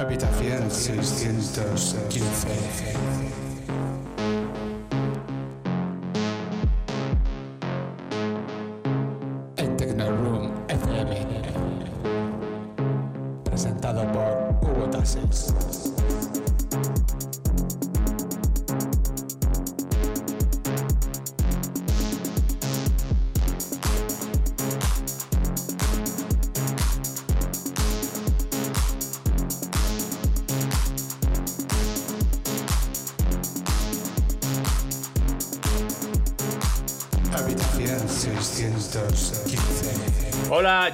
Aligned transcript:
Habitación 0.00 0.70
615. 0.70 3.29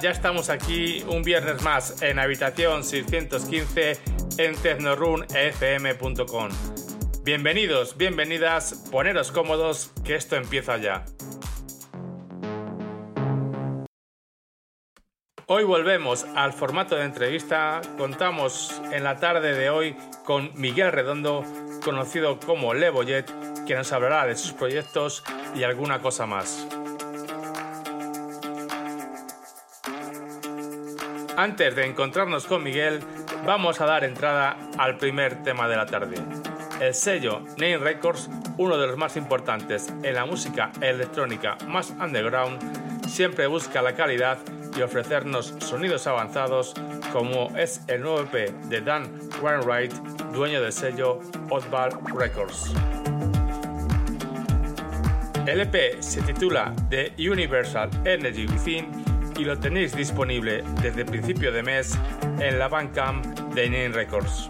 Ya 0.07 0.11
estamos 0.11 0.49
aquí 0.49 1.03
un 1.09 1.21
viernes 1.21 1.61
más 1.63 2.01
en 2.01 2.17
habitación 2.17 2.85
615 2.85 3.99
en 4.37 4.55
tecnorunfm.com. 4.55 6.49
Bienvenidos, 7.25 7.97
bienvenidas, 7.97 8.87
poneros 8.89 9.33
cómodos 9.33 9.91
que 10.05 10.15
esto 10.15 10.37
empieza 10.37 10.77
ya. 10.77 11.03
Hoy 15.47 15.65
volvemos 15.65 16.25
al 16.35 16.53
formato 16.53 16.95
de 16.95 17.03
entrevista. 17.03 17.81
Contamos 17.97 18.81
en 18.93 19.03
la 19.03 19.17
tarde 19.17 19.55
de 19.55 19.69
hoy 19.69 19.97
con 20.23 20.51
Miguel 20.55 20.93
Redondo, 20.93 21.43
conocido 21.83 22.39
como 22.39 22.73
Levoyet, 22.73 23.29
que 23.65 23.75
nos 23.75 23.91
hablará 23.91 24.25
de 24.25 24.37
sus 24.37 24.53
proyectos 24.53 25.25
y 25.53 25.63
alguna 25.63 25.99
cosa 25.99 26.25
más. 26.25 26.65
Antes 31.37 31.75
de 31.75 31.85
encontrarnos 31.85 32.47
con 32.47 32.63
Miguel, 32.63 32.99
vamos 33.45 33.79
a 33.79 33.85
dar 33.85 34.03
entrada 34.03 34.57
al 34.79 34.97
primer 34.97 35.43
tema 35.43 35.67
de 35.67 35.75
la 35.75 35.85
tarde. 35.85 36.15
El 36.81 36.95
sello 36.95 37.41
Name 37.57 37.77
Records, 37.77 38.27
uno 38.57 38.75
de 38.75 38.87
los 38.87 38.97
más 38.97 39.15
importantes 39.17 39.93
en 40.01 40.15
la 40.15 40.25
música 40.25 40.71
electrónica 40.81 41.55
más 41.67 41.91
underground, 41.91 43.07
siempre 43.07 43.45
busca 43.45 43.83
la 43.83 43.93
calidad 43.93 44.39
y 44.75 44.81
ofrecernos 44.81 45.53
sonidos 45.59 46.07
avanzados 46.07 46.73
como 47.13 47.55
es 47.55 47.81
el 47.87 48.01
nuevo 48.01 48.21
EP 48.21 48.49
de 48.63 48.81
Dan 48.81 49.07
Wainwright, 49.39 49.93
dueño 50.33 50.59
del 50.59 50.73
sello 50.73 51.19
Oddball 51.51 51.91
Records. 52.17 52.73
El 55.45 55.61
EP 55.61 56.01
se 56.01 56.19
titula 56.23 56.73
The 56.89 57.13
Universal 57.19 57.91
Energy 58.05 58.47
Within 58.47 59.16
y 59.37 59.45
lo 59.45 59.57
tenéis 59.57 59.95
disponible 59.95 60.63
desde 60.81 61.05
principio 61.05 61.51
de 61.51 61.63
mes 61.63 61.97
en 62.39 62.59
la 62.59 62.67
Bandcamp 62.67 63.25
de 63.53 63.69
Nine 63.69 63.89
Records. 63.89 64.49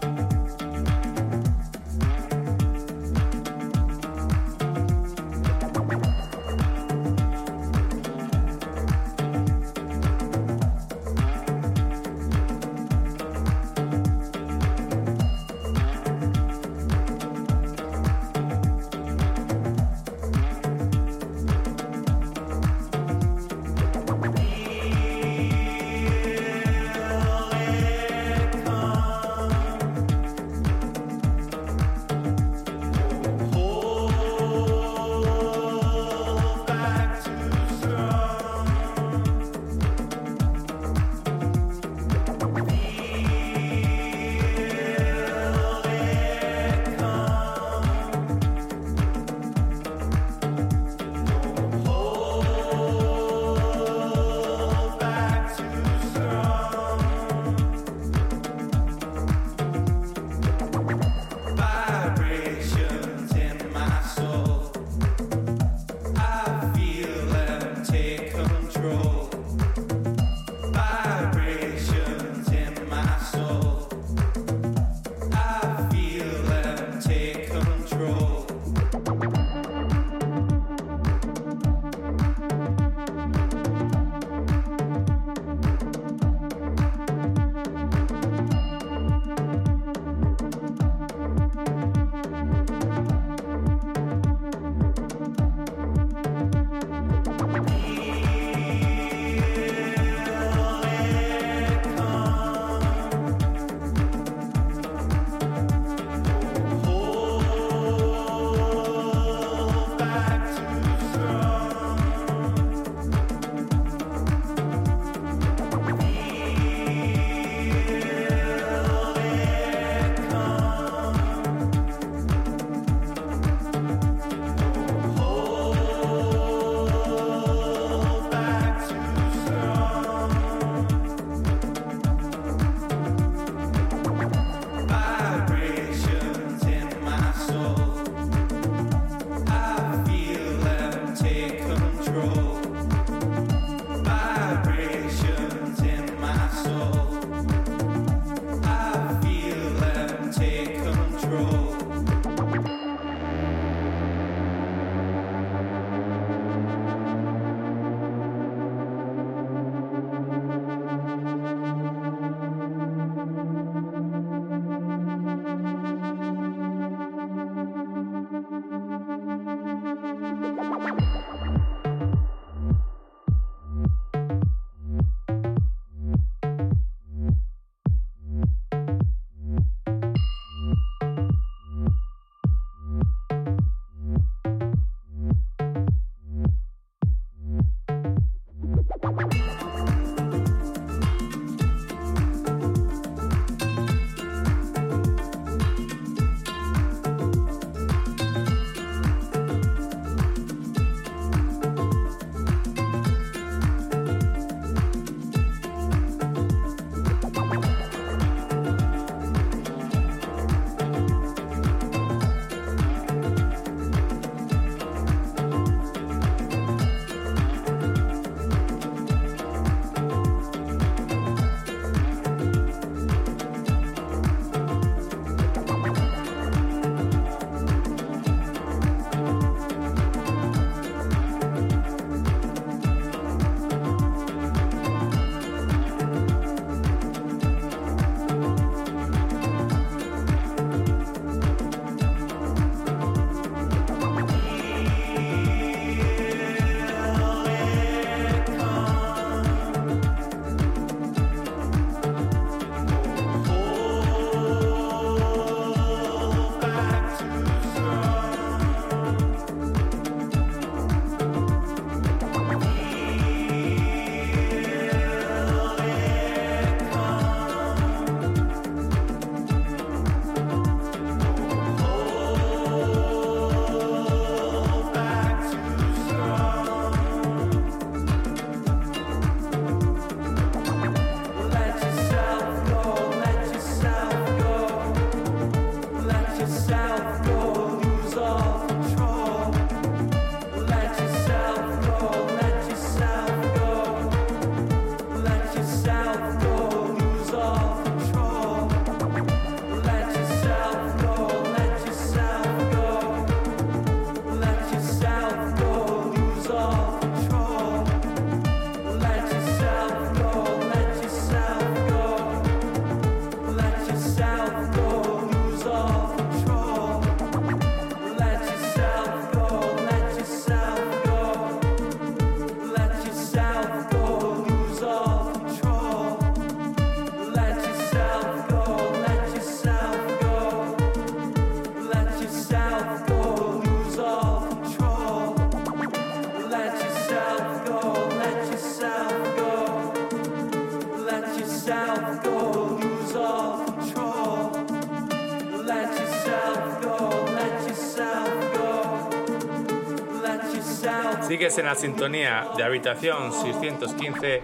Sigues 351.26 351.56
en 351.56 351.64
la 351.64 351.74
sintonía 351.74 352.46
de 352.56 352.62
Habitación 352.62 353.32
615 353.32 354.42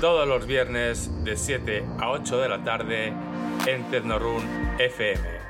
todos 0.00 0.26
los 0.26 0.44
viernes 0.44 1.08
de 1.22 1.36
7 1.36 1.84
a 2.00 2.10
8 2.10 2.38
de 2.38 2.48
la 2.48 2.64
tarde 2.64 3.12
en 3.66 3.84
Tecnorun 3.90 4.42
FM. 4.78 5.42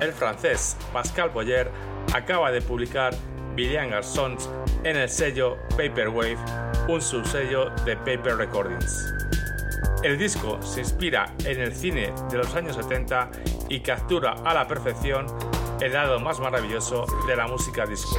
El 0.00 0.12
francés 0.12 0.76
Pascal 0.92 1.28
Boyer 1.30 1.70
acaba 2.14 2.50
de 2.50 2.62
publicar 2.62 3.14
Billion 3.54 3.90
Garsons 3.90 4.48
en 4.84 4.96
el 4.96 5.08
sello 5.10 5.58
Paperwave, 5.70 6.38
un 6.88 7.02
subsello 7.02 7.68
de 7.84 7.96
Paper 7.96 8.36
Recordings. 8.36 9.25
El 10.06 10.18
disco 10.18 10.62
se 10.62 10.78
inspira 10.82 11.34
en 11.44 11.60
el 11.60 11.74
cine 11.74 12.12
de 12.30 12.38
los 12.38 12.54
años 12.54 12.76
70 12.76 13.28
y 13.68 13.80
captura 13.80 14.36
a 14.44 14.54
la 14.54 14.68
perfección 14.68 15.26
el 15.80 15.92
lado 15.94 16.20
más 16.20 16.38
maravilloso 16.38 17.06
de 17.26 17.34
la 17.34 17.48
música 17.48 17.84
disco. 17.84 18.16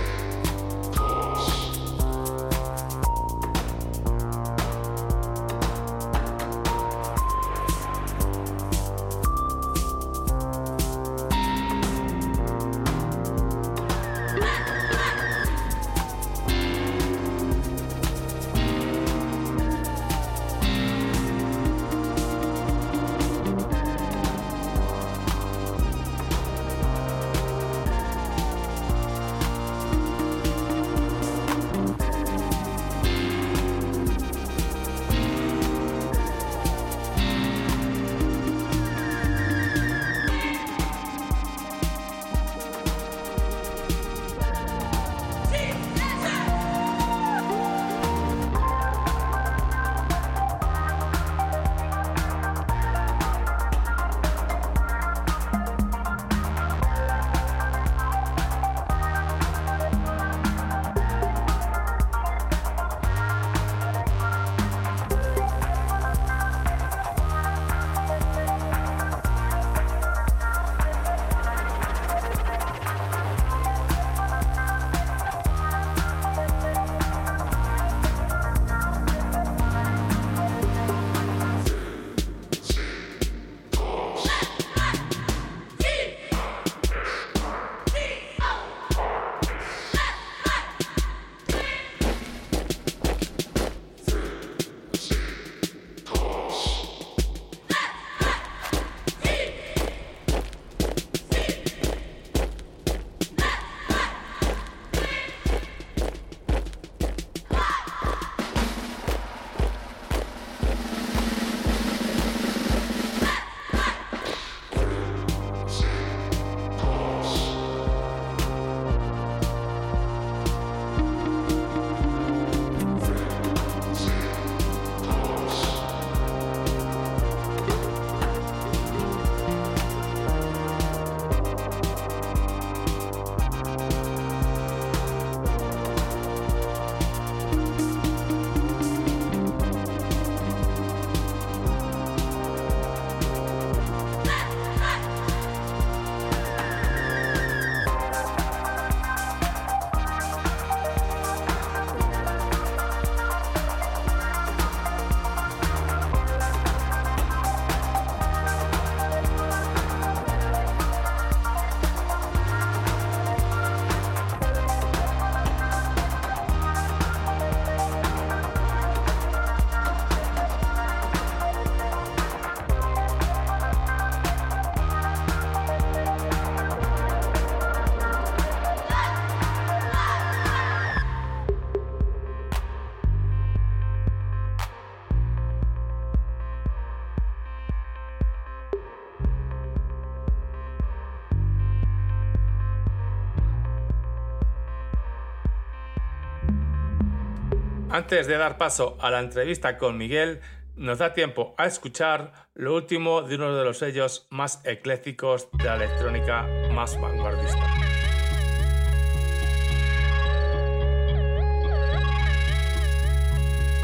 Antes 197.89 198.27
de 198.27 198.38
dar 198.38 198.58
paso 198.58 198.98
a 199.00 199.10
la 199.10 199.20
entrevista 199.20 199.77
con 199.77 199.98
Miguel, 199.98 200.41
nos 200.75 201.00
da 201.00 201.13
tiempo 201.13 201.56
a 201.58 201.67
escuchar 201.67 202.34
lo 202.53 202.75
último 202.75 203.22
de 203.22 203.36
uno 203.36 203.56
de 203.56 203.63
los 203.63 203.77
sellos 203.77 204.27
más 204.29 204.62
eclécticos 204.65 205.48
de 205.53 205.63
la 205.63 205.75
electrónica 205.75 206.46
más 206.72 207.00
vanguardista. 207.00 207.65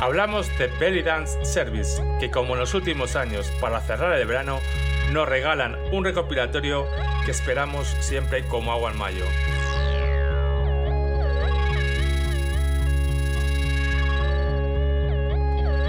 Hablamos 0.01 0.49
de 0.57 0.67
Belly 0.81 1.01
Dance 1.01 1.45
Service, 1.45 2.03
que 2.19 2.29
como 2.29 2.55
en 2.55 2.59
los 2.59 2.73
últimos 2.73 3.15
años, 3.15 3.49
para 3.61 3.79
cerrar 3.79 4.19
el 4.19 4.27
verano, 4.27 4.59
nos 5.13 5.29
regalan 5.29 5.77
un 5.93 6.03
recopilatorio 6.03 6.85
que 7.23 7.31
esperamos 7.31 7.87
siempre 8.01 8.45
como 8.49 8.73
agua 8.73 8.91
en 8.91 8.97
mayo. 8.97 9.25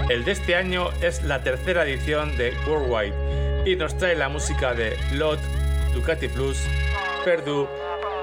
El 0.09 0.23
de 0.23 0.33
este 0.33 0.55
año 0.55 0.91
es 1.01 1.23
la 1.23 1.41
tercera 1.41 1.83
edición 1.83 2.37
de 2.37 2.53
Worldwide 2.67 3.63
y 3.65 3.75
nos 3.75 3.97
trae 3.97 4.15
la 4.15 4.29
música 4.29 4.75
de 4.75 4.95
Lot, 5.13 5.39
Ducati 5.95 6.27
Plus, 6.27 6.59
Perdue, 7.23 7.67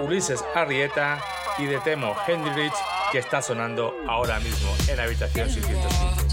Ulises 0.01 0.45
Arrieta 0.55 1.21
y 1.59 1.65
de 1.65 1.81
Temo 1.81 2.15
Rich 2.55 2.73
que 3.11 3.19
está 3.19 3.43
sonando 3.43 3.97
ahora 4.07 4.39
mismo 4.39 4.73
en 4.89 5.01
Habitación 5.01 5.51
615. 5.51 6.32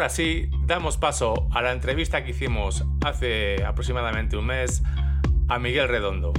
Ahora 0.00 0.08
sí, 0.08 0.48
damos 0.64 0.96
paso 0.96 1.46
a 1.52 1.60
la 1.60 1.72
entrevista 1.72 2.24
que 2.24 2.30
hicimos 2.30 2.82
hace 3.04 3.62
aproximadamente 3.62 4.34
un 4.34 4.46
mes 4.46 4.82
a 5.46 5.58
Miguel 5.58 5.88
Redondo. 5.88 6.32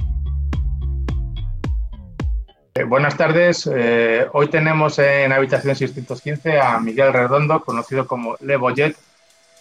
Eh, 2.74 2.82
buenas 2.82 3.16
tardes. 3.16 3.70
Eh, 3.72 4.26
hoy 4.32 4.48
tenemos 4.48 4.98
en 4.98 5.30
Habitación 5.30 5.76
615 5.76 6.60
a 6.60 6.80
Miguel 6.80 7.12
Redondo, 7.12 7.62
conocido 7.62 8.04
como 8.04 8.36
Le 8.40 8.56
Boyet, 8.56 8.96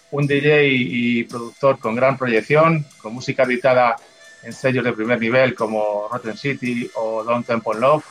un 0.10 0.26
DJ 0.26 0.66
y 0.66 1.24
productor 1.26 1.78
con 1.78 1.94
gran 1.94 2.18
proyección, 2.18 2.84
con 3.04 3.14
música 3.14 3.44
editada 3.44 3.98
en 4.42 4.52
sellos 4.52 4.84
de 4.84 4.94
primer 4.94 5.20
nivel 5.20 5.54
como 5.54 6.08
Rotten 6.12 6.38
City 6.38 6.90
o 6.96 7.24
Don 7.24 7.44
Temple 7.44 7.80
Love. 7.80 8.04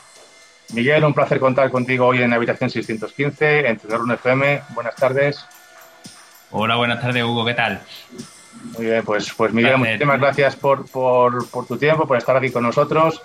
Miguel, 0.72 1.02
un 1.02 1.14
placer 1.14 1.40
contar 1.40 1.68
contigo 1.68 2.06
hoy 2.06 2.22
en 2.22 2.32
Habitación 2.32 2.70
615, 2.70 3.66
en 3.66 3.80
un 4.00 4.12
FM. 4.12 4.62
Buenas 4.72 4.94
tardes. 4.94 5.44
Hola, 6.52 6.74
buenas 6.74 7.00
tardes, 7.00 7.22
Hugo. 7.22 7.44
¿Qué 7.44 7.54
tal? 7.54 7.80
Muy 8.76 8.86
bien, 8.86 9.04
pues, 9.04 9.32
pues 9.36 9.52
Miguel, 9.52 9.78
muchísimas 9.78 10.18
gracias 10.18 10.56
por, 10.56 10.84
por, 10.90 11.48
por 11.48 11.64
tu 11.64 11.78
tiempo, 11.78 12.08
por 12.08 12.18
estar 12.18 12.36
aquí 12.36 12.50
con 12.50 12.64
nosotros. 12.64 13.22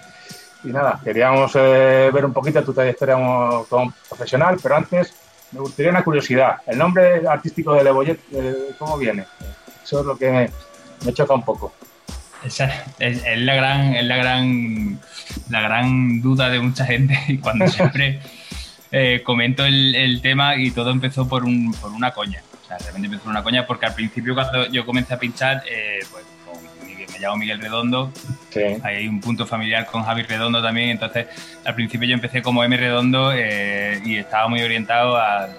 Y 0.64 0.68
nada, 0.68 1.00
queríamos 1.04 1.52
eh, 1.56 2.12
ver 2.14 2.24
un 2.24 2.34
poquito 2.34 2.64
tu 2.64 2.74
trayectoria 2.74 3.16
como, 3.16 3.94
profesional, 4.08 4.58
pero 4.62 4.76
antes 4.76 5.16
me 5.52 5.60
gustaría 5.60 5.90
una 5.90 6.04
curiosidad. 6.04 6.58
El 6.68 6.78
nombre 6.78 7.28
artístico 7.28 7.74
de 7.74 7.84
Lebollet, 7.84 8.20
eh, 8.32 8.72
¿cómo 8.78 8.96
viene? 8.98 9.26
Eso 9.84 10.02
es 10.02 10.06
lo 10.06 10.16
que 10.16 10.52
me, 11.04 11.14
choca 11.14 11.34
un 11.34 11.44
poco. 11.44 11.74
Esa 12.44 12.86
es, 13.00 13.24
la 13.40 13.56
gran, 13.56 13.96
es 13.96 14.06
la 14.06 14.18
gran, 14.18 15.00
la 15.50 15.62
gran 15.62 16.22
duda 16.22 16.50
de 16.50 16.60
mucha 16.60 16.86
gente 16.86 17.20
y 17.28 17.40
cuando 17.40 17.68
siempre 17.70 18.20
eh, 18.92 19.24
comento 19.24 19.66
el, 19.66 20.20
tema 20.22 20.56
y 20.58 20.70
todo 20.70 20.92
empezó 20.92 21.28
por, 21.28 21.44
un, 21.44 21.74
por 21.74 21.92
una 21.92 22.12
coña. 22.12 22.44
O 22.66 22.68
sea, 22.68 22.78
realmente 22.80 23.08
empezó 23.08 23.30
una 23.30 23.44
coña 23.44 23.68
porque 23.68 23.86
al 23.86 23.94
principio 23.94 24.34
cuando 24.34 24.66
yo 24.68 24.86
comencé 24.86 25.14
a 25.14 25.20
pinchar, 25.20 25.64
pues 26.12 26.26
me 27.16 27.22
llamo 27.22 27.38
Miguel 27.38 27.60
Redondo. 27.60 28.12
Hay 28.84 29.08
un 29.08 29.22
punto 29.22 29.46
familiar 29.46 29.86
con 29.86 30.04
Javi 30.04 30.24
Redondo 30.24 30.62
también. 30.62 30.90
Entonces, 30.90 31.28
al 31.64 31.76
principio 31.76 32.08
yo 32.08 32.14
empecé 32.14 32.42
como 32.42 32.64
M 32.64 32.76
Redondo 32.76 33.32
eh, 33.34 34.02
y 34.04 34.18
estaba 34.18 34.48
muy 34.48 34.62
orientado 34.62 35.18
al, 35.18 35.56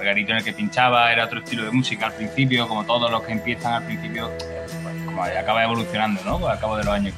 garito 0.00 0.32
en 0.32 0.38
el 0.38 0.44
que 0.44 0.52
pinchaba. 0.52 1.12
Era 1.12 1.26
otro 1.26 1.40
estilo 1.40 1.64
de 1.64 1.70
música 1.70 2.06
al 2.06 2.14
principio, 2.14 2.66
como 2.66 2.84
todos 2.84 3.10
los 3.10 3.22
que 3.22 3.32
empiezan 3.32 3.74
al 3.74 3.84
principio, 3.84 4.30
pues, 4.82 4.96
como 5.04 5.22
acaba 5.22 5.62
evolucionando, 5.62 6.22
¿no? 6.24 6.48
Al 6.48 6.58
cabo 6.58 6.76
de 6.76 6.84
los 6.84 6.94
años 6.94 7.14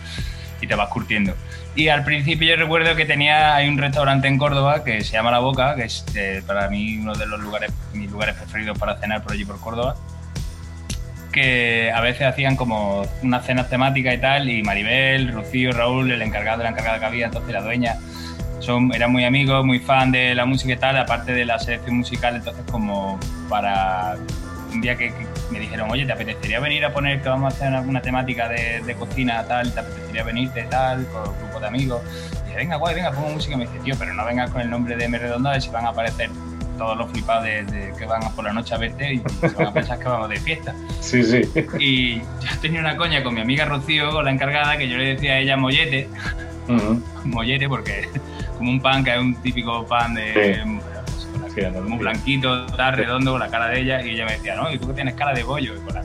y 0.64 0.66
te 0.66 0.74
vas 0.74 0.88
curtiendo. 0.88 1.35
Y 1.77 1.88
al 1.88 2.05
principio 2.05 2.48
yo 2.48 2.57
recuerdo 2.57 2.94
que 2.96 3.05
tenía 3.05 3.55
hay 3.55 3.68
un 3.68 3.79
restaurante 3.79 4.29
en 4.29 4.38
Córdoba 4.38 4.85
que 4.85 5.03
se 5.03 5.12
llama 5.12 5.31
La 5.31 5.38
Boca, 5.38 5.74
que 5.77 5.85
es 5.85 6.05
eh, 6.14 6.42
para 6.46 6.68
mí 6.68 6.98
uno 6.98 7.14
de 7.14 7.27
los 7.27 7.40
lugares 7.40 7.72
mis 7.92 8.11
lugares 8.11 8.35
preferidos 8.35 8.79
para 8.79 8.96
cenar 8.96 9.22
por 9.22 9.33
allí 9.33 9.44
por 9.44 9.61
Córdoba 9.61 9.96
que 11.35 11.90
a 11.92 12.00
veces 12.00 12.29
hacían 12.29 12.55
como 12.55 13.05
unas 13.22 13.44
cenas 13.44 13.68
temáticas 13.68 14.14
y 14.14 14.18
tal, 14.18 14.48
y 14.48 14.62
Maribel, 14.62 15.33
Rocío, 15.33 15.72
Raúl, 15.72 16.12
el 16.12 16.22
encargado 16.22 16.62
la 16.62 16.68
encargada 16.68 17.00
que 17.00 17.05
había, 17.07 17.27
entonces 17.27 17.53
la 17.53 17.61
dueña, 17.61 17.96
son, 18.61 18.94
eran 18.94 19.11
muy 19.11 19.24
amigos, 19.24 19.66
muy 19.66 19.81
fan 19.81 20.12
de 20.12 20.33
la 20.37 20.46
música 20.46 20.74
y 20.74 20.77
tal, 20.77 20.96
aparte 20.96 21.33
de 21.33 21.44
la 21.44 21.59
selección 21.59 21.96
musical, 21.96 22.37
entonces 22.37 22.64
como 22.70 23.18
para 23.48 24.16
un 24.74 24.80
día 24.80 24.96
que, 24.96 25.12
me 25.50 25.60
dijeron, 25.60 25.90
oye, 25.90 26.04
¿te 26.04 26.12
apetecería 26.12 26.60
venir 26.60 26.84
a 26.84 26.92
poner 26.92 27.22
que 27.22 27.28
vamos 27.28 27.52
a 27.52 27.56
hacer 27.56 27.72
alguna 27.72 28.02
temática 28.02 28.48
de, 28.48 28.96
cocina 28.98 29.44
tal? 29.46 29.72
¿Te 29.72 29.80
apetecería 29.80 30.24
venirte 30.24 30.64
tal 30.64 31.06
con 31.06 31.28
un 31.28 31.38
grupo 31.38 31.60
de 31.60 31.66
amigos? 31.66 32.02
Y 32.42 32.46
dije, 32.46 32.56
venga, 32.56 32.76
guay, 32.76 32.94
venga, 32.94 33.12
pongo 33.12 33.30
música. 33.30 33.54
Y 33.54 33.58
me 33.58 33.66
dice, 33.66 33.78
tío, 33.80 33.94
pero 33.98 34.12
no 34.14 34.24
vengas 34.24 34.50
con 34.50 34.60
el 34.60 34.70
nombre 34.70 34.96
de 34.96 35.04
M 35.04 35.18
Redonda, 35.18 35.58
si 35.60 35.70
van 35.70 35.87
a 35.87 35.90
aparecer 35.90 36.30
todos 36.76 36.96
los 36.96 37.10
flipados 37.10 37.44
de, 37.44 37.92
que 37.96 38.04
van 38.04 38.20
por 38.34 38.44
la 38.44 38.52
noche 38.52 38.74
a 38.74 38.78
verte 38.78 39.14
y 39.14 39.22
se 39.40 39.48
van 39.48 39.68
a 39.68 39.72
pensar 39.72 39.98
que 39.98 40.04
vamos 40.04 40.28
de 40.28 40.40
fiesta. 40.40 40.74
Sí, 41.00 41.22
sí. 41.22 41.42
Y 41.78 42.18
yo 42.18 42.60
tenía 42.60 42.80
una 42.80 42.96
coña 42.96 43.22
con 43.22 43.34
mi 43.34 43.40
amiga 43.40 43.64
Rocío, 43.64 44.22
la 44.22 44.30
encargada, 44.30 44.76
que 44.76 44.88
yo 44.88 44.96
le 44.96 45.14
decía 45.14 45.34
a 45.34 45.38
ella 45.38 45.56
mollete. 45.56 46.08
Mollete 47.24 47.68
porque 47.68 48.08
como 48.58 48.70
un 48.70 48.80
pan 48.80 49.04
que 49.04 49.12
es 49.12 49.18
un 49.18 49.34
típico 49.37 49.87
pan 49.87 50.14
de... 50.14 50.73
muy 51.70 51.98
blanquito, 51.98 52.66
tan 52.66 52.94
redondo, 52.96 53.32
con 53.32 53.40
la 53.40 53.48
cara 53.48 53.68
de 53.68 53.80
ella, 53.80 54.02
y 54.02 54.10
ella 54.10 54.26
me 54.26 54.32
decía, 54.32 54.56
no, 54.56 54.70
¿y 54.70 54.78
tú 54.78 54.88
que 54.88 54.94
tienes 54.94 55.14
cara 55.14 55.32
de 55.32 55.42
bollo? 55.42 55.74
Y 55.76 55.80
con 55.80 55.94
la, 55.94 56.02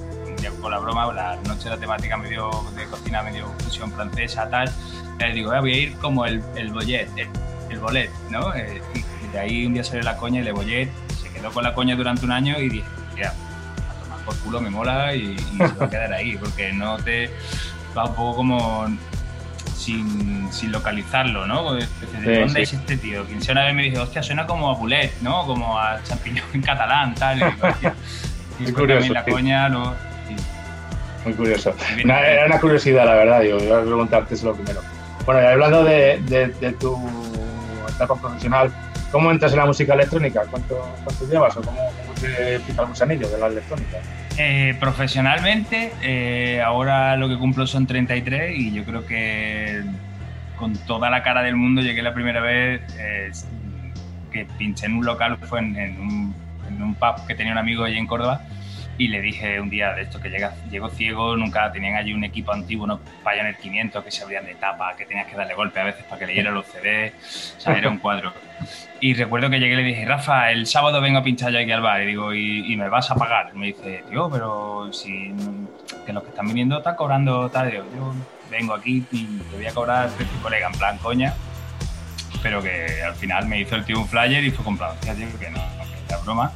con 0.61 0.71
la 0.71 0.79
broma, 0.79 1.11
la 1.13 1.35
noche 1.47 1.65
de 1.65 1.71
la 1.71 1.77
temática 1.77 2.17
medio 2.17 2.49
de 2.75 2.85
cocina, 2.85 3.23
medio 3.23 3.47
fusión 3.59 3.91
francesa, 3.91 4.49
tal, 4.49 4.71
le 5.19 5.33
digo, 5.33 5.51
voy 5.59 5.73
a 5.73 5.77
ir 5.77 5.95
como 5.97 6.25
el, 6.25 6.41
el 6.55 6.71
bollet, 6.71 7.09
el, 7.69 7.79
bolet, 7.79 8.09
¿no? 8.29 8.53
Eh, 8.55 8.81
de 9.31 9.39
ahí 9.39 9.65
un 9.65 9.73
día 9.73 9.83
salió 9.83 10.03
la 10.03 10.17
coña 10.17 10.41
y 10.41 10.43
le 10.43 10.51
bollé, 10.51 10.89
se 11.21 11.29
quedó 11.29 11.51
con 11.51 11.63
la 11.63 11.73
coña 11.73 11.95
durante 11.95 12.25
un 12.25 12.31
año 12.31 12.57
y 12.57 12.69
dije, 12.69 12.87
ya, 13.17 13.29
a 13.29 14.03
tomar 14.03 14.19
por 14.25 14.35
culo 14.39 14.61
me 14.61 14.69
mola 14.69 15.13
y, 15.13 15.37
se 15.37 15.57
va 15.57 15.85
a 15.85 15.89
quedar 15.89 16.13
ahí, 16.13 16.37
porque 16.37 16.73
no 16.73 16.97
te 16.97 17.29
va 17.95 18.05
un 18.05 18.15
poco 18.15 18.37
como 18.37 18.87
sin, 19.89 20.51
sin 20.51 20.71
localizarlo, 20.71 21.47
¿no? 21.47 21.73
¿De 21.73 21.85
dónde 22.39 22.61
es 22.61 22.73
este 22.73 22.97
tío? 22.97 23.25
Quien 23.25 23.41
sea 23.41 23.53
una 23.53 23.65
vez 23.65 23.73
me 23.73 23.83
dijo, 23.83 24.01
hostia, 24.01 24.21
suena 24.23 24.45
como 24.45 24.69
a 24.69 24.75
bulet, 24.75 25.11
¿no? 25.21 25.45
Como 25.45 25.79
a 25.79 26.01
champiñón 26.03 26.45
en 26.53 26.61
catalán, 26.61 27.15
tal. 27.15 27.37
Y, 28.59 28.65
digo, 28.65 28.79
curioso. 28.79 29.13
La 29.13 29.23
coña, 29.23 29.69
lo, 29.69 29.95
Muy 31.25 31.33
curioso. 31.33 31.73
era 31.97 32.45
una 32.45 32.59
curiosidad, 32.59 33.05
la 33.05 33.15
verdad, 33.15 33.41
yo 33.41 33.57
iba 33.57 33.79
a 33.79 33.81
preguntarte 33.81 34.35
eso 34.35 34.47
lo 34.47 34.55
primero. 34.55 34.81
Bueno, 35.25 35.47
hablando 35.47 35.83
de, 35.83 36.19
de, 36.25 36.47
de 36.47 36.71
tu 36.73 36.97
etapa 37.87 38.15
profesional, 38.15 38.71
¿Cómo 39.11 39.31
entras 39.31 39.53
en 39.53 39.57
la 39.57 39.65
música 39.65 39.95
electrónica? 39.95 40.43
¿Cuánto, 40.49 40.87
cuánto 41.03 41.25
llevas 41.27 41.57
o 41.57 41.61
cómo, 41.61 41.79
te 42.21 42.59
pica 42.59 42.83
el 42.83 42.89
gusanillo 42.89 43.27
de 43.27 43.37
la 43.39 43.47
electrónica? 43.47 43.97
Eh, 44.37 44.75
profesionalmente, 44.79 45.91
eh, 46.01 46.61
ahora 46.61 47.17
lo 47.17 47.27
que 47.27 47.37
cumplo 47.37 47.67
son 47.67 47.87
33 47.87 48.57
y 48.57 48.71
yo 48.71 48.85
creo 48.85 49.05
que 49.05 49.83
con 50.55 50.73
toda 50.85 51.09
la 51.09 51.23
cara 51.23 51.41
del 51.41 51.55
mundo 51.55 51.81
llegué 51.81 52.01
la 52.01 52.13
primera 52.13 52.39
vez 52.39 52.81
eh, 52.97 53.31
que 54.31 54.45
pinché 54.57 54.85
en 54.85 54.95
un 54.95 55.05
local, 55.05 55.37
fue 55.41 55.59
en, 55.59 55.75
un, 55.99 56.35
en, 56.67 56.81
un, 56.81 56.95
pub 56.95 57.25
que 57.27 57.35
tenía 57.35 57.51
un 57.51 57.57
amigo 57.57 57.83
allí 57.83 57.97
en 57.97 58.07
Córdoba 58.07 58.41
y 58.99 59.07
le 59.07 59.21
dije 59.21 59.61
un 59.61 59.69
día 59.69 59.93
de 59.93 60.03
esto 60.03 60.19
que 60.19 60.29
llega, 60.29 60.53
llegó 60.69 60.89
ciego, 60.89 61.37
nunca 61.37 61.71
tenían 61.71 61.95
allí 61.95 62.13
un 62.13 62.25
equipo 62.25 62.51
antiguo, 62.51 62.83
unos 62.83 62.99
Pioneer 63.23 63.55
500 63.55 64.03
que 64.03 64.11
se 64.11 64.23
abrían 64.23 64.45
de 64.45 64.55
tapa, 64.55 64.93
que 64.97 65.05
tenías 65.05 65.25
que 65.25 65.37
darle 65.37 65.55
golpe 65.55 65.79
a 65.79 65.85
veces 65.85 66.03
para 66.03 66.19
que 66.19 66.27
leyera 66.27 66.51
los 66.51 66.65
CDs, 66.65 67.55
o 67.57 67.61
sea, 67.61 67.77
era 67.77 67.89
un 67.89 67.97
cuadro. 67.99 68.33
Y 68.99 69.13
recuerdo 69.13 69.49
que 69.49 69.57
llegué 69.57 69.73
y 69.75 69.77
le 69.77 69.83
dije, 69.83 70.05
Rafa, 70.05 70.51
el 70.51 70.67
sábado 70.67 70.99
vengo 70.99 71.19
a 71.19 71.23
pinchar 71.23 71.53
yo 71.53 71.59
aquí 71.59 71.71
al 71.71 71.81
bar, 71.81 72.03
y 72.03 72.07
digo, 72.07 72.33
¿y, 72.33 72.75
me 72.75 72.89
vas 72.89 73.09
a 73.09 73.15
pagar? 73.15 73.51
Y 73.55 73.57
me 73.57 73.67
dice, 73.67 74.03
tío, 74.09 74.29
pero 74.29 74.91
si 74.91 75.33
que 76.05 76.11
los 76.11 76.21
que 76.21 76.29
están 76.29 76.47
viniendo 76.47 76.79
están 76.79 76.95
cobrando 76.97 77.49
tal, 77.49 77.71
yo 77.71 78.13
vengo 78.51 78.73
aquí 78.73 79.05
y 79.11 79.25
te 79.25 79.55
voy 79.55 79.65
a 79.65 79.73
cobrar 79.73 80.09
precio 80.09 80.37
colega, 80.41 80.67
en 80.67 80.77
plan 80.77 80.97
coña, 80.97 81.33
pero 82.43 82.61
que 82.61 83.01
al 83.01 83.15
final 83.15 83.47
me 83.47 83.61
hizo 83.61 83.77
el 83.77 83.85
tío 83.85 83.97
un 83.97 84.09
flyer 84.09 84.43
y 84.43 84.51
fue 84.51 84.65
comprado, 84.65 84.93
tío, 85.01 85.13
que 85.39 85.49
no, 85.51 85.59
que 85.59 86.05
era 86.09 86.17
broma 86.17 86.51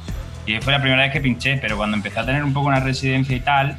y 0.46 0.60
fue 0.60 0.72
la 0.72 0.80
primera 0.80 1.02
vez 1.02 1.12
que 1.12 1.20
pinché, 1.20 1.56
pero 1.56 1.76
cuando 1.76 1.96
empecé 1.96 2.20
a 2.20 2.26
tener 2.26 2.44
un 2.44 2.52
poco 2.52 2.68
una 2.68 2.80
residencia 2.80 3.34
y 3.34 3.40
tal, 3.40 3.76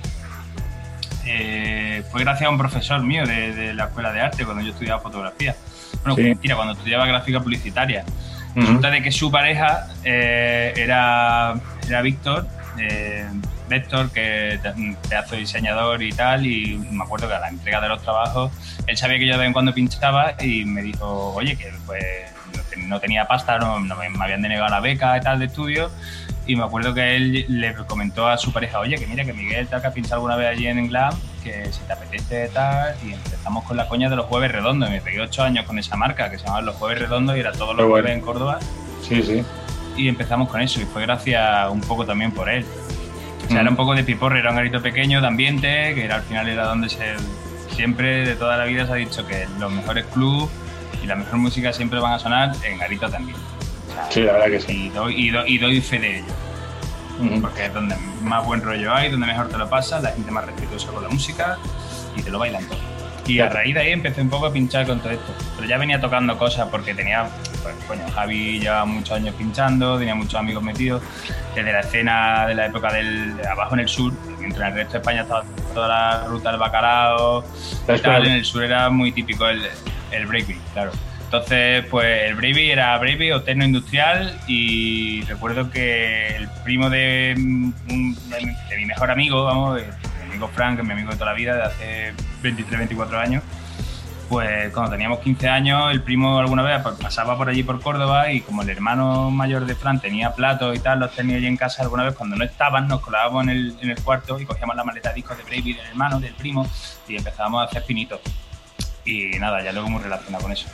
eh, 1.25 2.03
fue 2.11 2.21
gracias 2.21 2.47
a 2.47 2.51
un 2.51 2.57
profesor 2.57 3.01
mío 3.03 3.25
de, 3.25 3.73
la 3.73 3.85
escuela 3.85 4.11
de 4.11 4.21
arte 4.21 4.45
cuando 4.45 4.63
yo 4.63 4.71
estudiaba 4.71 5.01
fotografía. 5.01 5.55
Bueno, 6.03 6.15
mentira, 6.17 6.55
cuando 6.55 6.73
estudiaba 6.73 7.05
gráfica 7.05 7.39
publicitaria. 7.39 8.03
Resulta 8.55 8.89
de 8.89 9.01
que 9.01 9.11
su 9.11 9.29
pareja 9.29 9.87
eh, 10.05 10.73
era, 10.77 11.55
era 11.87 12.01
Víctor, 12.01 12.47
eh, 12.79 13.27
Víctor, 13.69 14.11
que 14.11 14.59
pedazo 15.09 15.35
de 15.35 15.41
diseñador 15.41 16.01
y 16.01 16.11
tal, 16.11 16.45
y 16.45 16.77
me 16.77 17.03
acuerdo 17.03 17.27
que 17.27 17.33
a 17.33 17.39
la 17.39 17.49
entrega 17.49 17.81
de 17.81 17.89
los 17.89 18.01
trabajos, 18.01 18.51
él 18.87 18.95
sabía 18.95 19.19
que 19.19 19.27
yo 19.27 19.33
de 19.33 19.39
vez 19.39 19.47
en 19.47 19.53
cuando 19.53 19.73
pinchaba 19.73 20.35
y 20.41 20.63
me 20.63 20.83
dijo, 20.83 21.33
oye, 21.33 21.57
que 21.57 21.73
pues 21.85 22.05
no 22.77 22.99
tenía 22.99 23.27
pasta, 23.27 23.57
no, 23.57 23.79
me, 23.79 24.09
me, 24.09 24.23
habían 24.23 24.41
denegado 24.41 24.69
la 24.69 24.79
beca 24.79 25.17
y 25.17 25.21
tal 25.21 25.39
de 25.39 25.45
estudio, 25.45 25.91
y 26.47 26.55
me 26.55 26.63
acuerdo 26.63 26.93
que 26.93 27.15
él 27.15 27.45
le 27.47 27.73
comentó 27.87 28.27
a 28.27 28.37
su 28.37 28.51
pareja, 28.51 28.79
oye, 28.79 28.97
que 28.97 29.07
mira, 29.07 29.25
que 29.25 29.33
Miguel 29.33 29.67
te 29.67 29.75
ha 29.75 29.91
pinchado 29.91 30.15
alguna 30.15 30.35
vez 30.35 30.47
allí 30.47 30.67
en 30.67 30.87
Glam, 30.87 31.13
que 31.43 31.71
si 31.71 31.79
te 31.81 31.93
apetece 31.93 32.49
tal, 32.49 32.95
y 33.03 33.13
empezamos 33.13 33.63
con 33.63 33.77
la 33.77 33.87
coña 33.87 34.09
de 34.09 34.15
los 34.15 34.25
jueves 34.25 34.51
redondos. 34.51 34.89
Me 34.89 35.01
pegué 35.01 35.21
ocho 35.21 35.43
años 35.43 35.65
con 35.65 35.79
esa 35.79 35.95
marca 35.95 36.29
que 36.29 36.37
se 36.37 36.45
llamaba 36.45 36.61
Los 36.61 36.75
Jueves 36.75 36.99
Redondos 36.99 37.35
y 37.35 37.39
era 37.39 37.51
todos 37.51 37.75
los 37.75 37.87
jueves 37.87 38.11
en 38.11 38.21
Córdoba. 38.21 38.59
Sí, 39.01 39.21
sí. 39.23 39.43
Y 39.97 40.07
empezamos 40.07 40.49
con 40.49 40.61
eso, 40.61 40.81
y 40.81 40.85
fue 40.85 41.01
gracias 41.03 41.69
un 41.71 41.81
poco 41.81 42.05
también 42.05 42.31
por 42.31 42.49
él. 42.49 42.65
O 43.45 43.47
sea, 43.47 43.61
era 43.61 43.69
un 43.69 43.75
poco 43.75 43.95
de 43.95 44.03
piporre, 44.03 44.39
era 44.39 44.49
un 44.49 44.55
garito 44.55 44.81
pequeño 44.81 45.21
de 45.21 45.27
ambiente, 45.27 45.93
que 45.93 46.05
era, 46.05 46.15
al 46.15 46.23
final 46.23 46.49
era 46.49 46.65
donde 46.65 46.89
se, 46.89 47.15
siempre 47.69 48.25
de 48.25 48.35
toda 48.35 48.57
la 48.57 48.65
vida 48.65 48.85
se 48.85 48.93
ha 48.93 48.95
dicho 48.95 49.25
que 49.27 49.47
los 49.59 49.71
mejores 49.71 50.05
clubs 50.05 50.51
y 51.03 51.07
la 51.07 51.15
mejor 51.15 51.37
música 51.37 51.71
siempre 51.71 51.99
van 51.99 52.13
a 52.13 52.19
sonar 52.19 52.53
en 52.63 52.77
garito 52.79 53.09
también 53.09 53.37
sí, 54.09 54.21
la 54.21 54.33
verdad 54.33 54.47
que 54.47 54.59
sí. 54.59 54.85
Y 54.85 54.89
doy, 54.89 55.15
y 55.47 55.57
doy, 55.57 55.81
fe 55.81 55.99
de 55.99 56.19
ello. 56.19 57.41
Porque 57.41 57.65
es 57.65 57.73
donde 57.73 57.95
más 58.21 58.45
buen 58.45 58.61
rollo 58.61 58.93
hay, 58.93 59.09
donde 59.09 59.27
mejor 59.27 59.47
te 59.47 59.57
lo 59.57 59.69
pasas, 59.69 60.03
la 60.03 60.11
gente 60.11 60.31
más 60.31 60.45
respetuosa 60.45 60.91
con 60.91 61.03
la 61.03 61.09
música 61.09 61.57
y 62.15 62.21
te 62.21 62.29
lo 62.29 62.39
bailan 62.39 62.65
todo. 62.65 62.79
Y 63.27 63.39
a 63.39 63.49
raíz 63.49 63.73
de 63.73 63.81
ahí 63.81 63.91
empecé 63.91 64.21
un 64.21 64.29
poco 64.29 64.45
a 64.47 64.53
pinchar 64.53 64.85
con 64.85 64.99
todo 64.99 65.11
esto. 65.11 65.33
Pero 65.55 65.67
ya 65.67 65.77
venía 65.77 65.99
tocando 65.99 66.37
cosas 66.37 66.67
porque 66.69 66.93
tenía 66.93 67.27
pues, 67.65 67.75
coño, 67.87 68.03
Javi 68.13 68.59
lleva 68.59 68.85
muchos 68.85 69.17
años 69.17 69.33
pinchando, 69.33 69.97
tenía 69.97 70.13
muchos 70.13 70.35
amigos 70.35 70.61
metidos, 70.61 71.01
desde 71.55 71.73
la 71.73 71.79
escena 71.79 72.45
de 72.45 72.53
la 72.53 72.67
época 72.67 72.93
del 72.93 73.35
de 73.37 73.47
abajo 73.47 73.73
en 73.73 73.79
el 73.79 73.89
sur, 73.89 74.13
mientras 74.39 74.67
en 74.67 74.73
el 74.73 74.79
resto 74.83 74.93
de 74.93 74.99
España 74.99 75.21
estaba 75.23 75.43
toda 75.73 75.87
la 75.87 76.23
ruta 76.27 76.51
del 76.51 76.59
bacalao, 76.59 77.43
y 77.87 77.99
tal, 77.99 78.27
en 78.27 78.33
el 78.33 78.45
sur 78.45 78.63
era 78.63 78.91
muy 78.91 79.11
típico 79.11 79.47
el, 79.47 79.63
el 80.11 80.25
breakbeat, 80.27 80.59
claro. 80.73 80.91
Entonces, 81.25 81.85
pues 81.89 82.23
el 82.29 82.35
Bravey 82.35 82.71
era 82.71 82.97
Bravey 82.97 83.31
o 83.31 83.41
Tecno 83.41 83.65
Industrial 83.65 84.39
y 84.47 85.21
recuerdo 85.23 85.69
que 85.69 86.35
el 86.35 86.47
primo 86.63 86.89
de, 86.89 87.33
un- 87.37 87.75
de 88.29 88.77
mi- 88.77 88.85
mejor 88.85 89.11
amigo, 89.11 89.43
vamos, 89.43 89.81
mi 90.23 90.29
amigo 90.29 90.47
Frank, 90.49 90.75
que 90.75 90.81
es 90.83 90.87
mi 90.87 90.93
amigo 90.93 91.09
de 91.11 91.15
toda 91.17 91.31
la 91.31 91.37
vida, 91.37 91.55
de 91.55 91.63
hace 91.63 92.13
23, 92.41 92.77
24 92.79 93.19
años, 93.19 93.43
pues 94.29 94.71
cuando 94.73 94.91
teníamos 94.91 95.19
15 95.19 95.49
años, 95.49 95.91
el 95.91 96.01
primo 96.03 96.39
alguna 96.39 96.61
vez 96.63 96.81
pasaba 97.01 97.35
por 97.37 97.49
allí 97.49 97.63
por 97.63 97.81
Córdoba 97.81 98.31
y 98.31 98.41
como 98.41 98.61
el 98.61 98.69
hermano 98.69 99.29
mayor 99.29 99.65
de 99.65 99.75
Fran 99.75 99.99
tenía 99.99 100.33
platos 100.33 100.75
y 100.75 100.79
tal, 100.79 100.99
los 100.99 101.11
tenía 101.13 101.37
allí 101.37 101.47
en 101.47 101.57
casa, 101.57 101.81
alguna 101.83 102.03
vez 102.03 102.15
cuando 102.15 102.35
no 102.35 102.43
estaban 102.45 102.87
nos 102.87 103.01
colábamos 103.01 103.43
en 103.43 103.49
el, 103.49 103.95
cuarto 104.03 104.39
y 104.39 104.45
cogíamos 104.45 104.75
la 104.75 104.83
maleta 104.83 105.09
de 105.09 105.15
discos 105.15 105.37
de 105.37 105.43
Bravey 105.43 105.73
del 105.73 105.85
hermano, 105.87 106.19
del 106.19 106.33
primo 106.33 106.67
y 107.07 107.17
empezábamos 107.17 107.61
a 107.61 107.65
hacer 107.65 107.83
pinitos. 107.83 108.19
Y 109.05 109.37
nada, 109.39 109.63
ya 109.63 109.71
luego 109.71 109.87
hemos 109.87 110.03
relacionado 110.03 110.43
con 110.43 110.51
eso. 110.51 110.67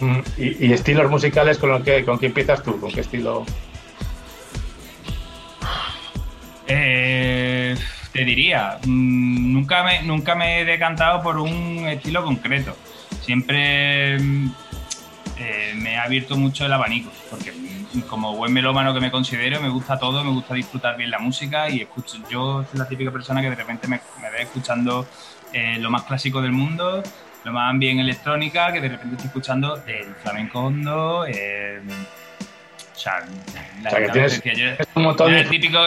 Mm, 0.00 0.18
¿Y, 0.38 0.66
y 0.66 0.72
estilos 0.72 1.10
musicales 1.10 1.58
con, 1.58 1.70
lo 1.70 1.82
que, 1.82 2.04
con 2.04 2.18
qué 2.18 2.26
empiezas 2.26 2.62
tú? 2.62 2.80
¿Con 2.80 2.90
qué 2.90 3.00
estilo? 3.00 3.44
Eh, 6.66 7.76
te 8.12 8.24
diría, 8.24 8.78
mm, 8.84 9.52
nunca 9.52 9.82
me, 9.82 10.02
nunca 10.02 10.34
me 10.34 10.60
he 10.60 10.64
decantado 10.64 11.22
por 11.22 11.38
un 11.38 11.86
estilo 11.88 12.24
concreto. 12.24 12.76
Siempre 13.20 14.18
mm, 14.18 14.50
eh, 15.38 15.72
me 15.76 15.96
ha 15.96 16.04
abierto 16.04 16.36
mucho 16.36 16.64
el 16.64 16.72
abanico, 16.72 17.10
porque 17.30 17.52
como 18.08 18.34
buen 18.36 18.52
melómano 18.52 18.94
que 18.94 19.00
me 19.00 19.10
considero, 19.10 19.60
me 19.60 19.68
gusta 19.68 19.98
todo, 19.98 20.24
me 20.24 20.30
gusta 20.30 20.54
disfrutar 20.54 20.96
bien 20.96 21.10
la 21.10 21.18
música 21.18 21.68
y 21.68 21.80
escucho. 21.80 22.18
Yo 22.30 22.64
soy 22.70 22.78
la 22.78 22.88
típica 22.88 23.10
persona 23.10 23.40
que 23.42 23.50
de 23.50 23.56
repente 23.56 23.86
me, 23.88 24.00
me 24.20 24.30
ve 24.30 24.42
escuchando 24.42 25.06
eh, 25.52 25.76
lo 25.78 25.90
más 25.90 26.02
clásico 26.04 26.40
del 26.42 26.52
mundo, 26.52 27.02
lo 27.44 27.52
más 27.52 27.78
bien 27.78 27.98
electrónica, 27.98 28.72
que 28.72 28.80
de 28.80 28.88
repente 28.88 29.14
estoy 29.16 29.26
escuchando 29.28 29.82
el 29.86 30.14
flamenco 30.16 30.60
hondo. 30.60 31.24
eh, 31.28 31.80
o 31.86 32.96
sea, 32.96 33.20
la 33.82 33.88
O 33.88 33.92
sea, 33.92 34.00
que 34.06 34.12
tienes- 34.12 34.42
yo- 34.42 34.66
Es 34.78 34.88
un 34.94 35.02
montón 35.02 35.28
era 35.28 35.36
de... 35.38 35.42
el 35.44 35.50
típico. 35.50 35.78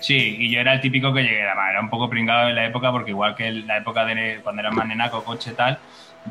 Sí, 0.00 0.36
y 0.38 0.50
yo 0.50 0.60
era 0.60 0.74
el 0.74 0.80
típico 0.80 1.12
que 1.14 1.22
llegué, 1.22 1.42
además, 1.46 1.70
era 1.70 1.80
un 1.80 1.88
poco 1.88 2.10
pringado 2.10 2.48
en 2.48 2.54
la 2.54 2.66
época, 2.66 2.92
porque 2.92 3.10
igual 3.10 3.34
que 3.34 3.46
en 3.48 3.66
la 3.66 3.78
época 3.78 4.04
de 4.04 4.40
cuando 4.42 4.60
era 4.60 4.70
más 4.70 4.86
nenaco, 4.86 5.24
coche 5.24 5.52
y 5.52 5.54
tal, 5.54 5.78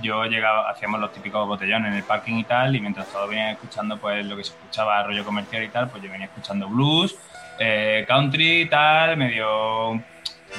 yo 0.01 0.25
llegaba, 0.25 0.69
hacíamos 0.69 0.99
los 0.99 1.11
típicos 1.11 1.47
botellones 1.47 1.91
en 1.91 1.97
el 1.97 2.03
parking 2.03 2.35
y 2.37 2.43
tal, 2.43 2.75
y 2.75 2.79
mientras 2.79 3.07
todos 3.11 3.27
venían 3.29 3.49
escuchando 3.49 3.97
pues 3.97 4.23
lo 4.27 4.37
que 4.37 4.43
se 4.43 4.51
escuchaba, 4.53 5.01
rollo 5.03 5.25
comercial 5.25 5.63
y 5.63 5.69
tal, 5.69 5.89
pues 5.89 6.03
yo 6.03 6.11
venía 6.11 6.27
escuchando 6.27 6.67
blues, 6.69 7.15
eh, 7.59 8.05
country 8.07 8.61
y 8.61 8.65
tal, 8.69 9.17
medio 9.17 9.89
un 9.89 10.05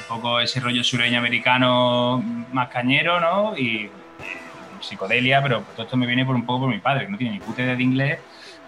poco 0.07 0.39
ese 0.39 0.59
rollo 0.59 0.83
sureño 0.83 1.19
americano 1.19 2.23
más 2.51 2.69
cañero, 2.69 3.19
¿no? 3.19 3.57
Y, 3.57 3.85
eh, 3.85 3.89
psicodelia, 4.81 5.41
pero 5.41 5.61
todo 5.75 5.83
esto 5.85 5.97
me 5.97 6.05
viene 6.05 6.25
por 6.25 6.35
un 6.35 6.45
poco 6.45 6.61
por 6.61 6.69
mi 6.69 6.79
padre, 6.79 7.05
que 7.05 7.11
no 7.11 7.17
tiene 7.17 7.33
ni 7.33 7.39
puta 7.39 7.61
idea 7.63 7.75
de 7.75 7.83
inglés, 7.83 8.19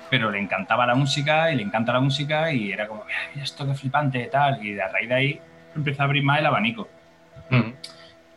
pero 0.09 0.31
le 0.31 0.39
encantaba 0.39 0.85
la 0.85 0.95
música 0.95 1.51
y 1.51 1.55
le 1.55 1.63
encanta 1.63 1.93
la 1.93 1.99
música 1.99 2.51
y 2.51 2.71
era 2.71 2.87
como, 2.87 3.03
mira, 3.05 3.19
mira 3.33 3.43
esto 3.43 3.65
que 3.67 3.73
flipante 3.73 4.21
y 4.23 4.29
tal. 4.29 4.63
Y 4.65 4.79
a 4.79 4.87
raíz 4.87 5.09
de 5.09 5.15
ahí 5.15 5.41
empecé 5.75 6.01
a 6.01 6.05
abrir 6.05 6.23
más 6.23 6.39
el 6.39 6.45
abanico. 6.45 6.87
Mm, 7.49 7.71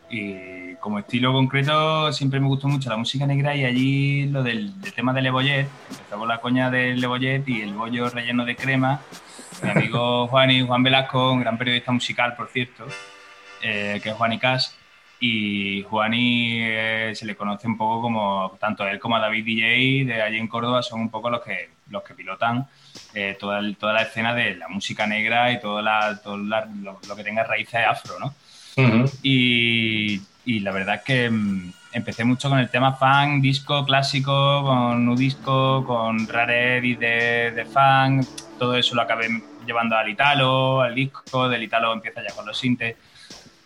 Y 0.09 0.60
como 0.81 0.99
estilo 0.99 1.31
concreto 1.31 2.11
siempre 2.11 2.39
me 2.39 2.47
gustó 2.47 2.67
mucho 2.67 2.89
la 2.89 2.97
música 2.97 3.25
negra 3.25 3.55
y 3.55 3.63
allí 3.63 4.25
lo 4.25 4.43
del, 4.43 4.79
del 4.81 4.93
tema 4.93 5.13
del 5.13 5.23
Lebollet, 5.25 5.67
empezó 5.89 6.17
con 6.17 6.27
la 6.27 6.41
coña 6.41 6.69
del 6.69 6.99
Lebollet 6.99 7.47
y 7.47 7.61
el 7.61 7.73
bollo 7.73 8.09
relleno 8.09 8.43
de 8.43 8.55
crema. 8.55 8.99
Mi 9.63 9.69
amigo 9.69 10.27
Juan 10.29 10.51
y 10.51 10.61
Juan 10.65 10.83
Velasco, 10.83 11.31
un 11.31 11.39
gran 11.41 11.57
periodista 11.57 11.91
musical, 11.91 12.35
por 12.35 12.49
cierto, 12.49 12.85
eh, 13.61 13.99
que 14.03 14.09
es 14.09 14.15
Juan 14.15 14.33
y 14.33 14.39
Cas. 14.39 14.75
Y 15.23 15.83
Juani 15.83 16.61
eh, 16.63 17.11
se 17.13 17.27
le 17.27 17.35
conoce 17.35 17.67
un 17.67 17.77
poco 17.77 18.01
como, 18.01 18.57
tanto 18.59 18.87
él 18.87 18.99
como 18.99 19.17
a 19.17 19.19
David 19.19 19.45
DJ 19.45 20.05
de 20.05 20.19
allí 20.19 20.37
en 20.39 20.47
Córdoba 20.47 20.81
son 20.81 20.99
un 20.99 21.09
poco 21.11 21.29
los 21.29 21.41
que, 21.43 21.69
los 21.91 22.01
que 22.01 22.15
pilotan 22.15 22.65
eh, 23.13 23.37
toda, 23.39 23.59
el- 23.59 23.77
toda 23.77 23.93
la 23.93 24.01
escena 24.01 24.33
de 24.33 24.55
la 24.55 24.67
música 24.67 25.05
negra 25.05 25.51
y 25.51 25.59
toda 25.59 25.83
la, 25.83 26.19
todo 26.23 26.37
la- 26.37 26.65
lo, 26.65 26.99
lo 27.07 27.15
que 27.15 27.23
tenga 27.23 27.43
raíces 27.43 27.81
afro, 27.87 28.15
¿no? 28.19 28.33
mm, 28.77 29.05
Y, 29.21 30.19
y 30.45 30.59
la 30.59 30.71
verdad 30.71 30.95
es 30.95 31.01
que 31.01 31.29
mm, 31.29 31.73
empecé 31.93 32.23
mucho 32.23 32.49
con 32.49 32.59
el 32.59 32.69
tema 32.69 32.93
funk, 32.93 33.41
disco 33.41 33.85
clásico, 33.85 34.63
con 34.63 35.05
nu 35.05 35.15
disco, 35.15 35.83
con 35.85 36.27
rare 36.27 36.77
edit 36.77 36.99
de, 36.99 37.51
de 37.51 37.65
funk. 37.65 38.25
Todo 38.57 38.75
eso 38.75 38.95
lo 38.95 39.01
acabé 39.01 39.27
llevando 39.65 39.95
al 39.95 40.09
Italo, 40.09 40.81
al 40.81 40.95
disco. 40.95 41.49
Del 41.49 41.63
Italo 41.63 41.93
empieza 41.93 42.21
ya 42.23 42.33
con 42.33 42.45
los 42.45 42.57
sintes. 42.57 42.95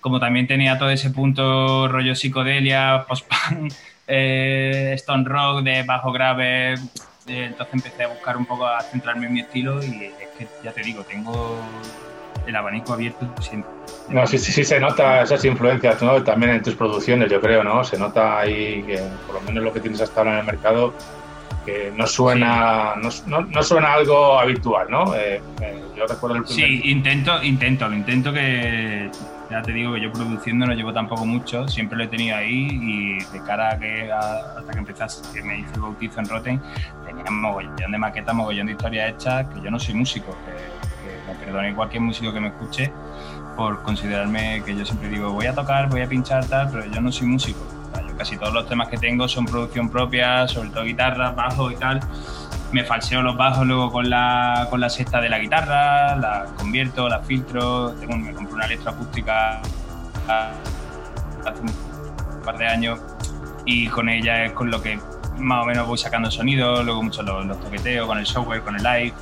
Como 0.02 0.20
también 0.20 0.48
tenía 0.48 0.78
todo 0.78 0.90
ese 0.90 1.10
punto 1.10 1.88
rollo 1.88 2.16
psicodelia, 2.16 3.06
post-punk, 3.08 3.74
eh, 4.08 4.92
stone 4.96 5.24
rock 5.26 5.64
de 5.64 5.84
bajo 5.84 6.12
grave. 6.12 6.74
eh, 6.74 7.46
entonces 7.46 7.74
empecé 7.74 8.04
a 8.04 8.08
buscar 8.08 8.38
un 8.38 8.46
poco 8.46 8.68
a 8.68 8.82
centrarme 8.82 9.26
en 9.28 9.34
mi 9.34 9.40
estilo 9.42 9.84
y 9.84 10.06
es 10.06 10.30
que 10.38 10.48
ya 10.64 10.72
te 10.72 10.82
digo, 10.82 11.04
tengo 11.04 11.60
el 12.48 12.56
abanico 12.56 12.94
abierto 12.94 13.28
siempre. 13.42 13.70
No, 14.10 14.26
sí, 14.28 14.38
sí, 14.38 14.52
sí 14.52 14.64
se 14.64 14.80
nota 14.80 15.22
esas 15.22 15.44
influencias, 15.46 16.02
¿no? 16.02 16.22
También 16.24 16.52
en 16.54 16.62
tus 16.64 16.76
producciones, 16.76 17.30
yo 17.32 17.42
creo, 17.42 17.64
¿no? 17.64 17.84
Se 17.84 17.98
nota 17.98 18.40
ahí 18.40 18.84
que, 18.86 19.00
por 19.26 19.36
lo 19.36 19.42
menos 19.42 19.64
lo 19.64 19.74
que 19.74 19.80
tienes 19.80 20.02
hasta 20.02 20.22
ahora 20.22 20.34
en 20.34 20.40
el 20.40 20.46
mercado, 20.46 20.94
que 21.66 21.92
no 21.96 22.06
suena, 22.06 22.94
no, 23.02 23.10
no- 23.26 23.42
no 23.42 23.64
suena 23.64 23.94
algo 23.94 24.40
habitual, 24.40 24.88
¿no? 24.90 25.16
Eh, 25.16 25.42
eh, 25.62 25.84
yo 25.98 26.06
recuerdo 26.06 26.38
el 26.38 26.44
primer... 26.44 26.66
Sí, 26.68 26.82
intento, 26.86 27.42
intento, 27.44 27.88
lo 27.90 27.96
intento 27.96 28.32
que 28.32 29.10
ya 29.50 29.62
te 29.62 29.72
digo 29.72 29.94
que 29.94 30.02
yo 30.02 30.12
produciendo 30.12 30.66
no 30.68 30.74
llevo 30.74 30.92
tampoco 30.94 31.26
mucho, 31.26 31.68
siempre 31.68 31.98
lo 31.98 32.04
he 32.04 32.08
tenido 32.08 32.36
ahí 32.38 32.68
y 32.72 33.14
de 33.34 33.44
cara 33.46 33.74
a 33.74 33.80
que 33.80 34.12
a- 34.12 34.58
hasta 34.60 34.72
que 34.72 34.78
empezase, 34.80 35.22
que 35.34 35.42
me 35.44 35.60
hice 35.60 35.74
el 35.76 35.82
bautizo 35.82 36.20
en 36.20 36.30
Rotten, 36.30 36.62
tenía 37.06 37.24
mogollón 37.32 37.92
de 37.92 37.98
maquetas, 37.98 38.36
mogollón 38.36 38.68
de 38.68 38.74
historias 38.74 39.10
hechas, 39.14 39.48
que 39.54 39.62
yo 39.62 39.72
no 39.72 39.80
soy 39.80 39.94
músico, 39.96 40.36
que, 40.46 40.52
perdone 41.46 41.74
cualquier 41.74 42.02
músico 42.02 42.34
que 42.34 42.40
me 42.40 42.48
escuche 42.50 42.92
por 43.56 43.82
considerarme 43.84 44.62
que 44.66 44.76
yo 44.76 44.86
siempre 44.86 45.08
digo 45.10 45.32
voy 45.32 45.46
a 45.46 45.54
tocar, 45.54 45.90
voy 45.90 46.02
a 46.02 46.10
pinchar 46.10 46.46
tal, 46.46 46.70
pero 46.72 46.86
yo 46.86 47.02
no 47.02 47.12
soy 47.12 47.28
músico. 47.28 47.60
Casi 48.18 48.38
todos 48.38 48.54
los 48.54 48.68
temas 48.68 48.88
que 48.88 48.98
tengo 48.98 49.28
son 49.28 49.46
producción 49.46 49.90
propia, 49.90 50.48
sobre 50.48 50.70
todo 50.70 50.86
guitarra, 50.86 51.32
bajo 51.32 51.70
y 51.70 51.76
tal 51.76 52.00
me 52.72 52.84
falseo 52.84 53.22
los 53.22 53.38
bajos 53.38 53.66
luego 53.66 53.90
con 53.90 54.10
la, 54.10 54.68
con 54.70 54.82
la 54.82 54.90
sexta 54.90 55.22
de 55.22 55.30
la 55.30 55.40
guitarra, 55.40 56.16
la 56.18 56.46
convierto, 56.58 57.08
la 57.08 57.20
filtro, 57.20 57.92
tengo, 57.94 58.18
me 58.18 58.34
compré 58.34 58.54
una 58.54 58.66
electroacústica 58.66 59.62
hace 61.46 61.62
un 61.62 62.42
par 62.44 62.58
de 62.58 62.68
años 62.68 63.00
y 63.66 63.88
con 63.88 64.10
ella 64.10 64.44
es 64.44 64.52
con 64.52 64.70
lo 64.70 64.82
que 64.82 65.00
más 65.38 65.64
o 65.64 65.66
menos 65.66 65.88
voy 65.88 65.98
sacando 65.98 66.30
sonido, 66.30 66.84
luego 66.84 67.04
mucho 67.04 67.22
los, 67.24 67.60
toqueteos 67.62 68.08
con 68.08 68.18
el 68.18 68.26
software, 68.26 68.62
con 68.62 68.76
el 68.76 68.84
live, 68.84 69.14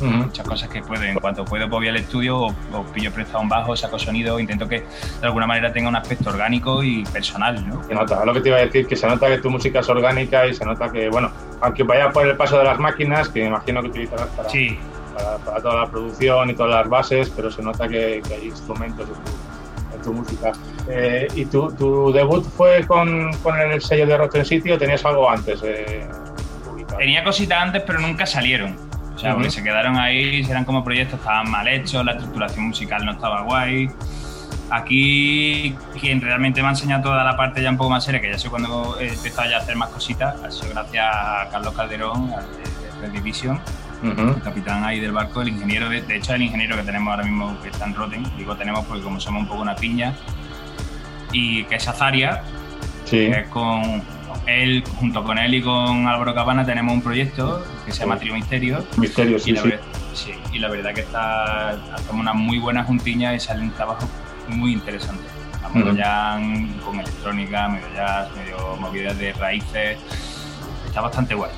Muchas 0.00 0.46
cosas 0.46 0.68
que 0.68 0.80
puedo. 0.82 1.02
En 1.02 1.18
cuanto 1.18 1.44
puedo, 1.44 1.68
pues 1.68 1.78
voy 1.80 1.88
al 1.88 1.96
estudio 1.96 2.38
o, 2.38 2.46
o 2.72 2.84
pillo 2.92 3.10
prestado 3.12 3.40
un 3.40 3.48
bajo, 3.48 3.76
saco 3.76 3.98
sonido, 3.98 4.38
intento 4.38 4.68
que 4.68 4.80
de 4.80 5.26
alguna 5.26 5.46
manera 5.46 5.72
tenga 5.72 5.88
un 5.88 5.96
aspecto 5.96 6.30
orgánico 6.30 6.82
y 6.82 7.04
personal, 7.04 7.68
¿no? 7.68 7.82
Se 7.84 7.94
nota, 7.94 8.24
lo 8.24 8.32
que 8.34 8.40
te 8.40 8.48
iba 8.50 8.58
a 8.58 8.60
decir, 8.60 8.86
que 8.86 8.96
se 8.96 9.06
nota 9.06 9.26
que 9.28 9.38
tu 9.38 9.50
música 9.50 9.80
es 9.80 9.88
orgánica 9.88 10.46
y 10.46 10.54
se 10.54 10.64
nota 10.64 10.90
que, 10.92 11.08
bueno, 11.08 11.30
aunque 11.60 11.82
vaya 11.82 12.10
por 12.10 12.26
el 12.26 12.36
paso 12.36 12.58
de 12.58 12.64
las 12.64 12.78
máquinas, 12.78 13.28
que 13.28 13.40
me 13.42 13.46
imagino 13.48 13.82
que 13.82 13.88
utilizarás 13.88 14.28
para, 14.28 14.48
Sí, 14.48 14.78
para, 15.14 15.36
para 15.38 15.60
toda 15.60 15.74
la 15.82 15.86
producción 15.90 16.50
y 16.50 16.54
todas 16.54 16.72
las 16.72 16.88
bases, 16.88 17.30
pero 17.34 17.50
se 17.50 17.62
nota 17.62 17.88
que, 17.88 18.22
que 18.26 18.34
hay 18.34 18.44
instrumentos 18.46 19.08
en 19.08 19.14
tu, 19.14 19.96
en 19.96 20.02
tu 20.02 20.12
música. 20.12 20.52
Eh, 20.88 21.26
¿Y 21.34 21.44
tu, 21.46 21.70
tu 21.72 22.12
debut 22.12 22.44
fue 22.44 22.86
con, 22.86 23.32
con 23.42 23.58
el 23.60 23.82
sello 23.82 24.06
de 24.06 24.16
Rotten 24.16 24.44
City 24.44 24.70
o 24.70 24.78
tenías 24.78 25.04
algo 25.04 25.28
antes? 25.28 25.60
eh? 25.64 26.06
Tenía 26.96 27.22
cositas 27.24 27.60
antes, 27.62 27.82
pero 27.86 27.98
nunca 28.00 28.24
salieron. 28.26 28.87
O 29.18 29.20
sea, 29.20 29.34
porque 29.34 29.50
se 29.50 29.64
quedaron 29.64 29.96
ahí, 29.96 30.46
eran 30.48 30.64
como 30.64 30.84
proyectos, 30.84 31.18
estaban 31.18 31.50
mal 31.50 31.66
hechos, 31.66 32.04
la 32.04 32.12
estructuración 32.12 32.68
musical 32.68 33.04
no 33.04 33.10
estaba 33.10 33.42
guay. 33.42 33.90
Aquí, 34.70 35.74
quien 36.00 36.20
realmente 36.20 36.62
me 36.62 36.68
ha 36.68 36.70
enseñado 36.70 37.02
toda 37.02 37.24
la 37.24 37.36
parte 37.36 37.60
ya 37.60 37.68
un 37.70 37.76
poco 37.76 37.90
más 37.90 38.04
seria, 38.04 38.20
que 38.20 38.30
ya 38.30 38.38
sé 38.38 38.48
cuando 38.48 38.96
he 39.00 39.08
empezado 39.08 39.50
ya 39.50 39.56
a 39.56 39.60
hacer 39.60 39.74
más 39.74 39.88
cositas, 39.88 40.40
ha 40.40 40.50
sido 40.52 40.70
gracias 40.72 41.04
a 41.04 41.48
Carlos 41.50 41.74
Calderón, 41.74 42.30
al 42.32 42.44
de 42.46 43.00
Red 43.00 43.10
Division, 43.12 43.58
el 44.04 44.40
capitán 44.40 44.84
ahí 44.84 45.00
del 45.00 45.10
barco, 45.10 45.42
el 45.42 45.48
ingeniero, 45.48 45.88
de, 45.88 46.02
de 46.02 46.16
hecho 46.16 46.34
el 46.34 46.42
ingeniero 46.42 46.76
que 46.76 46.82
tenemos 46.84 47.10
ahora 47.10 47.24
mismo 47.24 47.60
que 47.60 47.70
está 47.70 47.86
en 47.86 47.94
Rotten, 47.96 48.22
digo 48.36 48.54
tenemos 48.54 48.84
porque 48.84 49.02
como 49.02 49.18
somos 49.18 49.42
un 49.42 49.48
poco 49.48 49.62
una 49.62 49.74
piña, 49.74 50.12
y 51.32 51.64
que 51.64 51.74
es 51.74 51.88
Azaria, 51.88 52.42
Sí. 53.04 53.16
que 53.16 53.40
es 53.40 53.48
con 53.48 54.00
él, 54.46 54.84
junto 54.98 55.22
con 55.24 55.38
él 55.38 55.54
y 55.54 55.62
con 55.62 56.06
Álvaro 56.06 56.34
Cabana 56.34 56.64
tenemos 56.64 56.94
un 56.94 57.02
proyecto 57.02 57.64
que 57.84 57.92
se 57.92 58.00
llama. 58.00 58.18
Trio 58.18 58.34
Misterio, 58.34 58.84
Misterio, 58.96 59.36
y 59.36 59.40
sí, 59.40 59.52
la, 59.52 59.62
sí. 59.62 59.70
sí, 60.14 60.32
y 60.52 60.58
la 60.58 60.68
verdad 60.68 60.94
que 60.94 61.02
está, 61.02 61.70
hacemos 61.70 62.20
una 62.20 62.32
muy 62.32 62.58
buena 62.58 62.84
juntiña 62.84 63.34
y 63.34 63.40
sale 63.40 63.62
un 63.62 63.70
trabajo 63.70 64.08
muy 64.48 64.72
interesante. 64.72 65.24
A 65.62 65.70
jam, 65.70 66.72
con 66.78 66.98
electrónica, 66.98 67.68
medio 67.68 67.86
jazz, 67.94 68.28
medio 68.36 68.76
movidas 68.76 69.18
de 69.18 69.32
raíces. 69.34 69.98
Está 70.86 71.02
bastante 71.02 71.34
guay. 71.34 71.50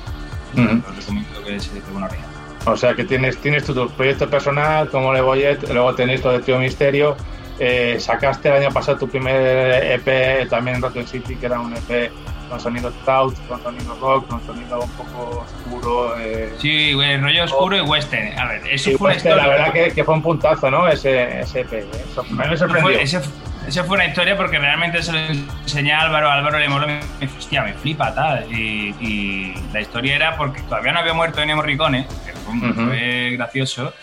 Os 0.53 0.95
recomiendo 0.95 1.43
que 1.45 1.59
se 1.59 1.73
dé 1.73 1.81
una 1.95 2.07
oreja. 2.07 2.25
O 2.65 2.77
sea 2.77 2.93
que 2.93 3.05
tienes, 3.05 3.37
tienes 3.37 3.63
tu, 3.65 3.89
proyecto 3.89 4.29
personal 4.29 4.89
como 4.89 5.13
Le 5.13 5.21
Boyet, 5.21 5.67
luego 5.71 5.95
tenéis 5.95 6.23
lo 6.23 6.33
de 6.33 6.39
Trio 6.39 6.59
Misterio. 6.59 7.15
Eh, 7.59 7.97
sacaste 7.99 8.49
el 8.49 8.55
año 8.55 8.71
pasado 8.71 8.97
tu 8.97 9.07
primer 9.07 9.83
EP 9.83 10.49
también 10.49 10.77
en 10.77 10.81
Rotten 10.81 11.07
City, 11.07 11.35
que 11.35 11.45
era 11.45 11.59
un 11.59 11.73
EP 11.75 12.11
con 12.51 12.59
sonido 12.59 12.91
stout, 13.01 13.33
con 13.47 13.63
sonido 13.63 13.95
rock, 14.01 14.27
con 14.27 14.45
sonido 14.45 14.81
un 14.81 14.91
poco 14.91 15.45
oscuro. 15.45 16.19
Eh, 16.19 16.53
sí, 16.59 16.93
rollo 16.93 17.45
oscuro 17.45 17.77
y 17.77 17.81
western. 17.81 18.37
A 18.37 18.45
ver, 18.45 18.61
eso 18.67 18.91
fue 18.97 19.11
western, 19.11 19.37
La 19.37 19.47
verdad 19.47 19.73
que, 19.73 19.93
que, 19.93 20.03
fue 20.03 20.15
un 20.15 20.21
puntazo, 20.21 20.69
¿no? 20.69 20.85
Ese, 20.89 21.39
ese 21.39 21.61
EP. 21.61 21.73
¿eh? 21.73 21.85
Eso, 22.11 22.23
me 22.25 22.57
sorprendió. 22.57 22.99
esa 22.99 23.83
fue 23.85 23.95
una 23.95 24.05
historia 24.05 24.35
porque 24.35 24.59
realmente 24.59 25.01
se 25.01 25.13
lo 25.13 25.19
enseñé 25.19 25.93
a 25.93 26.01
Álvaro. 26.01 26.29
Álvaro 26.29 26.59
le 26.59 26.67
moló, 26.67 26.87
me, 26.87 26.99
me, 27.21 27.25
hostia, 27.25 27.63
me 27.63 27.73
flipa, 27.73 28.13
tal. 28.13 28.45
Y, 28.51 28.93
y, 28.99 29.53
la 29.71 29.79
historia 29.79 30.15
era 30.17 30.35
porque 30.35 30.61
todavía 30.63 30.91
no 30.91 30.99
había 30.99 31.13
muerto 31.13 31.41
Ennio 31.41 31.55
Morricone, 31.55 32.05
que 32.25 32.33
fue, 32.33 32.73
fue 32.73 33.29
gracioso. 33.37 33.93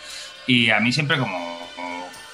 Y 0.46 0.70
a 0.70 0.80
mí 0.80 0.90
siempre 0.90 1.18
como 1.18 1.57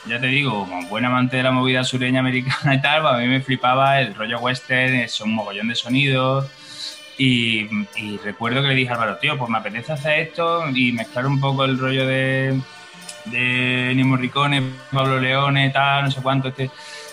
ya 0.07 0.21
te 0.21 0.27
digo, 0.27 0.67
como 0.67 0.87
buen 0.89 1.05
amante 1.05 1.37
de 1.37 1.43
la 1.43 1.51
movida 1.51 1.85
sureña 1.85 2.21
americana 2.21 2.75
y 2.75 2.81
tal, 2.81 3.03
pues 3.03 3.15
a 3.15 3.19
mí 3.19 3.27
me 3.27 3.41
flipaba 3.41 4.01
el 4.01 4.15
rollo 4.15 4.39
western, 4.39 4.95
es 4.95 5.21
un 5.21 5.35
mogollón 5.35 5.69
de 5.69 5.75
sonidos. 5.75 6.51
Y, 7.17 7.69
recuerdo 8.25 8.61
que 8.61 8.69
le 8.69 8.75
dije 8.75 8.91
a 8.91 8.95
Álvaro, 8.95 9.19
tío, 9.19 9.39
pues 9.39 9.49
me 9.49 9.59
apetece 9.59 9.93
hacer 9.93 10.19
esto 10.19 10.69
y 10.71 10.93
mezclar 10.93 11.27
un 11.27 11.41
poco 11.41 11.65
el 11.65 11.79
rollo 11.79 12.07
de, 12.07 12.61
de 13.27 13.93
Nimo 13.95 14.17
Ricone, 14.17 14.63
Pablo 14.91 15.21
Leone, 15.21 15.71
tal, 15.71 16.05
no 16.05 16.11
sé 16.11 16.21
cuánto. 16.21 16.49
Este, 16.49 16.71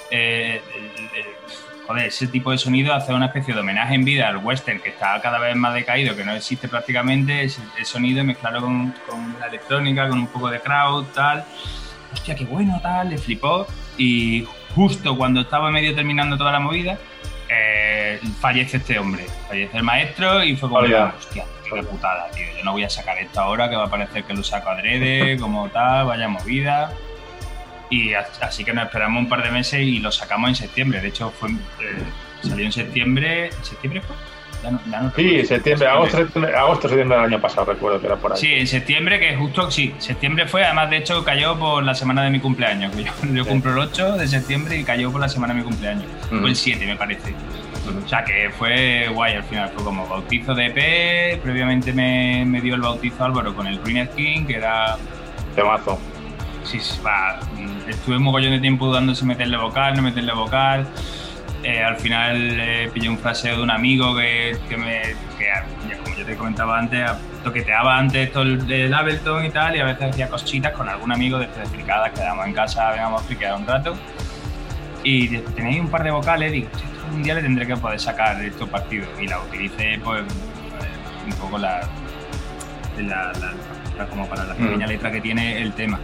eh, 0.09 0.61
joder, 1.85 2.07
ese 2.07 2.27
tipo 2.27 2.49
de 2.49 2.57
sonido 2.57 2.95
hace 2.95 3.13
una 3.13 3.27
especie 3.27 3.53
de 3.53 3.59
homenaje 3.59 3.93
en 3.93 4.03
vida 4.03 4.27
al 4.27 4.37
western 4.37 4.79
que 4.79 4.89
está 4.89 5.21
cada 5.21 5.37
vez 5.37 5.55
más 5.55 5.75
decaído, 5.75 6.15
que 6.15 6.25
no 6.25 6.33
existe 6.33 6.67
prácticamente, 6.67 7.43
ese, 7.43 7.61
sonido 7.83 8.23
mezclarlo 8.23 8.61
con, 8.61 8.91
con 9.07 9.35
la 9.39 9.47
electrónica, 9.47 10.09
con 10.09 10.17
un 10.17 10.27
poco 10.27 10.49
de 10.49 10.59
crowd, 10.61 11.05
tal 11.13 11.45
hostia, 12.13 12.35
qué 12.35 12.45
bueno, 12.45 12.79
tal, 12.81 13.09
le 13.09 13.17
flipó. 13.17 13.67
Y 13.97 14.47
justo 14.75 15.17
cuando 15.17 15.41
estaba 15.41 15.71
medio 15.71 15.93
terminando 15.95 16.37
toda 16.37 16.51
la 16.51 16.59
movida, 16.59 16.97
eh, 17.49 18.19
fallece 18.39 18.77
este 18.77 18.97
hombre, 18.97 19.25
fallece 19.47 19.77
el 19.77 19.83
maestro 19.83 20.43
y 20.43 20.55
fue 20.55 20.69
como, 20.69 20.81
hostia, 20.81 21.45
qué 21.63 21.83
putada, 21.83 22.29
tío, 22.31 22.45
yo 22.57 22.63
no 22.63 22.71
voy 22.71 22.83
a 22.83 22.89
sacar 22.89 23.17
esto 23.17 23.41
ahora, 23.41 23.69
que 23.69 23.75
va 23.75 23.85
a 23.85 23.89
parecer 23.89 24.23
que 24.23 24.33
lo 24.33 24.43
saco 24.43 24.69
adrede, 24.69 25.37
como 25.37 25.69
tal, 25.69 26.05
vaya 26.05 26.27
movida. 26.27 26.93
Y 27.89 28.13
así 28.13 28.63
que 28.63 28.71
nos 28.71 28.85
esperamos 28.85 29.21
un 29.21 29.27
par 29.27 29.43
de 29.43 29.51
meses 29.51 29.81
y 29.81 29.99
lo 29.99 30.13
sacamos 30.13 30.49
en 30.49 30.55
septiembre. 30.55 31.01
De 31.01 31.09
hecho, 31.09 31.29
fue 31.29 31.49
eh, 31.49 31.57
salió 32.41 32.65
en 32.65 32.71
septiembre. 32.71 33.47
¿En 33.47 33.65
septiembre 33.65 34.01
fue? 34.01 34.15
Sí, 35.15 35.45
septiembre, 35.45 35.87
agosto, 35.87 36.17
agosto, 36.57 36.87
septiembre 36.87 37.17
del 37.17 37.25
año 37.25 37.41
pasado, 37.41 37.65
recuerdo 37.65 37.99
que 37.99 38.07
era 38.07 38.15
por 38.15 38.33
ahí. 38.33 38.37
Sí, 38.39 38.53
en 38.53 38.67
septiembre, 38.67 39.19
que 39.19 39.35
justo, 39.35 39.69
sí, 39.71 39.93
septiembre 39.97 40.47
fue, 40.47 40.63
además 40.63 40.89
de 40.89 40.97
hecho 40.97 41.23
cayó 41.23 41.57
por 41.57 41.83
la 41.83 41.95
semana 41.95 42.23
de 42.23 42.29
mi 42.29 42.39
cumpleaños. 42.39 42.93
Yo, 43.33 43.45
cumplo 43.45 43.71
el 43.71 43.79
8 43.79 44.17
de 44.17 44.27
septiembre 44.27 44.77
y 44.77 44.83
cayó 44.83 45.11
por 45.11 45.21
la 45.21 45.29
semana 45.29 45.53
de 45.53 45.59
mi 45.59 45.65
cumpleaños. 45.65 46.05
Fue 46.29 46.49
el 46.49 46.55
7, 46.55 46.85
me 46.85 46.95
parece. 46.95 47.33
O 48.05 48.07
sea 48.07 48.23
que 48.23 48.49
fue 48.51 49.07
guay 49.13 49.35
al 49.35 49.43
final, 49.43 49.69
fue 49.73 49.83
como 49.83 50.07
bautizo 50.07 50.53
de 50.53 50.67
EP, 50.67 51.41
previamente 51.41 51.91
me, 51.93 52.45
me 52.45 52.61
dio 52.61 52.75
el 52.75 52.81
bautizo 52.81 53.25
Álvaro 53.25 53.55
con 53.55 53.65
el 53.67 53.81
Ruined 53.83 54.09
King, 54.11 54.45
que 54.45 54.55
era... 54.55 54.97
Temazo. 55.55 55.99
Sí, 56.63 56.79
va, 57.05 57.39
estuve 57.87 58.17
un 58.17 58.23
mogollón 58.23 58.51
de 58.51 58.59
tiempo 58.59 58.85
dudando 58.85 59.15
si 59.15 59.25
meterle 59.25 59.57
vocal, 59.57 59.95
no 59.95 60.03
meterle 60.03 60.33
vocal. 60.33 60.87
Eh, 61.63 61.83
al 61.83 61.97
final 61.97 62.59
eh, 62.59 62.89
pillé 62.91 63.07
un 63.07 63.19
fraseo 63.19 63.57
de 63.57 63.63
un 63.63 63.69
amigo 63.69 64.15
que, 64.15 64.57
que 64.67 64.77
me, 64.77 65.01
que, 65.37 65.97
como 66.03 66.15
yo 66.15 66.25
te 66.25 66.35
comentaba 66.35 66.79
antes, 66.79 67.07
toqueteaba 67.43 67.99
antes 67.99 68.31
todo 68.31 68.43
el, 68.43 68.71
el, 68.71 68.93
Ableton 68.93 69.45
y 69.45 69.51
tal, 69.51 69.75
y 69.75 69.79
a 69.79 69.85
veces 69.85 70.09
hacía 70.09 70.27
cositas 70.27 70.73
con 70.73 70.89
algún 70.89 71.11
amigo 71.11 71.37
de 71.37 71.47
fricadas, 71.47 72.11
quedamos 72.13 72.47
en 72.47 72.53
casa, 72.53 72.89
veníamos 72.89 73.21
a 73.21 73.25
friquear 73.25 73.55
un 73.55 73.67
rato. 73.67 73.95
Y 75.03 75.37
tenéis 75.37 75.81
un 75.81 75.89
par 75.89 76.03
de 76.03 76.11
vocales, 76.11 76.51
digo, 76.51 76.67
un 77.13 77.21
día 77.21 77.35
le 77.35 77.41
tendré 77.41 77.67
que 77.67 77.75
poder 77.75 77.99
sacar 77.99 78.41
estos 78.43 78.67
partidos. 78.69 79.09
Y 79.19 79.27
la 79.27 79.39
utilicé, 79.39 79.99
pues, 80.03 80.23
un 81.25 81.33
poco 81.33 81.59
la, 81.59 81.81
la, 82.97 83.33
la, 83.97 84.05
como 84.07 84.27
para 84.27 84.45
la 84.45 84.55
pequeña 84.55 84.87
mm. 84.87 84.89
letra 84.89 85.11
que 85.11 85.21
tiene 85.21 85.61
el 85.61 85.73
tema 85.73 85.99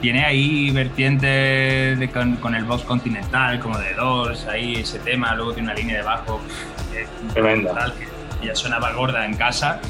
tiene 0.00 0.24
ahí 0.24 0.70
vertientes 0.70 1.98
con, 2.40 2.54
el 2.54 2.64
box 2.64 2.84
continental, 2.84 3.60
como 3.60 3.78
de 3.78 3.94
dos, 3.94 4.46
ahí 4.46 4.76
ese 4.76 4.98
tema, 4.98 5.34
luego 5.34 5.52
tiene 5.52 5.70
una 5.70 5.78
línea 5.78 5.96
de 5.96 6.02
bajo 6.02 6.40
tremenda. 7.32 7.92
Que 8.40 8.46
ya 8.46 8.54
sonaba 8.54 8.92
gorda 8.92 9.24
en 9.24 9.34
casa, 9.34 9.80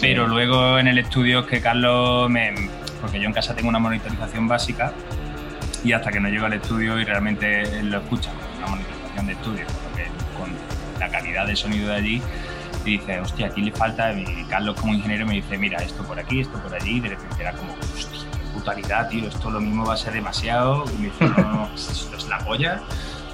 pero 0.00 0.28
luego 0.28 0.78
en 0.78 0.86
el 0.86 0.98
estudio 0.98 1.40
es 1.40 1.46
que 1.46 1.60
Carlos 1.60 2.30
me. 2.30 2.54
Porque 3.00 3.20
yo 3.20 3.26
en 3.26 3.32
casa 3.32 3.54
tengo 3.54 3.68
una 3.68 3.78
monitorización 3.78 4.48
básica 4.48 4.92
y 5.84 5.92
hasta 5.92 6.10
que 6.10 6.18
no 6.18 6.28
llego 6.28 6.46
al 6.46 6.54
estudio 6.54 6.98
y 6.98 7.04
realmente 7.04 7.82
lo 7.82 7.98
escucha 7.98 8.30
una 8.58 8.68
monitorización 8.68 9.26
de 9.26 9.32
estudio, 9.32 9.66
porque 9.84 10.06
con 10.38 10.50
la 10.98 11.08
calidad 11.08 11.46
de 11.46 11.56
sonido 11.56 11.88
de 11.88 11.94
allí 11.94 12.22
y 12.84 12.98
dice, 12.98 13.20
hostia, 13.20 13.48
aquí 13.48 13.62
le 13.62 13.72
falta, 13.72 14.12
y 14.12 14.44
Carlos 14.48 14.80
como 14.80 14.94
ingeniero 14.94 15.26
me 15.26 15.34
dice, 15.34 15.58
mira, 15.58 15.78
esto 15.82 16.04
por 16.04 16.18
aquí, 16.18 16.40
esto 16.40 16.58
por 16.62 16.74
allí, 16.74 16.96
y 16.96 17.00
de 17.00 17.08
repente 17.10 17.36
era 17.40 17.52
como, 17.52 17.72
hostia, 17.72 18.15
brutalidad, 18.66 19.08
tío, 19.08 19.28
esto 19.28 19.50
lo 19.50 19.60
mismo 19.60 19.86
va 19.86 19.94
a 19.94 19.96
ser 19.96 20.12
demasiado. 20.12 20.84
Y 20.94 21.02
me 21.02 21.04
dice, 21.06 21.24
no, 21.24 21.68
esto 21.74 22.16
es 22.16 22.28
la 22.28 22.38
polla. 22.38 22.80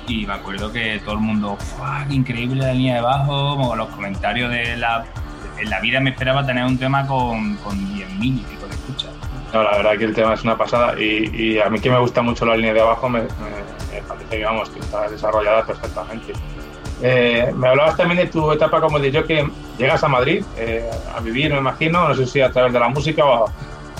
Y 0.06 0.26
me 0.26 0.34
acuerdo 0.34 0.72
que 0.72 1.00
todo 1.04 1.14
el 1.14 1.20
mundo, 1.20 1.56
increíble 2.10 2.62
la 2.62 2.72
línea 2.72 2.96
de 2.96 3.00
bajo, 3.02 3.74
los 3.76 3.88
comentarios 3.88 4.50
de 4.50 4.76
la... 4.76 5.04
En 5.58 5.70
la 5.70 5.80
vida 5.80 6.00
me 6.00 6.10
esperaba 6.10 6.44
tener 6.44 6.64
un 6.64 6.76
tema 6.76 7.06
con, 7.06 7.54
con 7.56 7.78
10.000 7.94 8.24
y 8.24 8.30
pico 8.40 8.66
de 8.66 8.74
escucha. 8.74 9.08
No, 9.52 9.62
la 9.62 9.76
verdad 9.76 9.96
que 9.96 10.04
el 10.04 10.14
tema 10.14 10.34
es 10.34 10.42
una 10.42 10.56
pasada 10.56 10.98
y, 10.98 11.60
a 11.60 11.70
mí 11.70 11.78
que 11.78 11.88
me 11.88 11.98
gusta 12.00 12.20
mucho 12.20 12.44
la 12.44 12.56
línea 12.56 12.72
de 12.72 12.80
abajo 12.80 13.08
me, 13.08 13.20
parece 14.08 14.38
que, 14.38 14.44
vamos, 14.44 14.70
que 14.70 14.80
está 14.80 15.08
desarrollada 15.08 15.64
perfectamente. 15.64 16.32
Eh, 17.00 17.52
me 17.54 17.68
hablabas 17.68 17.96
también 17.96 18.18
de 18.18 18.26
tu 18.26 18.50
etapa 18.50 18.80
como 18.80 18.98
yo 18.98 19.24
que 19.24 19.48
llegas 19.78 20.02
a 20.02 20.08
Madrid 20.08 20.44
eh, 20.56 20.90
a 21.14 21.20
vivir, 21.20 21.52
me 21.52 21.58
imagino, 21.58 22.08
no 22.08 22.14
sé 22.14 22.26
si 22.26 22.40
a 22.40 22.50
través 22.50 22.72
de 22.72 22.80
la 22.80 22.88
música 22.88 23.24
o, 23.24 23.48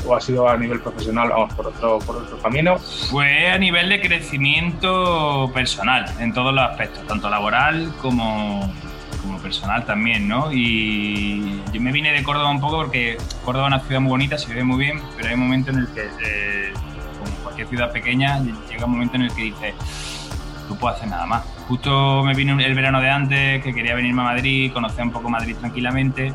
o 0.06 0.14
ha 0.16 0.20
sido 0.20 0.48
a 0.48 0.56
nivel 0.56 0.80
profesional, 0.80 1.28
vamos, 1.30 1.54
por 1.54 1.66
otro, 1.68 1.98
por 2.00 2.16
otro 2.16 2.38
camino? 2.38 2.78
Fue 2.78 3.50
a 3.50 3.58
nivel 3.58 3.88
de 3.88 4.00
crecimiento 4.00 5.50
personal, 5.52 6.04
en 6.18 6.32
todos 6.32 6.54
los 6.54 6.64
aspectos, 6.64 7.06
tanto 7.06 7.28
laboral 7.30 7.92
como, 8.00 8.72
como 9.20 9.38
personal 9.38 9.84
también, 9.84 10.28
¿no? 10.28 10.52
Y 10.52 11.60
yo 11.72 11.80
me 11.80 11.92
vine 11.92 12.12
de 12.12 12.22
Córdoba 12.22 12.50
un 12.50 12.60
poco 12.60 12.78
porque 12.78 13.16
Córdoba 13.44 13.68
es 13.68 13.74
una 13.74 13.80
ciudad 13.80 14.00
muy 14.00 14.10
bonita, 14.10 14.38
se 14.38 14.52
ve 14.54 14.64
muy 14.64 14.78
bien, 14.78 15.00
pero 15.16 15.28
hay 15.28 15.34
un 15.34 15.40
momento 15.40 15.70
en 15.70 15.78
el 15.78 15.88
que, 15.88 16.02
eh, 16.02 16.72
como 17.18 17.34
cualquier 17.42 17.68
ciudad 17.68 17.92
pequeña, 17.92 18.40
llega 18.68 18.84
un 18.84 18.92
momento 18.92 19.16
en 19.16 19.22
el 19.22 19.34
que 19.34 19.42
dices, 19.42 19.74
no 20.68 20.76
puedo 20.76 20.94
hacer 20.94 21.08
nada 21.08 21.26
más. 21.26 21.44
Justo 21.68 22.22
me 22.24 22.34
vine 22.34 22.64
el 22.64 22.74
verano 22.74 23.00
de 23.00 23.08
antes, 23.08 23.62
que 23.62 23.72
quería 23.72 23.94
venirme 23.94 24.22
a 24.22 24.26
Madrid, 24.26 24.72
conocer 24.72 25.04
un 25.04 25.12
poco 25.12 25.30
Madrid 25.30 25.56
tranquilamente 25.56 26.34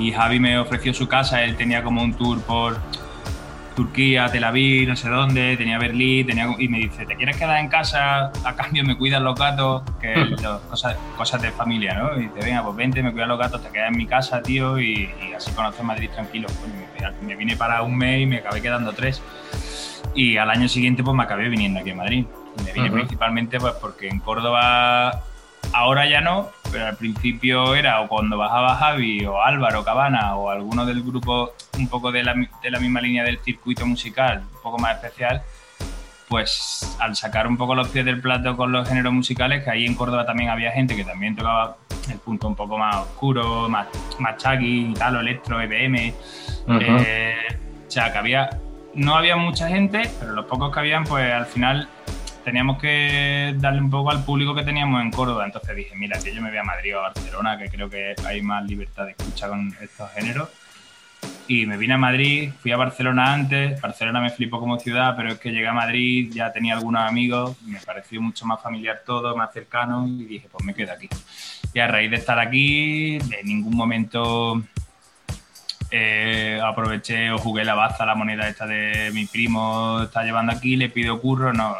y 0.00 0.12
Javi 0.12 0.40
me 0.40 0.58
ofreció 0.58 0.94
su 0.94 1.06
casa, 1.06 1.44
él 1.44 1.56
tenía 1.56 1.84
como 1.84 2.02
un 2.02 2.14
tour 2.14 2.40
por 2.40 2.80
Turquía, 3.76 4.28
Tel 4.28 4.44
Aviv, 4.44 4.88
no 4.88 4.96
sé 4.96 5.08
dónde, 5.08 5.56
tenía 5.58 5.78
Berlín, 5.78 6.26
tenía, 6.26 6.48
y 6.58 6.68
me 6.68 6.78
dice, 6.78 7.04
¿te 7.04 7.16
quieres 7.16 7.36
quedar 7.36 7.58
en 7.58 7.68
casa? 7.68 8.32
A 8.44 8.56
cambio 8.56 8.82
me 8.82 8.96
cuidan 8.96 9.22
los 9.24 9.38
gatos, 9.38 9.82
que 10.00 10.34
cosas, 10.70 10.96
cosas 11.16 11.42
de 11.42 11.50
familia, 11.50 11.94
¿no? 11.94 12.16
Y 12.16 12.28
dice, 12.28 12.40
venga, 12.42 12.62
pues 12.64 12.76
vente, 12.76 13.02
me 13.02 13.12
cuidan 13.12 13.28
los 13.28 13.38
gatos, 13.38 13.62
te 13.62 13.68
quedas 13.68 13.90
en 13.90 13.96
mi 13.98 14.06
casa, 14.06 14.42
tío, 14.42 14.80
y, 14.80 15.10
así 15.36 15.52
conoces 15.52 15.84
Madrid 15.84 16.08
tranquilo. 16.10 16.48
me, 17.22 17.36
vine 17.36 17.56
para 17.56 17.82
un 17.82 17.96
mes 17.96 18.22
y 18.22 18.26
me 18.26 18.38
acabé 18.38 18.62
quedando 18.62 18.92
tres. 18.92 19.22
Y 20.14 20.38
al 20.38 20.50
año 20.50 20.66
siguiente 20.66 21.04
pues 21.04 21.14
me 21.14 21.22
acabé 21.22 21.48
viniendo 21.48 21.80
aquí 21.80 21.90
a 21.90 21.94
Madrid. 21.94 22.24
Y 22.58 22.62
me 22.62 22.72
vine 22.72 22.90
principalmente 22.90 23.60
pues 23.60 23.74
porque 23.74 24.08
en 24.08 24.18
Córdoba 24.18 25.22
Ahora 25.72 26.08
ya 26.08 26.20
no, 26.20 26.50
pero 26.70 26.86
al 26.86 26.96
principio 26.96 27.74
era 27.74 28.00
o 28.00 28.08
cuando 28.08 28.38
bajaba 28.38 28.76
Javi 28.76 29.24
o 29.24 29.42
Álvaro 29.42 29.84
Cabana 29.84 30.36
o 30.36 30.50
alguno 30.50 30.86
del 30.86 31.02
grupo 31.02 31.52
un 31.78 31.88
poco 31.88 32.12
de 32.12 32.22
la, 32.22 32.34
de 32.34 32.70
la 32.70 32.78
misma 32.78 33.00
línea 33.00 33.24
del 33.24 33.38
circuito 33.40 33.86
musical, 33.86 34.42
un 34.54 34.62
poco 34.62 34.78
más 34.78 34.96
especial, 34.96 35.42
pues 36.28 36.96
al 37.00 37.16
sacar 37.16 37.48
un 37.48 37.56
poco 37.56 37.74
los 37.74 37.88
pies 37.88 38.04
del 38.04 38.20
plato 38.20 38.56
con 38.56 38.70
los 38.70 38.88
géneros 38.88 39.12
musicales, 39.12 39.64
que 39.64 39.70
ahí 39.70 39.84
en 39.84 39.94
Córdoba 39.94 40.24
también 40.24 40.50
había 40.50 40.70
gente 40.70 40.94
que 40.94 41.04
también 41.04 41.34
tocaba 41.34 41.76
el 42.10 42.18
punto 42.18 42.48
un 42.48 42.54
poco 42.54 42.78
más 42.78 42.96
oscuro, 42.96 43.68
más, 43.68 43.88
más 44.18 44.36
chagui, 44.36 44.94
tal, 44.96 45.16
electro, 45.16 45.60
EBM. 45.60 46.14
Eh, 46.68 47.34
o 47.86 47.90
sea, 47.90 48.12
que 48.12 48.18
había, 48.18 48.50
no 48.94 49.16
había 49.16 49.36
mucha 49.36 49.68
gente, 49.68 50.08
pero 50.20 50.32
los 50.32 50.46
pocos 50.46 50.72
que 50.72 50.80
habían, 50.80 51.04
pues 51.04 51.32
al 51.32 51.46
final 51.46 51.88
teníamos 52.50 52.78
que 52.78 53.54
darle 53.58 53.80
un 53.80 53.90
poco 53.90 54.10
al 54.10 54.24
público 54.24 54.56
que 54.56 54.64
teníamos 54.64 55.00
en 55.00 55.12
Córdoba. 55.12 55.44
Entonces 55.46 55.76
dije, 55.76 55.94
mira, 55.94 56.18
que 56.18 56.34
yo 56.34 56.42
me 56.42 56.48
voy 56.48 56.58
a 56.58 56.64
Madrid 56.64 56.96
o 56.96 56.98
a 56.98 57.02
Barcelona, 57.02 57.56
que 57.56 57.68
creo 57.68 57.88
que 57.88 58.16
hay 58.26 58.42
más 58.42 58.66
libertad 58.66 59.04
de 59.04 59.12
escucha 59.12 59.48
con 59.48 59.72
estos 59.80 60.10
géneros. 60.10 60.48
Y 61.46 61.64
me 61.66 61.76
vine 61.76 61.94
a 61.94 61.98
Madrid, 61.98 62.50
fui 62.60 62.72
a 62.72 62.76
Barcelona 62.76 63.32
antes, 63.34 63.80
Barcelona 63.80 64.20
me 64.20 64.30
flipó 64.30 64.58
como 64.58 64.80
ciudad, 64.80 65.14
pero 65.16 65.30
es 65.30 65.38
que 65.38 65.52
llegué 65.52 65.68
a 65.68 65.72
Madrid, 65.72 66.32
ya 66.32 66.52
tenía 66.52 66.74
algunos 66.74 67.02
amigos, 67.02 67.56
me 67.62 67.78
pareció 67.78 68.20
mucho 68.20 68.44
más 68.46 68.60
familiar 68.60 69.02
todo, 69.06 69.36
más 69.36 69.52
cercano, 69.52 70.08
y 70.08 70.24
dije, 70.24 70.48
pues 70.50 70.64
me 70.64 70.74
quedo 70.74 70.92
aquí. 70.92 71.08
Y 71.72 71.78
a 71.78 71.86
raíz 71.86 72.10
de 72.10 72.16
estar 72.16 72.40
aquí, 72.40 73.14
en 73.16 73.46
ningún 73.46 73.76
momento 73.76 74.60
eh, 75.92 76.60
aproveché 76.64 77.30
o 77.30 77.38
jugué 77.38 77.64
la 77.64 77.76
baza, 77.76 78.04
la 78.04 78.16
moneda 78.16 78.48
esta 78.48 78.66
de 78.66 79.12
mi 79.12 79.26
primo 79.26 80.02
está 80.02 80.24
llevando 80.24 80.50
aquí, 80.50 80.74
le 80.74 80.88
pido 80.88 81.20
curro, 81.20 81.52
no, 81.52 81.76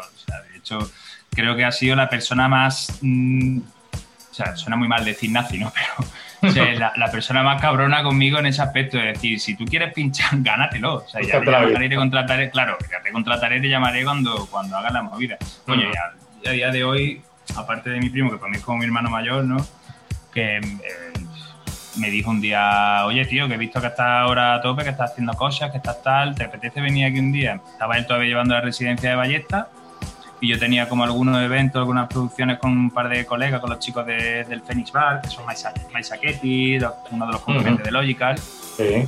hecho 0.61 0.91
creo 1.33 1.55
que 1.55 1.65
ha 1.65 1.71
sido 1.71 1.95
la 1.95 2.09
persona 2.09 2.47
más, 2.47 2.99
mm, 3.01 3.59
o 3.59 4.33
sea, 4.33 4.55
suena 4.55 4.75
muy 4.75 4.87
mal 4.87 5.03
decir 5.03 5.31
nazi, 5.31 5.57
¿no? 5.57 5.71
Pero 6.41 6.51
o 6.51 6.53
sea, 6.53 6.73
la, 6.73 6.93
la 6.95 7.11
persona 7.11 7.43
más 7.43 7.61
cabrona 7.61 8.03
conmigo 8.03 8.39
en 8.39 8.47
ese 8.47 8.61
aspecto, 8.61 8.97
es 8.97 9.13
decir, 9.13 9.39
si 9.39 9.55
tú 9.55 9.65
quieres 9.65 9.93
pinchar, 9.93 10.29
gánatelo, 10.37 10.95
o 10.95 11.07
sea, 11.07 11.21
ya 11.21 11.39
te 11.39 11.51
llamaré 11.51 11.85
y 11.85 11.89
te 11.89 11.95
contrataré, 11.95 12.49
claro, 12.49 12.77
ya 12.89 13.01
te 13.01 13.11
contrataré 13.11 13.57
y 13.57 13.61
te 13.61 13.69
llamaré 13.69 14.03
cuando, 14.03 14.47
cuando 14.47 14.77
hagas 14.77 14.93
la 14.93 15.03
movida. 15.03 15.37
Coño, 15.65 15.87
ya, 15.93 16.49
a 16.49 16.53
día 16.53 16.71
de 16.71 16.83
hoy, 16.83 17.21
aparte 17.55 17.89
de 17.91 17.99
mi 17.99 18.09
primo, 18.09 18.31
que 18.31 18.37
para 18.37 18.49
mí 18.49 18.57
es 18.57 18.63
como 18.63 18.79
mi 18.79 18.85
hermano 18.85 19.09
mayor, 19.09 19.43
¿no? 19.43 19.57
Que 20.33 20.57
eh, 20.57 20.61
me 21.97 22.09
dijo 22.09 22.31
un 22.31 22.41
día, 22.41 23.05
oye 23.05 23.25
tío, 23.25 23.47
que 23.47 23.55
he 23.55 23.57
visto 23.57 23.79
que 23.79 23.87
estás 23.87 24.07
ahora 24.07 24.55
a 24.55 24.61
tope, 24.61 24.83
que 24.83 24.89
estás 24.89 25.11
haciendo 25.11 25.33
cosas, 25.33 25.69
que 25.69 25.77
estás 25.77 26.01
tal, 26.01 26.33
¿te 26.33 26.45
apetece 26.45 26.81
venir 26.81 27.05
aquí 27.05 27.19
un 27.19 27.31
día? 27.31 27.61
Estaba 27.71 27.97
él 27.97 28.07
todavía 28.07 28.29
llevando 28.29 28.55
la 28.55 28.61
residencia 28.61 29.11
de 29.11 29.15
Ballesta 29.15 29.69
y 30.41 30.47
yo 30.49 30.59
tenía 30.59 30.89
como 30.89 31.03
algunos 31.03 31.41
eventos, 31.41 31.79
algunas 31.79 32.07
producciones 32.07 32.57
con 32.59 32.71
un 32.77 32.89
par 32.91 33.07
de 33.07 33.25
colegas, 33.25 33.61
con 33.61 33.69
los 33.69 33.79
chicos 33.79 34.05
de- 34.05 34.43
del 34.43 34.61
Phoenix 34.61 34.91
Bar, 34.91 35.21
que 35.21 35.29
son 35.29 35.45
Maisa 35.45 35.71
Maisa 35.93 36.17
Ketty, 36.19 36.79
los- 36.79 36.93
uno 37.11 37.27
de 37.27 37.31
los 37.31 37.41
componentes 37.41 37.85
de 37.85 37.91
Logical. 37.91 38.37
Sí. 38.37 39.05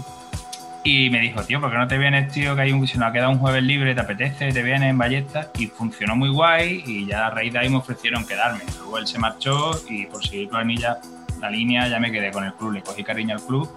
Y 0.85 1.09
me 1.09 1.19
dijo, 1.21 1.41
tío, 1.43 1.61
¿por 1.61 1.71
qué 1.71 1.77
no 1.77 1.87
te 1.87 1.97
vienes, 1.97 2.31
tío? 2.33 2.55
Que 2.55 2.63
hay 2.63 2.71
un, 2.73 2.85
se 2.85 2.97
nos 2.97 3.07
ha 3.09 3.11
quedado 3.13 3.31
un 3.31 3.39
jueves 3.39 3.63
libre, 3.63 3.95
te 3.95 4.01
apetece, 4.01 4.51
te 4.51 4.61
vienes 4.63 4.89
en 4.89 4.97
Ballesta. 4.97 5.49
Y 5.57 5.67
funcionó 5.67 6.15
muy 6.15 6.27
guay 6.29 6.83
y 6.85 7.05
ya 7.05 7.27
a 7.27 7.29
raíz 7.29 7.53
de 7.53 7.59
ahí 7.59 7.69
me 7.69 7.77
ofrecieron 7.77 8.25
quedarme. 8.27 8.59
Luego 8.79 8.97
él 8.97 9.07
se 9.07 9.17
marchó 9.17 9.71
y 9.89 10.05
por 10.07 10.23
seguir 10.27 10.49
con 10.49 10.57
la, 10.59 10.63
anilla- 10.65 10.97
la 11.39 11.49
línea 11.49 11.87
ya 11.87 11.99
me 11.99 12.11
quedé 12.11 12.31
con 12.31 12.43
el 12.43 12.53
club, 12.53 12.73
le 12.73 12.81
cogí 12.81 13.01
cariño 13.03 13.33
al 13.35 13.41
club 13.41 13.69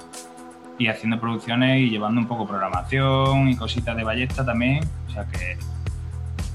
y 0.78 0.88
haciendo 0.88 1.18
producciones 1.20 1.78
y 1.80 1.90
llevando 1.90 2.20
un 2.20 2.26
poco 2.26 2.44
programación 2.46 3.48
y 3.48 3.56
cositas 3.56 3.96
de 3.96 4.02
Ballesta 4.02 4.44
también. 4.44 4.80
O 5.08 5.10
sea 5.12 5.24
que 5.26 5.56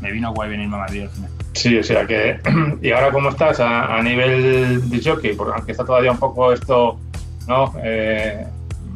me 0.01 0.11
vino 0.11 0.33
guay 0.33 0.49
venirme 0.49 0.75
a 0.75 0.79
Madrid 0.79 1.03
al 1.03 1.09
final. 1.09 1.31
Sí, 1.53 1.77
o 1.77 1.83
sea 1.83 2.05
que. 2.05 2.39
¿Y 2.81 2.91
ahora 2.91 3.11
cómo 3.11 3.29
estás 3.29 3.59
a, 3.59 3.97
a 3.97 4.01
nivel 4.01 4.89
de 4.89 5.01
jockey? 5.03 5.33
Porque 5.35 5.53
aunque 5.55 5.71
está 5.71 5.85
todavía 5.85 6.11
un 6.11 6.19
poco 6.19 6.51
esto, 6.51 6.99
¿no? 7.47 7.73
Eh, 7.83 8.45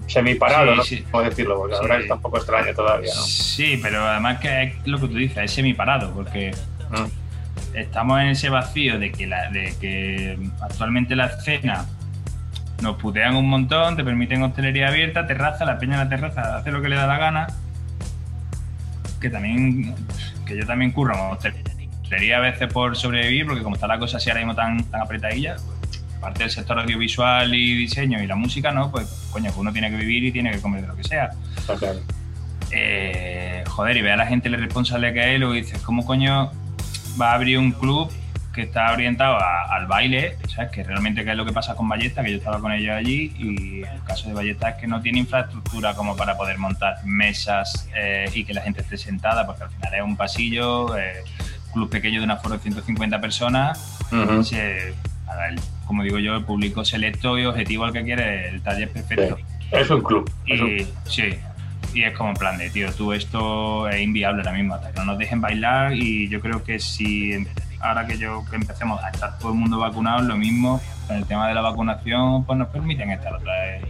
semi-parado, 0.07 0.71
Sí, 0.71 0.77
¿no? 0.77 0.83
sí. 0.83 1.05
¿Cómo 1.11 1.23
decirlo? 1.23 1.57
Porque 1.57 1.75
Sí. 1.75 1.87
que 1.87 1.97
está 1.97 2.13
un 2.15 2.21
poco 2.21 2.37
extraño 2.37 2.73
todavía, 2.73 3.11
¿no? 3.15 3.21
Sí, 3.21 3.79
pero 3.81 4.03
además 4.03 4.39
que 4.39 4.63
es 4.63 4.73
lo 4.87 4.99
que 4.99 5.07
tú 5.07 5.15
dices, 5.15 5.37
es 5.43 5.51
semi-parado, 5.51 6.11
porque 6.13 6.51
Mm. 6.91 7.75
estamos 7.77 8.21
en 8.21 8.27
ese 8.27 8.49
vacío 8.49 8.99
de 8.99 9.11
que, 9.11 9.25
la, 9.27 9.49
de 9.49 9.73
que 9.81 10.37
actualmente 10.61 11.15
la 11.15 11.25
escena 11.25 11.85
nos 12.83 12.97
putean 12.97 13.35
un 13.35 13.49
montón, 13.49 13.95
te 13.95 14.03
permiten 14.03 14.43
hostelería 14.43 14.89
abierta, 14.89 15.25
terraza, 15.25 15.65
la 15.65 15.79
peña 15.79 15.93
en 15.93 15.99
la 16.01 16.09
terraza 16.09 16.57
hace 16.57 16.71
lo 16.71 16.81
que 16.81 16.89
le 16.89 16.95
da 16.97 17.07
la 17.07 17.17
gana. 17.17 17.47
Que 19.19 19.29
también, 19.29 19.95
que 20.45 20.55
yo 20.57 20.65
también 20.65 20.91
curro 20.91 21.31
hostelería 21.31 22.37
a 22.37 22.39
veces 22.39 22.71
por 22.71 22.95
sobrevivir, 22.95 23.45
porque 23.45 23.63
como 23.63 23.75
está 23.75 23.87
la 23.87 23.97
cosa 23.99 24.17
así 24.17 24.29
ahora 24.29 24.41
mismo 24.41 24.55
tan, 24.55 24.83
tan 24.85 25.01
apretadilla, 25.01 25.55
pues, 25.55 26.03
aparte 26.17 26.43
del 26.43 26.51
sector 26.51 26.79
audiovisual 26.79 27.53
y 27.53 27.75
diseño 27.75 28.21
y 28.21 28.27
la 28.27 28.35
música, 28.35 28.71
¿no? 28.71 28.91
Pues 28.91 29.27
coño, 29.31 29.45
pues 29.45 29.57
uno 29.57 29.71
tiene 29.73 29.89
que 29.89 29.97
vivir 29.97 30.23
y 30.25 30.31
tiene 30.31 30.51
que 30.51 30.59
comer 30.59 30.81
de 30.81 30.87
lo 30.87 30.95
que 30.95 31.03
sea 31.03 31.31
Está 31.57 31.75
claro. 31.75 31.99
eh, 32.71 33.63
joder, 33.67 33.97
y 33.97 34.01
ve 34.01 34.11
a 34.11 34.15
la 34.17 34.25
gente 34.27 34.49
lo 34.49 34.57
responsable 34.57 35.13
que 35.13 35.31
es 35.31 35.35
y 35.35 35.39
luego 35.39 35.53
dices, 35.53 35.81
¿cómo 35.81 36.05
coño 36.05 36.51
va 37.19 37.31
a 37.31 37.33
abrir 37.35 37.57
un 37.57 37.71
club 37.71 38.11
que 38.55 38.61
está 38.63 38.93
orientado 38.93 39.35
a- 39.37 39.75
al 39.75 39.85
baile? 39.85 40.37
¿Sabes? 40.47 40.71
Que 40.71 40.83
realmente 40.83 41.23
qué 41.25 41.31
es 41.31 41.37
lo 41.37 41.45
que 41.45 41.51
pasa 41.51 41.75
con 41.75 41.87
Ballesta, 41.89 42.23
que 42.23 42.31
yo 42.31 42.37
estaba 42.37 42.59
con 42.59 42.71
ellos 42.71 42.95
allí 42.95 43.33
y 43.37 43.81
el 43.83 44.01
caso 44.07 44.29
de 44.29 44.33
Ballesta 44.33 44.69
es 44.69 44.75
que 44.77 44.87
no 44.87 45.01
tiene 45.01 45.19
infraestructura 45.19 45.93
como 45.93 46.15
para 46.15 46.37
poder 46.37 46.57
montar 46.57 46.95
mesas 47.05 47.87
eh, 47.95 48.29
y 48.33 48.45
que 48.45 48.53
la 48.53 48.61
gente 48.61 48.81
esté 48.81 48.97
sentada, 48.97 49.45
porque 49.45 49.63
al 49.63 49.69
final 49.69 49.93
es 49.93 50.01
un 50.01 50.15
pasillo, 50.17 50.97
eh, 50.97 51.23
club 51.73 51.89
pequeño 51.89 52.19
de 52.19 52.25
una 52.25 52.35
aforo 52.35 52.55
de 52.55 52.61
150 52.61 53.19
personas, 53.19 53.99
se- 54.45 54.93
nada, 55.27 55.49
el- 55.49 55.59
como 55.85 56.03
digo 56.03 56.17
yo, 56.19 56.35
el 56.37 56.43
público 56.45 56.85
selecto 56.85 57.37
y 57.37 57.45
objetivo 57.45 57.83
al 57.85 57.91
que 57.93 58.03
quiere 58.03 58.47
el 58.49 58.61
taller 58.61 58.89
perfecto. 58.89 59.37
Es 59.71 59.89
un 59.89 60.01
club. 60.01 60.31
es 60.47 60.61
un- 60.61 60.69
Y 60.69 60.87
sí, 61.09 61.29
y 61.93 62.03
es 62.03 62.15
como 62.17 62.29
en 62.29 62.35
plan 62.35 62.57
de, 62.57 62.69
tío, 62.69 62.91
tú 62.93 63.11
esto 63.13 63.89
es 63.89 63.99
inviable 64.01 64.41
ahora 64.41 64.53
mismo, 64.53 64.75
hasta 64.75 64.91
que 64.91 64.99
no 64.99 65.05
nos 65.05 65.17
dejen 65.17 65.41
bailar 65.41 65.93
y 65.93 66.27
yo 66.29 66.39
creo 66.39 66.63
que 66.63 66.79
si 66.79 67.33
ahora 67.86 68.05
que 68.07 68.17
yo 68.17 68.43
que 68.49 68.55
empecemos 68.55 69.03
a 69.03 69.09
estar 69.09 69.38
todo 69.38 69.51
el 69.51 69.57
mundo 69.57 69.79
vacunado, 69.79 70.21
lo 70.21 70.36
mismo, 70.36 70.81
con 71.07 71.17
el 71.17 71.25
tema 71.25 71.47
de 71.47 71.53
la 71.53 71.61
vacunación, 71.61 72.43
pues 72.45 72.57
nos 72.57 72.67
permiten 72.69 73.11
estar 73.11 73.33
otra 73.33 73.53
vez 73.53 73.83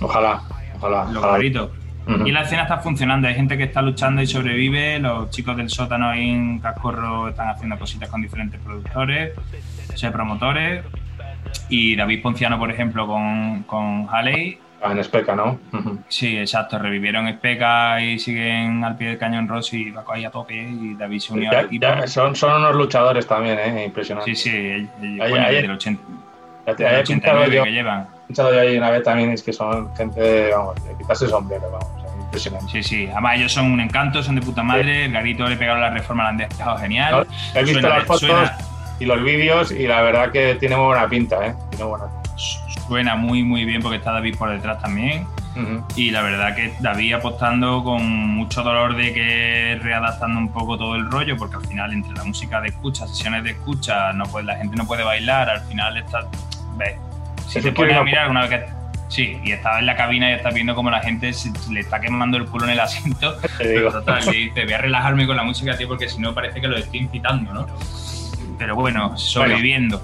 Ojalá, 0.00 0.42
ojalá. 0.76 1.04
los 1.06 1.24
ojalá. 1.24 1.44
Y 2.24 2.32
la 2.32 2.42
escena 2.42 2.62
está 2.62 2.78
funcionando, 2.78 3.28
hay 3.28 3.34
gente 3.34 3.58
que 3.58 3.64
está 3.64 3.82
luchando 3.82 4.22
y 4.22 4.26
sobrevive, 4.26 4.98
los 4.98 5.28
chicos 5.30 5.56
del 5.56 5.68
sótano 5.68 6.08
ahí 6.08 6.30
en 6.30 6.58
Cascorro 6.58 7.28
están 7.28 7.48
haciendo 7.50 7.78
cositas 7.78 8.08
con 8.08 8.22
diferentes 8.22 8.58
productores, 8.60 9.32
o 9.92 9.96
sea, 9.96 10.10
promotores, 10.10 10.84
y 11.68 11.96
David 11.96 12.22
Ponciano, 12.22 12.58
por 12.58 12.70
ejemplo, 12.70 13.06
con, 13.06 13.64
con 13.64 14.08
Haley, 14.10 14.58
Ah, 14.80 14.92
en 14.92 14.98
Especa, 14.98 15.34
¿no? 15.34 15.58
Sí, 16.08 16.38
exacto. 16.38 16.78
Revivieron 16.78 17.26
Especa 17.26 18.00
y 18.00 18.18
siguen 18.18 18.84
al 18.84 18.96
pie 18.96 19.08
del 19.08 19.18
cañón 19.18 19.48
Rossi 19.48 19.88
y 19.88 19.92
Paco 19.92 20.12
ahí 20.12 20.24
a 20.24 20.30
tope 20.30 20.54
y 20.54 20.94
David 20.94 21.18
se 21.20 21.32
unió 21.32 21.50
Ya- 21.50 21.58
al 21.60 21.64
equipo. 21.66 21.82
ya 21.86 22.06
son, 22.06 22.36
son 22.36 22.54
unos 22.60 22.76
luchadores 22.76 23.26
también, 23.26 23.58
¿eh? 23.58 23.84
Impresionante. 23.86 24.34
Sí, 24.36 24.50
sí. 24.50 24.56
el- 24.56 24.88
el- 25.02 25.20
Ahí- 25.20 25.30
bueno, 25.30 25.46
ahí- 25.46 25.54
desde 25.56 25.66
el 25.66 25.72
80 25.72 26.02
Ya 26.66 26.76
te 26.76 26.82
desde 26.82 26.84
el 26.84 26.88
había 26.94 27.04
pinchado 27.04 27.38
89 27.40 27.56
yo, 27.56 27.64
que 27.64 27.72
llevan. 27.72 28.06
pinchado 28.28 28.54
yo 28.54 28.60
ahí 28.60 28.76
una 28.78 28.90
vez 28.90 29.02
también, 29.02 29.30
es 29.32 29.42
que 29.42 29.52
son 29.52 29.94
gente, 29.96 30.50
vamos, 30.52 30.74
de 30.84 30.94
quitarse 30.96 31.26
sombrero, 31.26 31.70
vamos, 31.72 31.88
impresionante. 32.20 32.70
Sí, 32.70 32.82
sí. 32.82 33.08
Además, 33.10 33.36
ellos 33.36 33.52
son 33.52 33.72
un 33.72 33.80
encanto, 33.80 34.22
son 34.22 34.36
de 34.36 34.42
puta 34.42 34.62
madre. 34.62 35.06
El 35.06 35.12
garito 35.12 35.44
le 35.48 35.56
pegaron 35.56 35.80
la 35.80 35.90
reforma, 35.90 36.22
la 36.24 36.28
han 36.28 36.36
dejado 36.36 36.78
genial. 36.78 37.26
He 37.54 37.64
visto 37.64 37.80
Suena- 37.80 37.96
las 37.96 38.04
fotos 38.04 38.20
suena- 38.20 38.58
y 39.00 39.06
los 39.06 39.22
vídeos 39.24 39.72
y 39.72 39.86
la 39.88 40.02
verdad 40.02 40.30
que 40.30 40.54
tiene 40.54 40.76
muy 40.76 40.86
buena 40.86 41.08
pinta, 41.08 41.44
¿eh? 41.46 41.54
Tiene 41.70 41.84
buena 41.84 42.04
Suena 42.88 43.16
muy, 43.16 43.42
muy 43.42 43.66
bien 43.66 43.82
porque 43.82 43.98
está 43.98 44.12
David 44.12 44.36
por 44.36 44.50
detrás 44.50 44.80
también. 44.80 45.26
Y 45.96 46.10
la 46.10 46.22
verdad 46.22 46.54
que 46.54 46.72
David 46.80 47.14
apostando 47.14 47.82
con 47.82 48.06
mucho 48.06 48.62
dolor 48.62 48.94
de 48.96 49.12
que 49.12 49.78
readaptando 49.82 50.38
un 50.38 50.52
poco 50.52 50.78
todo 50.78 50.94
el 50.94 51.10
rollo, 51.10 51.36
porque 51.36 51.56
al 51.56 51.66
final 51.66 51.92
entre 51.92 52.12
la 52.14 52.24
música 52.24 52.60
de 52.60 52.68
escucha, 52.68 53.08
sesiones 53.08 53.42
de 53.42 53.50
escucha, 53.50 54.12
no 54.12 54.24
puede, 54.26 54.46
la 54.46 54.56
gente 54.56 54.76
no 54.76 54.86
puede 54.86 55.02
bailar, 55.02 55.50
al 55.50 55.60
final 55.62 55.96
está... 55.96 56.28
¿ves? 56.76 56.94
Si 57.48 57.60
te 57.60 57.72
pones 57.72 57.96
a 57.96 58.04
mirar 58.04 58.30
una 58.30 58.46
vez 58.46 58.50
que... 58.50 58.78
Sí, 59.08 59.38
y 59.42 59.52
estaba 59.52 59.78
en 59.78 59.86
la 59.86 59.96
cabina 59.96 60.30
y 60.30 60.34
estás 60.34 60.54
viendo 60.54 60.74
como 60.74 60.90
la 60.90 61.00
gente 61.00 61.32
se, 61.32 61.50
le 61.72 61.80
está 61.80 61.98
quemando 61.98 62.36
el 62.36 62.44
culo 62.44 62.66
en 62.66 62.72
el 62.72 62.80
asiento. 62.80 63.36
Pero 63.58 63.90
total, 63.90 64.24
le 64.26 64.32
dice, 64.32 64.64
voy 64.64 64.72
a 64.74 64.78
relajarme 64.78 65.26
con 65.26 65.36
la 65.36 65.44
música, 65.44 65.76
tío, 65.76 65.88
porque 65.88 66.08
si 66.08 66.20
no 66.20 66.34
parece 66.34 66.60
que 66.60 66.68
lo 66.68 66.76
estoy 66.76 67.00
incitando, 67.00 67.52
¿no? 67.52 67.66
Pero 68.58 68.74
bueno, 68.76 69.16
sobreviviendo. 69.16 70.02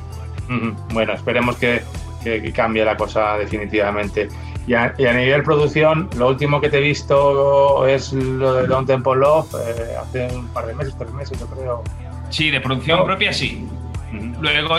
Bueno, 0.92 1.12
esperemos 1.12 1.56
que, 1.56 1.82
que- 2.24 2.42
que 2.42 2.52
cambie 2.52 2.84
la 2.84 2.96
cosa 2.96 3.36
definitivamente. 3.36 4.28
Y 4.66 4.72
a, 4.74 4.94
y 4.96 5.04
a 5.06 5.12
nivel 5.12 5.42
producción, 5.42 6.08
lo 6.16 6.28
último 6.28 6.58
que 6.60 6.70
te 6.70 6.78
he 6.78 6.80
visto 6.80 7.86
es 7.86 8.12
lo 8.14 8.54
de 8.54 8.66
Don 8.66 8.86
Temple 8.86 9.16
Love, 9.16 9.54
eh, 9.54 9.94
hace 10.00 10.34
un 10.34 10.48
par 10.48 10.64
de 10.66 10.74
meses, 10.74 10.94
tres 10.98 11.12
meses, 11.12 11.38
yo 11.38 11.46
creo. 11.48 11.84
Sí, 12.30 12.50
de 12.50 12.60
producción 12.60 12.98
No. 13.00 13.04
propia 13.04 13.32
sí. 13.32 13.68
Ujú. 14.12 14.42
Luego 14.42 14.76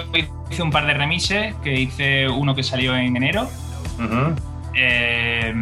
hice 0.49 0.61
un 0.63 0.71
par 0.71 0.87
de 0.87 0.93
remises, 0.95 1.53
que 1.63 1.73
hice 1.73 2.27
uno 2.27 2.55
que 2.55 2.63
salió 2.63 2.95
en 2.95 3.15
enero, 3.15 3.43
Ujú. 3.99 4.33
eh, 4.75 5.53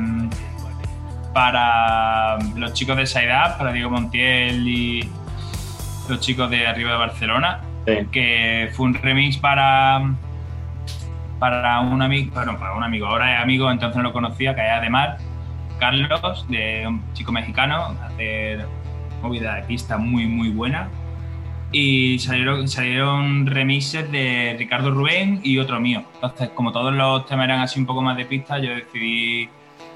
para 1.33 2.37
los 2.55 2.73
chicos 2.73 2.95
de 2.95 3.03
Up, 3.03 3.57
para 3.57 3.71
Diego 3.73 3.89
Montiel 3.89 4.67
y 4.67 5.09
los 6.07 6.19
chicos 6.19 6.49
de 6.49 6.67
arriba 6.67 6.91
de 6.91 6.97
Barcelona, 6.97 7.61
Sí. 7.85 7.93
que 8.11 8.69
fue 8.73 8.85
un 8.85 8.93
remix 8.93 9.37
para 9.37 10.01
para 11.43 11.81
un 11.81 12.01
amigo, 12.01 12.31
bueno, 12.33 12.57
para 12.57 12.73
un 12.73 12.85
amigo, 12.85 13.05
ahora 13.05 13.35
es 13.35 13.41
amigo, 13.41 13.69
entonces 13.69 13.97
no 13.97 14.03
lo 14.03 14.13
conocía, 14.13 14.55
que 14.55 14.61
es 14.61 14.71
Ademar, 14.71 15.17
Carlos, 15.77 16.45
de 16.47 16.85
un 16.87 17.03
chico 17.11 17.33
mexicano, 17.33 17.97
hace 18.01 18.59
movida 19.21 19.55
de 19.55 19.63
pista 19.63 19.97
muy 19.97 20.25
muy 20.25 20.51
buena. 20.51 20.87
Y 21.73 22.17
salieron, 22.19 22.69
salieron 22.69 23.45
remixes 23.45 24.09
de 24.09 24.55
Ricardo 24.57 24.91
Rubén 24.91 25.41
y 25.43 25.57
otro 25.57 25.81
mío. 25.81 26.03
Entonces, 26.13 26.49
como 26.51 26.71
todos 26.71 26.93
los 26.93 27.25
temas 27.25 27.43
eran 27.43 27.59
así 27.59 27.77
un 27.77 27.87
poco 27.87 28.01
más 28.01 28.15
de 28.15 28.23
pista, 28.23 28.59
yo 28.59 28.73
decidí 28.75 29.49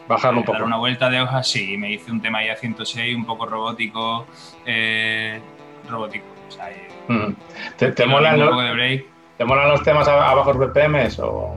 Bajarlo 0.09 0.41
un 0.41 0.45
dar 0.45 0.55
poco. 0.55 0.65
una 0.67 0.75
vuelta 0.75 1.09
de 1.09 1.21
hoja, 1.21 1.43
sí, 1.43 1.77
me 1.77 1.93
hice 1.93 2.11
un 2.11 2.19
tema 2.19 2.43
ya 2.43 2.57
106, 2.57 3.15
un 3.15 3.23
poco 3.25 3.45
robótico, 3.45 4.27
eh, 4.65 5.39
robótico. 5.87 6.25
O 6.49 6.51
sea, 6.51 6.69
eh, 6.71 6.89
Ujú. 7.07 7.33
¿Te, 7.77 7.93
te 7.93 8.03
un 8.03 8.11
molan 8.11 8.37
poco 8.37 8.59
de 8.59 8.73
break. 8.73 9.16
¿Te 9.37 9.45
molan 9.45 9.69
los 9.69 9.83
temas 9.83 10.07
a, 10.07 10.31
a 10.31 10.33
bajos 10.33 10.57
BPMs? 10.57 11.19
O... 11.19 11.55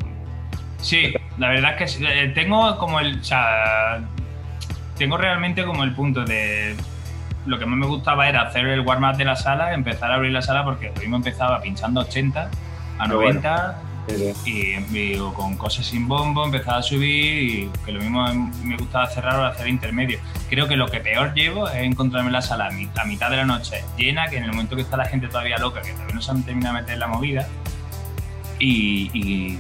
Sí, 0.81 1.15
la 1.39 1.49
verdad 1.49 1.73
es 1.73 1.77
que 1.79 1.89
sí, 1.89 2.05
eh, 2.07 2.33
tengo 2.35 2.77
como 2.79 3.01
el. 3.01 3.21
O 3.21 3.25
sea, 3.25 4.01
tengo 4.97 5.17
realmente 5.17 5.65
como 5.65 5.85
el 5.85 5.95
punto 5.95 6.25
de. 6.25 6.77
Lo 7.47 7.59
que 7.59 7.65
más 7.65 7.79
me 7.79 7.87
gustaba 7.87 8.29
era 8.29 8.43
hacer 8.43 8.67
el 8.67 8.81
warm-up 8.81 9.17
de 9.17 9.25
la 9.25 9.35
sala, 9.35 9.73
empezar 9.73 10.11
a 10.11 10.17
abrir 10.17 10.31
la 10.33 10.43
sala, 10.43 10.63
porque 10.63 10.93
lo 10.95 11.01
mismo 11.01 11.17
empezaba 11.17 11.61
pinchando 11.63 12.03
80 12.03 12.51
a 12.99 13.05
Qué 13.05 13.09
90, 13.09 13.83
Y, 14.45 15.17
con 15.35 15.57
cosas 15.57 15.87
sin 15.87 16.07
bombo 16.07 16.45
empezaba 16.45 16.79
a 16.79 16.83
subir 16.83 17.43
y 17.43 17.71
que 17.87 17.93
lo 17.93 18.01
mismo 18.01 18.27
me 18.63 18.77
gustaba 18.77 19.07
cerrar 19.07 19.37
o 19.37 19.45
hacer 19.47 19.69
intermedio. 19.69 20.19
Creo 20.51 20.69
que 20.69 20.77
lo 20.77 20.87
que 20.89 21.01
peor 21.01 21.33
llevo 21.33 21.67
es 21.67 21.77
encontrarme 21.77 22.31
la 22.31 22.43
sala 22.43 22.67
a 22.69 23.05
mitad 23.05 23.31
de 23.31 23.37
la 23.37 23.47
noche 23.47 23.83
llena, 23.97 24.29
que 24.29 24.37
en 24.37 24.45
el 24.45 24.51
momento 24.51 24.77
que 24.77 24.83
está 24.83 24.99
la 24.99 25.07
gente 25.07 25.29
todavía 25.29 25.57
loca, 25.57 25.81
que 25.81 25.93
todavía 25.93 26.15
no 26.15 26.21
se 26.21 26.31
han 26.31 26.43
terminado 26.43 26.77
de 26.77 26.83
meter 26.83 26.99
la 26.99 27.07
movida, 27.07 27.49
y, 28.61 29.59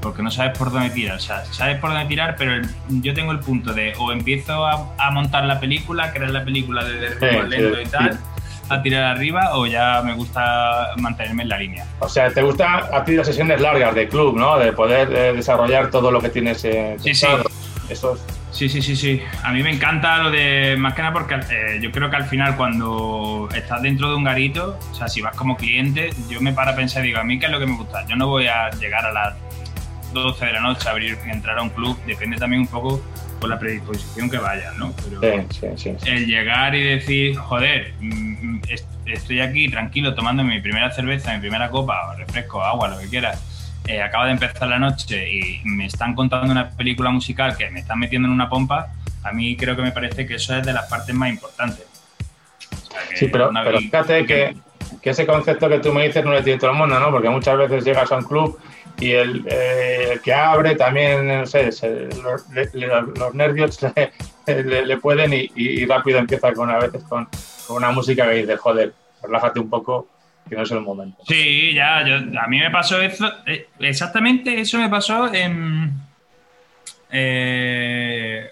porque 0.00 0.22
no 0.22 0.30
sabes 0.30 0.56
por 0.56 0.70
dónde 0.70 0.90
tirar. 0.90 1.16
O 1.16 1.20
sea, 1.20 1.44
sabes 1.46 1.80
por 1.80 1.90
dónde 1.90 2.06
tirar, 2.06 2.36
pero 2.36 2.62
yo 2.88 3.12
tengo 3.14 3.32
el 3.32 3.40
punto 3.40 3.72
de 3.72 3.92
o 3.98 4.12
empiezo 4.12 4.64
a, 4.64 5.10
montar 5.10 5.44
la 5.44 5.58
película, 5.58 6.12
crear 6.12 6.30
la 6.30 6.44
película 6.44 6.84
desde 6.84 7.40
el 7.40 7.50
lento 7.50 7.80
y 7.80 7.86
tal 7.86 8.20
a 8.68 8.82
tirar 8.82 9.04
arriba 9.04 9.50
o 9.52 9.66
ya 9.66 10.02
me 10.02 10.14
gusta 10.14 10.92
mantenerme 10.96 11.44
en 11.44 11.48
la 11.48 11.58
línea. 11.58 11.86
O 12.00 12.08
sea, 12.08 12.30
¿te 12.30 12.42
gusta 12.42 12.88
a 12.92 13.04
ti 13.04 13.12
las 13.12 13.26
sesiones 13.26 13.60
largas 13.60 13.94
de 13.94 14.08
club, 14.08 14.36
¿no? 14.36 14.58
De 14.58 14.72
poder 14.72 15.12
eh, 15.12 15.32
desarrollar 15.32 15.90
todo 15.90 16.10
lo 16.10 16.20
que 16.20 16.30
tienes 16.30 16.64
eh, 16.64 16.96
sí, 16.98 17.14
sí. 17.14 17.26
Sí, 18.50 18.68
sí, 18.68 18.80
sí, 18.80 18.96
sí. 18.96 19.20
A 19.42 19.52
mí 19.52 19.62
me 19.62 19.70
encanta 19.70 20.18
lo 20.18 20.30
de, 20.30 20.76
más 20.78 20.94
que 20.94 21.02
nada 21.02 21.12
porque 21.12 21.34
eh, 21.34 21.78
yo 21.80 21.90
creo 21.90 22.08
que 22.08 22.16
al 22.16 22.24
final 22.24 22.56
cuando 22.56 23.48
estás 23.54 23.82
dentro 23.82 24.08
de 24.10 24.16
un 24.16 24.24
garito, 24.24 24.78
o 24.90 24.94
sea, 24.94 25.08
si 25.08 25.20
vas 25.20 25.36
como 25.36 25.56
cliente, 25.56 26.10
yo 26.28 26.40
me 26.40 26.52
paro 26.52 26.70
a 26.70 26.76
pensar 26.76 27.04
y 27.04 27.08
digo, 27.08 27.20
a 27.20 27.24
mí 27.24 27.38
qué 27.38 27.46
es 27.46 27.52
lo 27.52 27.58
que 27.58 27.66
me 27.66 27.76
gusta. 27.76 28.06
Yo 28.06 28.16
no 28.16 28.28
voy 28.28 28.46
a 28.46 28.70
llegar 28.70 29.04
a 29.04 29.12
las 29.12 29.34
12 30.12 30.46
de 30.46 30.52
la 30.52 30.60
noche 30.60 30.88
a 30.88 30.92
abrir 30.92 31.18
y 31.26 31.30
entrar 31.30 31.58
a 31.58 31.62
un 31.62 31.70
club, 31.70 31.98
depende 32.06 32.36
también 32.36 32.62
un 32.62 32.68
poco 32.68 33.02
por 33.40 33.50
la 33.50 33.58
predisposición 33.58 34.30
que 34.30 34.38
vaya, 34.38 34.72
¿no? 34.78 34.94
Pero 35.04 35.20
el 35.22 36.26
llegar 36.26 36.74
y 36.74 36.82
decir, 36.82 37.36
joder, 37.36 37.92
mm, 38.00 38.54
mm, 38.54 38.62
estoy 39.06 39.40
aquí 39.40 39.68
tranquilo 39.68 40.14
tomando 40.14 40.42
mi 40.42 40.60
primera 40.60 40.90
cerveza, 40.90 41.34
mi 41.34 41.40
primera 41.40 41.68
copa, 41.70 42.14
refresco, 42.16 42.62
agua, 42.62 42.88
lo 42.88 42.98
que 42.98 43.08
quieras. 43.08 43.42
Eh, 43.86 44.02
acaba 44.02 44.26
de 44.26 44.32
empezar 44.32 44.68
la 44.68 44.78
noche 44.78 45.30
y 45.30 45.60
me 45.64 45.86
están 45.86 46.14
contando 46.14 46.50
una 46.50 46.70
película 46.70 47.10
musical 47.10 47.56
que 47.56 47.70
me 47.70 47.80
están 47.80 47.98
metiendo 48.00 48.26
en 48.26 48.34
una 48.34 48.48
pompa, 48.48 48.88
a 49.22 49.32
mí 49.32 49.56
creo 49.56 49.76
que 49.76 49.82
me 49.82 49.92
parece 49.92 50.26
que 50.26 50.34
eso 50.34 50.56
es 50.56 50.66
de 50.66 50.72
las 50.72 50.88
partes 50.88 51.14
más 51.14 51.30
importantes. 51.30 51.86
sí, 53.14 53.28
pero, 53.28 53.50
fíjate 53.78 54.26
que, 54.26 54.56
que, 55.00 55.10
ese 55.10 55.26
concepto 55.26 55.68
que 55.68 55.78
tú 55.78 55.92
me 55.92 56.06
dices 56.06 56.24
no 56.24 56.32
le 56.32 56.42
tiene 56.42 56.58
todo 56.58 56.72
el 56.72 56.76
mundo, 56.76 56.98
¿no? 56.98 57.10
Porque 57.10 57.28
muchas 57.28 57.56
veces 57.58 57.84
llegas 57.84 58.10
a 58.10 58.16
un 58.16 58.24
club 58.24 58.58
y 58.98 59.12
el, 59.12 59.46
eh, 59.48 60.20
que 60.22 60.32
abre 60.32 60.74
también, 60.74 61.26
no 61.26 61.46
sé, 61.46 61.70
los, 62.22 63.34
nervios 63.34 63.78
le, 64.46 64.96
pueden 64.98 65.32
y, 65.32 65.84
rápido 65.86 66.18
empieza 66.18 66.52
con 66.52 66.70
a 66.70 66.78
veces 66.78 67.02
con, 67.04 67.28
una 67.68 67.90
música 67.90 68.26
que 68.26 68.36
dice, 68.36 68.56
joder, 68.56 68.94
relájate 69.22 69.60
un 69.60 69.68
poco, 69.68 70.08
que 70.48 70.56
no 70.56 70.62
es 70.62 70.70
el 70.70 70.80
momento. 70.80 71.18
Sí, 71.26 71.74
ya, 71.74 71.98
a 71.98 72.46
mí 72.48 72.58
me 72.58 72.70
pasó 72.70 73.00
eso, 73.00 73.30
eh, 73.46 73.68
exactamente 73.80 74.60
eso 74.60 74.78
me 74.78 74.88
pasó 74.88 75.32
en... 75.32 75.92
Eh, 77.10 78.50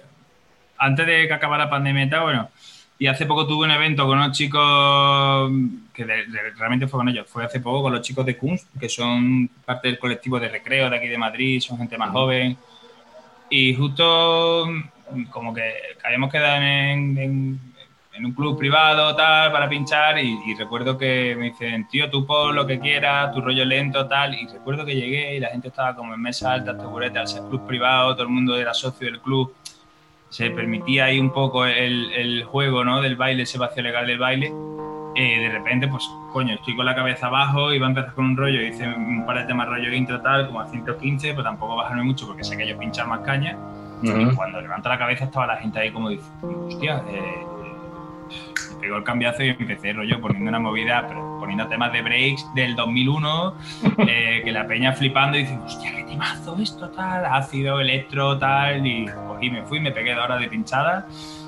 antes 0.79 1.07
de 1.07 1.27
que 1.27 1.35
acabara 1.35 1.65
la 1.65 1.71
pandemia, 1.71 2.21
bueno, 2.21 2.51
y 2.99 3.07
hace 3.07 3.27
poco 3.27 3.47
tuve 3.47 3.67
un 3.67 3.73
evento 3.73 4.07
con 4.07 4.19
unos 4.19 4.37
chicos 4.37 5.51
que 5.93 6.05
realmente 6.05 6.87
fue 6.87 6.99
con 6.99 7.09
ellos. 7.09 7.27
Fue 7.29 7.45
hace 7.45 7.61
poco 7.61 7.83
con 7.83 7.93
los 7.93 8.03
chicos 8.03 8.25
de 8.25 8.37
Kunst, 8.37 8.69
que 8.79 8.89
son 8.89 9.49
parte 9.65 9.89
del 9.89 9.99
colectivo 9.99 10.39
de 10.39 10.49
recreo 10.49 10.89
de 10.89 10.97
aquí 10.97 11.09
de 11.09 11.19
Madrid, 11.19 11.61
son 11.61 11.79
gente 11.79 11.99
más 11.99 12.11
joven. 12.11 12.57
Y 13.51 13.75
justo 13.75 14.69
como 15.31 15.53
que 15.53 15.75
habíamos 16.05 16.31
quedado 16.31 16.63
en, 16.63 17.61
un 18.23 18.33
club 18.33 18.57
privado 18.59 19.17
tal 19.17 19.51
para 19.51 19.69
pinchar 19.69 20.19
y, 20.19 20.55
recuerdo 20.55 20.97
que 20.97 21.35
me 21.37 21.47
dicen, 21.47 21.89
tío, 21.89 22.11
tú 22.11 22.25
pon 22.25 22.55
lo 22.55 22.67
que 22.67 22.79
quieras, 22.79 23.33
tu 23.33 23.41
rollo 23.41 23.65
lento 23.65 24.07
tal. 24.07 24.35
Y 24.35 24.47
recuerdo 24.47 24.85
que 24.85 24.95
llegué 24.95 25.37
y 25.37 25.41
la 25.41 25.49
gente 25.49 25.69
estaba 25.69 25.97
como 25.97 26.15
en 26.15 26.21
mesa 26.21 26.53
alta, 26.53 26.77
taburete, 26.77 27.19
al 27.19 27.29
ser 27.29 27.43
club 27.43 27.67
privado, 27.67 28.15
todo 28.15 28.25
el 28.25 28.29
mundo 28.29 28.57
era 28.57 28.75
socio 28.75 29.07
del 29.07 29.21
club 29.21 29.53
se 30.35 30.51
permitía 30.51 31.05
ahí 31.05 31.21
un 31.21 31.31
poco 31.31 31.65
el, 31.65 32.43
juego 32.43 32.83
¿no? 32.83 33.01
del 33.01 33.15
baile, 33.15 33.45
ese 33.45 33.57
vacío 33.57 33.85
legal 33.85 34.05
del 34.05 34.19
baile, 34.19 34.53
eh, 35.15 35.39
de 35.39 35.49
repente, 35.49 35.87
pues, 35.87 36.11
coño, 36.33 36.55
estoy 36.55 36.75
con 36.75 36.85
la 36.85 36.97
cabeza 36.97 37.29
abajo 37.29 37.73
y 37.73 37.79
va 37.79 37.87
a 37.87 37.91
empezar 37.91 38.15
con 38.15 38.25
un 38.25 38.37
rollo, 38.37 38.61
hice 38.61 38.85
un 38.85 39.25
par 39.25 39.39
de 39.39 39.45
temas 39.45 39.69
rollo 39.69 39.93
intro 39.93 40.21
tal, 40.23 40.49
como 40.49 40.61
a 40.61 40.67
115, 40.67 41.31
pero 41.31 41.45
tampoco 41.45 41.77
bajarme 41.77 42.03
mucho 42.03 42.27
porque 42.27 42.43
sé 42.43 42.57
que 42.57 42.67
yo 42.67 42.77
pinchar 42.77 43.07
más 43.07 43.21
caña. 43.21 43.57
Y 44.03 44.35
cuando 44.35 44.61
levanto 44.61 44.89
la 44.89 44.99
cabeza 44.99 45.25
estaba 45.25 45.47
la 45.47 45.57
gente 45.57 45.79
ahí 45.79 45.93
como 45.93 46.09
diciendo, 46.09 46.67
hostia, 46.67 47.03
eh, 47.09 47.47
pegó 48.85 48.99
el 48.99 49.05
cambiazo 49.05 49.43
y 49.43 49.49
empecé 49.49 49.95
rollo 49.95 50.21
poniendo 50.21 50.51
una 50.51 50.59
movida, 50.59 51.09
poniendo 51.41 51.67
temas 51.69 51.91
de 51.91 52.03
breaks 52.03 52.47
del 52.55 52.77
2001, 52.77 53.55
eh, 54.07 54.43
que 54.45 54.53
la 54.53 54.67
peña 54.67 54.93
flipando 54.93 55.39
y 55.39 55.41
diciendo, 55.41 55.65
hostia, 55.65 55.97
qué 55.97 56.05
temazo 56.05 56.59
esto, 56.61 56.91
tal, 56.91 57.25
ácido, 57.25 57.81
electro, 57.81 58.37
tal, 58.39 58.87
y 58.87 59.07
cogí, 59.07 59.49
me 59.51 59.63
fui, 59.63 59.81
me 59.81 59.91
pegué 59.91 60.11
de 60.11 60.21
hora 60.21 60.37
de 60.37 60.49
pinchada 60.49 61.07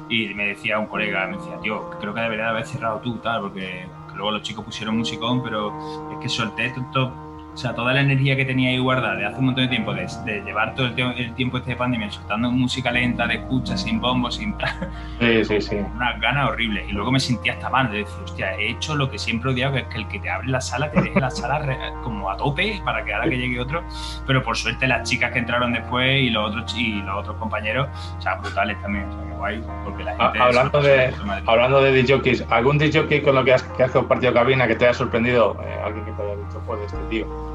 y 0.08 0.32
me 0.32 0.46
decía 0.46 0.78
un 0.78 0.86
colega, 0.86 1.26
me 1.26 1.36
decía, 1.36 1.58
tío, 1.60 1.90
creo 2.00 2.14
que 2.14 2.20
debería 2.22 2.48
haber 2.48 2.64
cerrado 2.64 3.00
tú, 3.00 3.18
tal, 3.18 3.42
porque 3.42 3.86
luego 4.14 4.30
los 4.30 4.42
chicos 4.42 4.64
pusieron 4.64 4.96
musicón, 4.96 5.42
pero 5.42 5.76
es 6.12 6.18
que 6.18 6.30
solté 6.30 6.72
todo 6.90 7.25
o 7.56 7.58
sea, 7.58 7.74
toda 7.74 7.94
la 7.94 8.02
energía 8.02 8.36
que 8.36 8.44
tenía 8.44 8.68
ahí 8.68 8.76
guardada 8.76 9.16
de 9.16 9.24
hace 9.24 9.38
un 9.38 9.46
montón 9.46 9.64
de 9.64 9.70
tiempo, 9.70 9.94
de, 9.94 10.06
llevar 10.44 10.74
todo 10.74 10.88
el, 10.88 11.34
tiempo 11.34 11.56
este 11.56 11.70
de 11.70 11.76
pandemia 11.76 12.10
soltando 12.10 12.50
música 12.50 12.92
lenta, 12.92 13.26
de 13.26 13.36
escucha, 13.36 13.78
sin 13.78 13.98
bombos, 13.98 14.34
sin... 14.34 14.54
Sí, 15.20 15.42
sí, 15.42 15.60
sí. 15.62 15.76
Una 15.94 16.18
gana 16.18 16.48
horrible. 16.48 16.84
Y 16.86 16.92
luego 16.92 17.10
me 17.10 17.18
sentía 17.18 17.54
hasta 17.54 17.70
mal 17.70 17.90
de 17.90 18.00
decir, 18.00 18.14
hostia, 18.22 18.54
he 18.56 18.72
hecho 18.72 18.94
lo 18.94 19.10
que 19.10 19.18
siempre 19.18 19.50
he 19.50 19.54
odiado, 19.54 19.72
que 19.72 19.78
es 19.80 19.86
que 19.86 19.96
el 19.96 20.08
que 20.08 20.18
te 20.18 20.28
abre 20.28 20.48
la 20.48 20.60
sala 20.60 20.90
te 20.90 21.00
deje 21.00 21.18
la 21.18 21.30
sala 21.30 21.94
como 22.02 22.30
a 22.30 22.36
tope 22.36 22.78
para 22.84 23.02
que 23.02 23.14
ahora 23.14 23.26
que 23.30 23.38
llegue 23.38 23.58
otro. 23.58 23.82
Pero 24.26 24.42
por 24.42 24.54
suerte 24.58 24.86
las 24.86 25.08
chicas 25.08 25.32
que 25.32 25.38
entraron 25.38 25.72
después 25.72 26.20
y 26.20 26.28
los 26.28 26.50
otros, 26.50 26.76
y 26.76 27.00
los 27.00 27.20
otros 27.20 27.36
compañeros, 27.36 27.88
o 28.18 28.20
sea, 28.20 28.34
brutales 28.34 28.78
también. 28.82 29.06
O 29.06 29.12
sea, 29.12 29.30
que 29.30 29.32
guay, 29.32 29.64
porque 29.82 30.04
la 30.04 30.10
gente... 30.10 30.38
hablando, 30.38 30.82
de, 30.82 31.14
hablando 31.46 31.80
de 31.80 32.02
DJs, 32.02 32.44
¿algún 32.50 32.76
DJ 32.76 33.22
con 33.22 33.34
lo 33.34 33.44
que 33.44 33.54
has, 33.54 33.62
que 33.62 33.82
has 33.82 33.92
compartido 33.92 34.34
cabina 34.34 34.68
que 34.68 34.74
te 34.74 34.84
haya 34.84 34.94
sorprendido? 34.94 35.56
Eh, 35.64 35.80
alguien 35.82 36.04
que 36.04 36.12
te 36.12 36.22
haya 36.22 36.36
dicho, 36.36 36.60
joder, 36.66 36.84
este 36.84 36.98
tío 37.08 37.45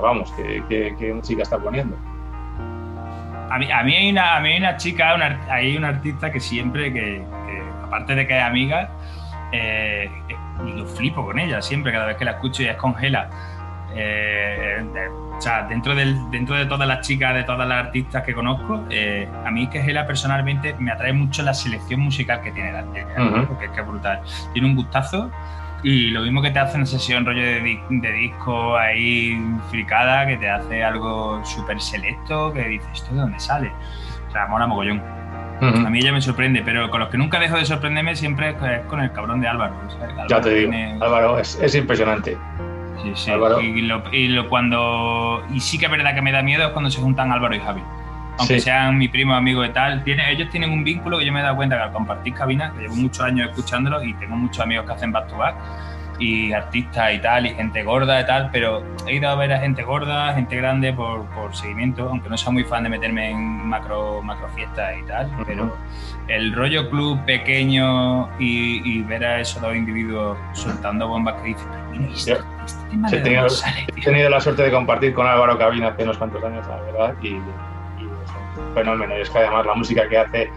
vamos, 0.00 0.32
que, 0.68 1.12
música 1.14 1.42
está 1.42 1.58
poniendo. 1.58 1.96
A 3.50 3.58
mí, 3.58 3.70
a 3.70 3.82
mí, 3.82 3.96
hay, 3.96 4.10
una, 4.10 4.36
a 4.36 4.40
mí 4.40 4.50
hay 4.50 4.58
una 4.58 4.76
chica, 4.76 5.14
hay 5.48 5.76
una 5.76 5.88
artista 5.88 6.30
que 6.30 6.38
siempre, 6.38 6.92
que, 6.92 7.24
aparte 7.84 8.14
de 8.14 8.26
que 8.26 8.38
es 8.38 8.44
amiga, 8.44 8.90
eh, 9.52 10.08
lo 10.64 10.86
flipo 10.86 11.24
con 11.24 11.38
ella 11.38 11.60
siempre, 11.60 11.92
cada 11.92 12.06
vez 12.06 12.16
que 12.16 12.24
la 12.24 12.32
escucho 12.32 12.62
y 12.62 12.66
es 12.66 12.76
congela. 12.76 13.28
Eh, 13.92 14.84
o 15.36 15.40
sea, 15.40 15.62
dentro, 15.62 15.94
del, 15.94 16.30
dentro 16.30 16.54
de 16.54 16.66
todas 16.66 16.86
las 16.86 17.06
chicas, 17.06 17.34
de 17.34 17.44
todas 17.44 17.66
las 17.66 17.86
artistas 17.86 18.22
que 18.22 18.34
conozco, 18.34 18.84
eh, 18.90 19.26
a 19.44 19.50
mí 19.50 19.68
que 19.68 19.82
Gela 19.82 20.06
personalmente 20.06 20.76
me 20.78 20.92
atrae 20.92 21.12
mucho 21.12 21.42
la 21.42 21.54
selección 21.54 22.00
musical 22.00 22.42
que 22.42 22.52
tiene 22.52 22.72
la 22.72 22.84
porque 23.46 23.64
es 23.64 23.70
que 23.70 23.80
es 23.80 23.86
brutal. 23.86 24.20
Tiene 24.52 24.68
un 24.68 24.76
gustazo 24.76 25.30
y 25.82 26.10
lo 26.10 26.22
mismo 26.22 26.42
que 26.42 26.50
te 26.50 26.58
hace 26.58 26.76
una 26.76 26.86
sesión 26.86 27.24
rollo 27.24 27.42
de, 27.42 28.12
disco 28.12 28.76
ahí 28.76 29.40
fricada, 29.70 30.26
que 30.26 30.36
te 30.36 30.48
hace 30.48 30.84
algo 30.84 31.42
súper 31.44 31.80
selecto, 31.80 32.52
que 32.52 32.68
dices, 32.68 32.88
¿esto 32.92 33.14
de 33.14 33.20
dónde 33.20 33.40
sale? 33.40 33.72
O 34.28 34.30
sea, 34.30 34.46
mola 34.46 34.66
mogollón. 34.66 35.02
A 35.60 35.90
mí 35.90 35.98
ella 35.98 36.12
me 36.12 36.22
sorprende, 36.22 36.62
pero 36.64 36.88
con 36.88 37.00
los 37.00 37.10
que 37.10 37.18
nunca 37.18 37.38
dejo 37.38 37.56
de 37.56 37.66
sorprenderme 37.66 38.16
siempre 38.16 38.50
es 38.50 38.86
con 38.86 39.00
el 39.00 39.12
cabrón 39.12 39.42
de 39.42 39.48
Álvaro. 39.48 39.74
ya 40.26 40.40
te 40.40 40.54
digo, 40.54 40.72
Álvaro 41.02 41.38
es, 41.38 41.74
impresionante. 41.74 42.36
Sí, 43.02 43.12
sí. 43.14 43.30
Y, 43.62 43.82
lo, 43.82 44.02
y 44.10 44.28
lo, 44.28 44.48
cuando. 44.48 45.42
Y 45.52 45.60
sí 45.60 45.78
que 45.78 45.86
es 45.86 45.90
verdad 45.90 46.14
que 46.14 46.22
me 46.22 46.32
da 46.32 46.42
miedo 46.42 46.66
es 46.66 46.70
cuando 46.70 46.90
se 46.90 47.00
juntan 47.00 47.30
Álvaro 47.30 47.54
y 47.54 47.60
Javi 47.60 47.82
aunque 48.40 48.60
sean 48.60 48.96
mi 48.96 49.08
primo, 49.08 49.34
amigo 49.34 49.64
y 49.64 49.70
tal, 49.70 50.02
tiene, 50.02 50.30
ellos 50.32 50.48
tienen 50.50 50.70
un 50.70 50.82
vínculo 50.82 51.18
que 51.18 51.26
yo 51.26 51.32
me 51.32 51.40
he 51.40 51.42
dado 51.42 51.56
cuenta 51.56 51.76
que 51.76 51.82
al 51.82 51.92
compartir 51.92 52.34
cabina, 52.34 52.72
que 52.72 52.82
llevo 52.82 52.96
muchos 52.96 53.20
años 53.20 53.50
escuchándolo 53.50 54.02
y 54.02 54.14
tengo 54.14 54.34
muchos 54.36 54.60
amigos 54.60 54.86
que 54.86 54.92
hacen 54.92 55.12
back 55.12 55.28
to 55.28 55.36
back 55.36 55.56
y 56.18 56.52
artistas 56.52 57.14
y 57.14 57.18
tal, 57.18 57.46
y 57.46 57.54
gente 57.54 57.82
gorda 57.82 58.20
y 58.20 58.26
tal, 58.26 58.50
pero 58.52 58.84
he 59.06 59.14
ido 59.14 59.28
a 59.28 59.34
ver 59.34 59.52
a 59.52 59.58
gente 59.58 59.82
gorda, 59.82 60.34
gente 60.34 60.54
grande 60.56 60.92
por, 60.92 61.24
por 61.30 61.54
seguimiento, 61.56 62.08
aunque 62.08 62.28
no 62.28 62.36
soy 62.36 62.52
muy 62.52 62.64
fan 62.64 62.84
de 62.84 62.90
meterme 62.90 63.30
en 63.30 63.66
macro, 63.66 64.22
macro 64.22 64.48
fiestas 64.50 64.92
y 64.98 65.06
tal, 65.06 65.30
pero 65.46 65.74
el 66.28 66.52
rollo 66.52 66.88
club 66.90 67.24
pequeño 67.24 68.28
y, 68.38 69.02
ver 69.02 69.24
a 69.24 69.40
esos 69.40 69.62
dos 69.62 69.74
individuos 69.74 70.36
soltando 70.52 71.08
bombas 71.08 71.40
que 71.40 71.48
dices, 71.48 71.66
pero 72.26 72.44
este, 73.02 73.16
he, 73.16 74.02
tenido, 74.02 74.28
la 74.30 74.40
suerte 74.40 74.62
de 74.62 74.70
compartir 74.70 75.14
con 75.14 75.26
Álvaro 75.26 75.58
Cabina 75.58 75.88
hace 75.88 76.04
unos 76.04 76.18
cuantos 76.18 76.44
años, 76.44 76.66
la 76.68 76.76
verdad, 76.82 77.14
y 77.22 77.38
fenómeno. 78.74 79.16
Y 79.16 79.22
es 79.22 79.30
que 79.30 79.38
además 79.38 79.66
la 79.66 79.74
música 79.74 80.08
que 80.08 80.18
hace 80.18 80.50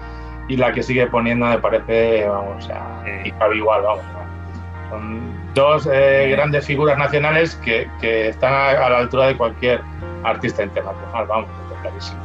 y 0.48 0.58
la 0.58 0.72
que 0.72 0.84
sigue 0.84 1.08
poniendo 1.08 1.46
me 1.46 1.58
parece, 1.58 2.28
vamos, 2.28 2.64
o 2.64 2.68
sea, 2.68 3.04
igual, 3.54 3.82
vamos. 3.82 4.04
Son 4.90 5.54
dos 5.54 5.90
eh, 5.92 6.30
grandes 6.32 6.66
figuras 6.66 6.98
nacionales 6.98 7.56
que, 7.56 7.90
que 8.02 8.30
están 8.30 8.54
a, 8.54 8.90
la 8.90 8.98
altura 8.98 9.28
de 9.28 9.38
cualquier 9.38 9.82
artista 10.24 10.64
internacional, 10.64 11.26
vamos, 11.28 11.50
clarísimo. 11.82 12.22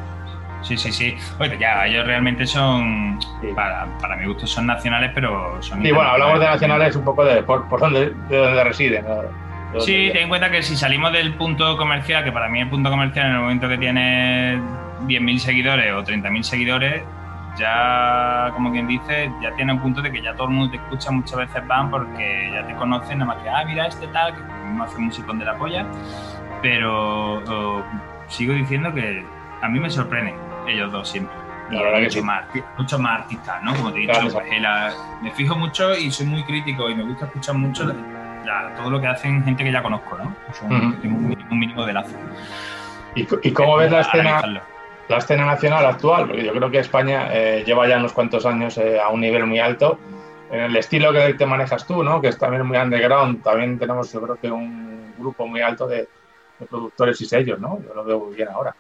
Sí, 0.62 0.76
sí, 0.76 0.90
sí. 0.90 1.16
Bueno, 1.38 1.54
ya, 1.54 1.86
ellos 1.86 2.04
realmente 2.04 2.44
son, 2.44 3.18
para, 3.54 3.86
para, 4.00 4.16
mi 4.16 4.26
gusto, 4.26 4.46
son 4.46 4.66
nacionales, 4.66 5.12
pero 5.14 5.56
son. 5.62 5.82
Sí, 5.82 5.92
bueno, 5.92 6.10
hablamos 6.10 6.40
de 6.40 6.46
nacionales 6.46 6.96
un 6.96 7.04
poco 7.04 7.24
de 7.24 7.42
por, 7.44 7.68
por 7.68 7.78
dónde, 7.78 8.12
de 8.28 8.36
dónde 8.36 8.64
residen. 8.64 9.04
Sí, 9.78 10.10
ten 10.12 10.24
en 10.24 10.28
cuenta 10.28 10.50
que 10.50 10.62
si 10.62 10.76
salimos 10.76 11.12
del 11.12 11.34
punto 11.34 11.76
comercial, 11.76 12.24
que 12.24 12.32
para 12.32 12.48
mí 12.48 12.60
el 12.60 12.68
punto 12.68 12.90
comercial 12.90 13.26
en 13.26 13.32
el 13.34 13.40
momento 13.40 13.68
que 13.68 13.78
tiene 13.78 14.60
10.000 15.06 15.38
seguidores 15.38 15.92
o 15.92 16.02
30.000 16.02 16.42
seguidores, 16.42 17.02
ya, 17.58 18.50
como 18.54 18.70
quien 18.70 18.86
dice, 18.86 19.32
ya 19.42 19.52
tiene 19.56 19.72
un 19.72 19.80
punto 19.80 20.00
de 20.00 20.12
que 20.12 20.22
ya 20.22 20.32
todo 20.34 20.48
el 20.48 20.54
mundo 20.54 20.70
te 20.70 20.76
escucha, 20.76 21.10
muchas 21.10 21.38
veces 21.38 21.66
van 21.66 21.90
porque 21.90 22.50
ya 22.52 22.66
te 22.66 22.74
conocen, 22.76 23.18
nada 23.18 23.34
más 23.34 23.42
que, 23.42 23.48
ah, 23.48 23.64
mira 23.66 23.86
este 23.86 24.06
tal, 24.08 24.34
que 24.34 24.40
no 24.74 24.84
hace 24.84 24.98
musicón 24.98 25.38
de 25.38 25.44
la 25.44 25.56
polla, 25.56 25.84
pero 26.62 27.84
sigo 28.28 28.52
diciendo 28.54 28.92
que 28.92 29.24
a 29.62 29.68
mí 29.68 29.80
me 29.80 29.90
sorprende 29.90 30.34
ellos 30.66 30.92
dos 30.92 31.08
siempre. 31.08 31.34
Y 31.70 31.74
La 31.74 31.82
verdad 31.82 31.98
que 31.98 32.04
mucho 32.04 32.18
sí. 32.20 32.24
más, 32.24 32.44
mucho 32.78 32.98
más 32.98 33.20
artistas, 33.22 33.62
¿no? 33.62 33.74
Como 33.74 33.92
te 33.92 33.98
he 33.98 34.00
dicho, 34.02 34.12
Claro, 34.12 34.30
pues, 34.32 34.60
la- 34.62 34.92
me 35.22 35.30
fijo 35.32 35.56
mucho 35.56 35.94
y 35.96 36.10
soy 36.10 36.26
muy 36.26 36.42
crítico 36.44 36.88
y 36.88 36.94
me 36.94 37.02
gusta 37.02 37.26
escuchar 37.26 37.56
mucho 37.56 37.84
la- 38.44 38.74
todo 38.76 38.90
lo 38.90 39.00
que 39.00 39.06
hacen 39.06 39.44
gente 39.44 39.64
que 39.64 39.72
ya 39.72 39.82
conozco, 39.82 40.16
¿no? 40.16 40.34
O 40.48 40.52
sea, 40.54 40.66
Ujú. 40.68 40.92
que 40.92 40.96
tengo 41.02 41.16
un, 41.18 41.28
mínimo- 41.28 41.48
un 41.50 41.58
mínimo 41.58 41.84
de 41.84 41.92
lazo. 41.92 42.16
¿Y, 43.14 43.26
y 43.42 43.52
cómo 43.52 43.76
ves 43.76 43.90
la 43.90 44.00
escena. 44.00 44.40
La 45.08 45.18
escena 45.18 45.44
nacional 45.46 45.84
actual? 45.86 46.26
Porque 46.26 46.44
yo 46.44 46.52
creo 46.52 46.70
que 46.70 46.78
España 46.78 47.28
eh, 47.32 47.62
lleva 47.66 47.88
ya 47.88 47.98
unos 47.98 48.12
cuantos 48.12 48.44
años 48.46 48.76
eh, 48.78 49.00
a 49.00 49.08
un 49.08 49.20
nivel 49.20 49.46
muy 49.46 49.58
alto. 49.58 49.98
En 50.50 50.60
el 50.60 50.76
estilo 50.76 51.12
que 51.12 51.34
te 51.34 51.44
manejas 51.46 51.86
tú, 51.86 52.02
¿no? 52.02 52.20
Que 52.20 52.28
es 52.28 52.38
también 52.38 52.64
muy 52.66 52.76
underground, 52.78 53.42
también 53.42 53.78
tenemos 53.78 54.12
yo 54.12 54.22
creo 54.22 54.36
que 54.36 54.50
un 54.50 55.12
grupo 55.18 55.46
muy 55.46 55.60
alto 55.60 55.86
de, 55.86 56.08
de 56.58 56.66
productores 56.66 57.20
y 57.20 57.26
sellos, 57.26 57.60
¿no? 57.60 57.78
Yo 57.86 57.94
lo 57.94 58.04
veo 58.04 58.18
muy 58.20 58.34
bien 58.34 58.48
ahora. 58.48 58.74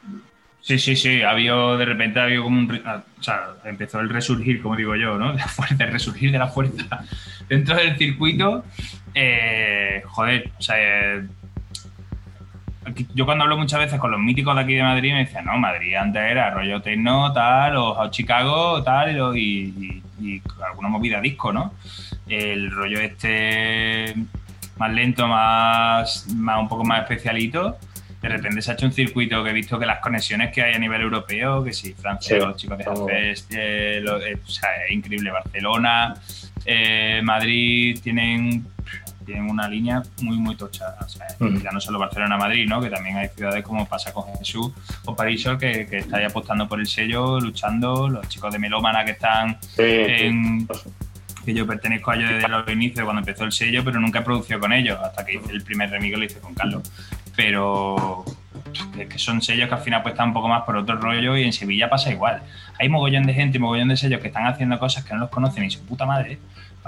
Sí, 0.60 0.78
sí, 0.78 0.96
sí. 0.96 1.22
Ha 1.22 1.30
habido, 1.30 1.76
de 1.78 1.84
repente 1.84 2.18
ha 2.18 2.24
habido 2.24 2.42
como 2.44 2.58
un. 2.58 2.82
ah, 2.84 3.02
O 3.18 3.22
sea, 3.22 3.54
empezó 3.64 4.00
el 4.00 4.08
resurgir, 4.08 4.60
como 4.62 4.76
digo 4.76 4.96
yo, 4.96 5.16
¿no? 5.18 5.32
El 5.78 5.92
resurgir 5.92 6.32
de 6.32 6.38
la 6.38 6.48
fuerza 6.48 7.04
dentro 7.48 7.76
del 7.76 7.96
circuito. 7.96 8.64
eh, 9.14 10.02
joder, 10.06 10.50
o 10.58 10.62
sea. 10.62 11.22
Yo 13.14 13.24
cuando 13.24 13.44
hablo 13.44 13.56
muchas 13.56 13.80
veces 13.80 13.98
con 13.98 14.10
los 14.10 14.20
míticos 14.20 14.54
de 14.54 14.62
aquí 14.62 14.74
de 14.74 14.82
Madrid 14.82 15.12
me 15.12 15.24
decían, 15.24 15.44
no, 15.44 15.58
Madrid 15.58 15.94
antes 15.94 16.22
era 16.22 16.50
rollo 16.50 16.80
techno, 16.82 17.32
tal, 17.32 17.76
o 17.76 18.10
Chicago, 18.10 18.82
tal, 18.82 19.36
y, 19.36 20.02
alguna 20.66 20.88
movida 20.88 21.20
disco, 21.20 21.52
¿no? 21.52 21.72
El 22.28 22.70
rollo 22.70 23.00
este 23.00 24.14
más 24.76 24.92
lento, 24.92 25.26
más, 25.26 26.26
más 26.34 26.60
un 26.60 26.68
poco 26.68 26.84
más 26.84 27.02
especialito, 27.02 27.78
de 28.20 28.28
repente 28.28 28.62
se 28.62 28.70
ha 28.70 28.74
hecho 28.74 28.86
un 28.86 28.92
circuito 28.92 29.44
que 29.44 29.50
he 29.50 29.52
visto 29.52 29.78
que 29.78 29.86
las 29.86 30.00
conexiones 30.00 30.52
que 30.52 30.62
hay 30.62 30.74
a 30.74 30.78
nivel 30.78 31.02
europeo, 31.02 31.62
que 31.62 31.72
sí, 31.72 31.94
Francia, 31.94 32.36
Sí, 32.36 32.44
los 32.44 32.56
chicos 32.56 32.78
de 32.78 32.84
Hellfest, 32.84 33.52
eh, 33.52 33.98
eh, 33.98 34.36
o 34.44 34.48
sea, 34.48 34.70
es 34.86 34.92
increíble, 34.92 35.30
Barcelona, 35.30 36.14
eh, 36.64 37.20
Madrid 37.22 38.00
tienen, 38.02 38.66
tienen 39.28 39.50
una 39.50 39.68
línea 39.68 40.02
muy, 40.22 40.38
muy 40.38 40.56
tocha, 40.56 40.96
o 41.04 41.08
sea, 41.08 41.26
ya 41.38 41.70
no 41.70 41.80
solo 41.80 41.98
Barcelona, 41.98 42.38
Madrid, 42.38 42.66
¿no? 42.66 42.80
que 42.80 42.88
también 42.88 43.18
hay 43.18 43.28
ciudades 43.28 43.62
como 43.62 43.86
pasa 43.86 44.10
con 44.10 44.24
Jesús 44.38 44.72
o 45.04 45.14
Parisol 45.14 45.58
que, 45.58 45.86
que 45.86 45.98
está 45.98 46.16
ahí 46.16 46.24
apostando 46.24 46.66
por 46.66 46.80
el 46.80 46.86
sello, 46.86 47.38
luchando, 47.38 48.08
los 48.08 48.26
chicos 48.28 48.50
de 48.50 48.58
Melómana 48.58 49.04
que 49.04 49.10
están 49.10 49.58
Sí, 49.60 49.82
en, 49.82 50.66
que 51.44 51.52
yo 51.52 51.66
pertenezco 51.66 52.10
a 52.10 52.16
ellos 52.16 52.30
desde 52.30 52.48
los 52.48 52.66
inicios 52.70 53.04
cuando 53.04 53.20
empezó 53.20 53.44
el 53.44 53.52
sello, 53.52 53.84
pero 53.84 54.00
nunca 54.00 54.20
he 54.20 54.22
producido 54.22 54.60
con 54.60 54.72
ellos, 54.72 54.98
hasta 54.98 55.26
que 55.26 55.34
hice 55.34 55.52
el 55.52 55.62
primer 55.62 55.90
remix 55.90 56.18
lo 56.18 56.24
hice 56.24 56.40
con 56.40 56.54
Carlos. 56.54 56.90
Pero 57.36 58.24
es 58.98 59.08
que 59.08 59.18
son 59.18 59.42
sellos 59.42 59.68
que 59.68 59.74
al 59.74 59.80
final 59.82 60.00
apuestan 60.00 60.28
un 60.28 60.34
poco 60.34 60.48
más 60.48 60.62
por 60.62 60.76
otro 60.76 60.96
rollo 60.96 61.36
y 61.36 61.44
en 61.44 61.52
Sevilla 61.52 61.90
pasa 61.90 62.10
igual. 62.10 62.42
Hay 62.78 62.88
mogollón 62.88 63.24
de 63.24 63.34
gente 63.34 63.58
y 63.58 63.60
mogollón 63.60 63.88
de 63.88 63.96
sellos 63.96 64.20
que 64.20 64.28
están 64.28 64.46
haciendo 64.46 64.78
cosas 64.78 65.04
que 65.04 65.12
no 65.12 65.20
los 65.20 65.30
conocen 65.30 65.64
ni 65.64 65.70
su 65.70 65.84
puta 65.84 66.06
madre, 66.06 66.38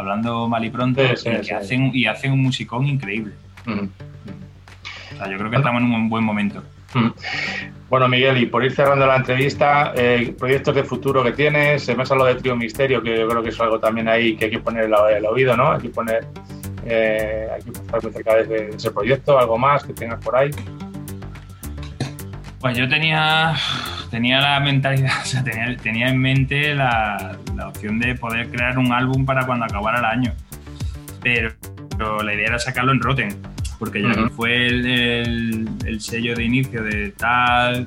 hablando 0.01 0.49
mal 0.49 0.65
y 0.65 0.71
pronto, 0.71 1.01
Sí, 1.01 1.17
sí, 1.17 1.29
y, 1.29 1.37
que 1.37 1.45
sí. 1.45 1.53
hacen, 1.55 1.91
y 1.95 2.07
hacen 2.07 2.33
un 2.33 2.43
musicón 2.43 2.87
increíble. 2.87 3.33
O 3.67 5.17
sea, 5.17 5.31
yo 5.31 5.39
creo 5.39 5.51
que 5.51 5.57
estamos 5.57 5.83
en 5.83 5.93
un 5.93 6.09
buen 6.09 6.25
momento. 6.25 6.63
Bueno, 7.89 8.09
Miguel, 8.09 8.39
y 8.39 8.47
por 8.47 8.65
ir 8.65 8.73
cerrando 8.73 9.07
la 9.07 9.17
entrevista, 9.17 9.93
eh, 9.97 10.35
proyectos 10.39 10.75
de 10.75 10.85
futuro 10.85 11.23
que 11.23 11.33
tienes, 11.33 11.85
se 11.85 11.95
me 11.95 12.03
has 12.03 12.11
hablado 12.11 12.29
de 12.29 12.37
Trío 12.41 12.57
Misterio, 12.57 13.03
que 13.03 13.19
yo 13.19 13.29
creo 13.29 13.43
que 13.43 13.49
es 13.51 13.61
algo 13.61 13.79
también 13.81 14.09
ahí 14.09 14.37
que 14.37 14.47
hay 14.47 14.51
que 14.51 14.59
poner 14.61 14.85
el, 14.85 14.95
el 15.17 15.27
oído, 15.27 15.57
¿no? 15.57 15.73
Hay 15.73 15.81
que 15.81 15.89
poner, 15.89 16.27
eh, 16.85 17.47
hay 17.55 17.63
que 17.63 17.71
estar 17.71 18.03
muy 18.03 18.13
cerca 18.13 18.37
de, 18.37 18.45
de 18.45 18.69
ese 18.77 18.91
proyecto, 18.93 19.39
algo 19.39 19.59
más 19.59 19.85
que 19.85 19.93
tengas 19.93 20.23
por 20.25 20.37
ahí. 20.37 20.51
Pues 22.61 22.77
yo 22.77 22.89
tenía, 22.89 23.55
tenía 24.11 24.41
la 24.41 24.61
mentalidad, 24.61 25.13
o 25.23 25.27
sea, 25.27 25.43
tenía, 25.43 25.77
tenía 25.77 26.09
en 26.09 26.19
mente 26.19 26.75
la, 26.75 27.37
la 27.61 27.69
opción 27.69 27.99
de 27.99 28.15
poder 28.15 28.51
crear 28.51 28.77
un 28.79 28.93
álbum 28.93 29.25
para 29.25 29.47
cuando 29.47 29.65
acabara 29.67 29.99
el 30.01 30.05
año. 30.05 30.33
Pero, 31.23 31.53
pero 31.97 32.23
la 32.23 32.35
idea 32.35 32.47
era 32.49 32.59
sacarlo 32.59 32.93
en 32.93 33.01
Rotten, 33.01 33.37
porque 33.79 34.03
ya 34.03 34.13
que 34.15 34.29
fue 34.31 34.67
el, 34.67 34.87
el- 34.87 35.69
el 35.87 36.01
sello 36.01 36.35
de 36.35 36.45
inicio 36.45 36.83
de 36.83 37.11
tal. 37.13 37.87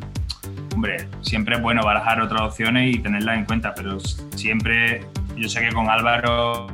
Hombre, 0.74 1.08
siempre 1.22 1.56
es 1.56 1.62
bueno 1.62 1.84
barajar 1.84 2.22
otras 2.22 2.42
opciones 2.42 2.96
y 2.96 3.00
tenerlas 3.00 3.38
en 3.38 3.46
cuenta, 3.46 3.74
pero 3.76 4.00
siempre 4.36 5.02
yo 5.38 5.48
sé 5.50 5.62
que 5.62 5.70
con 5.72 5.90
Álvaro 5.90 6.68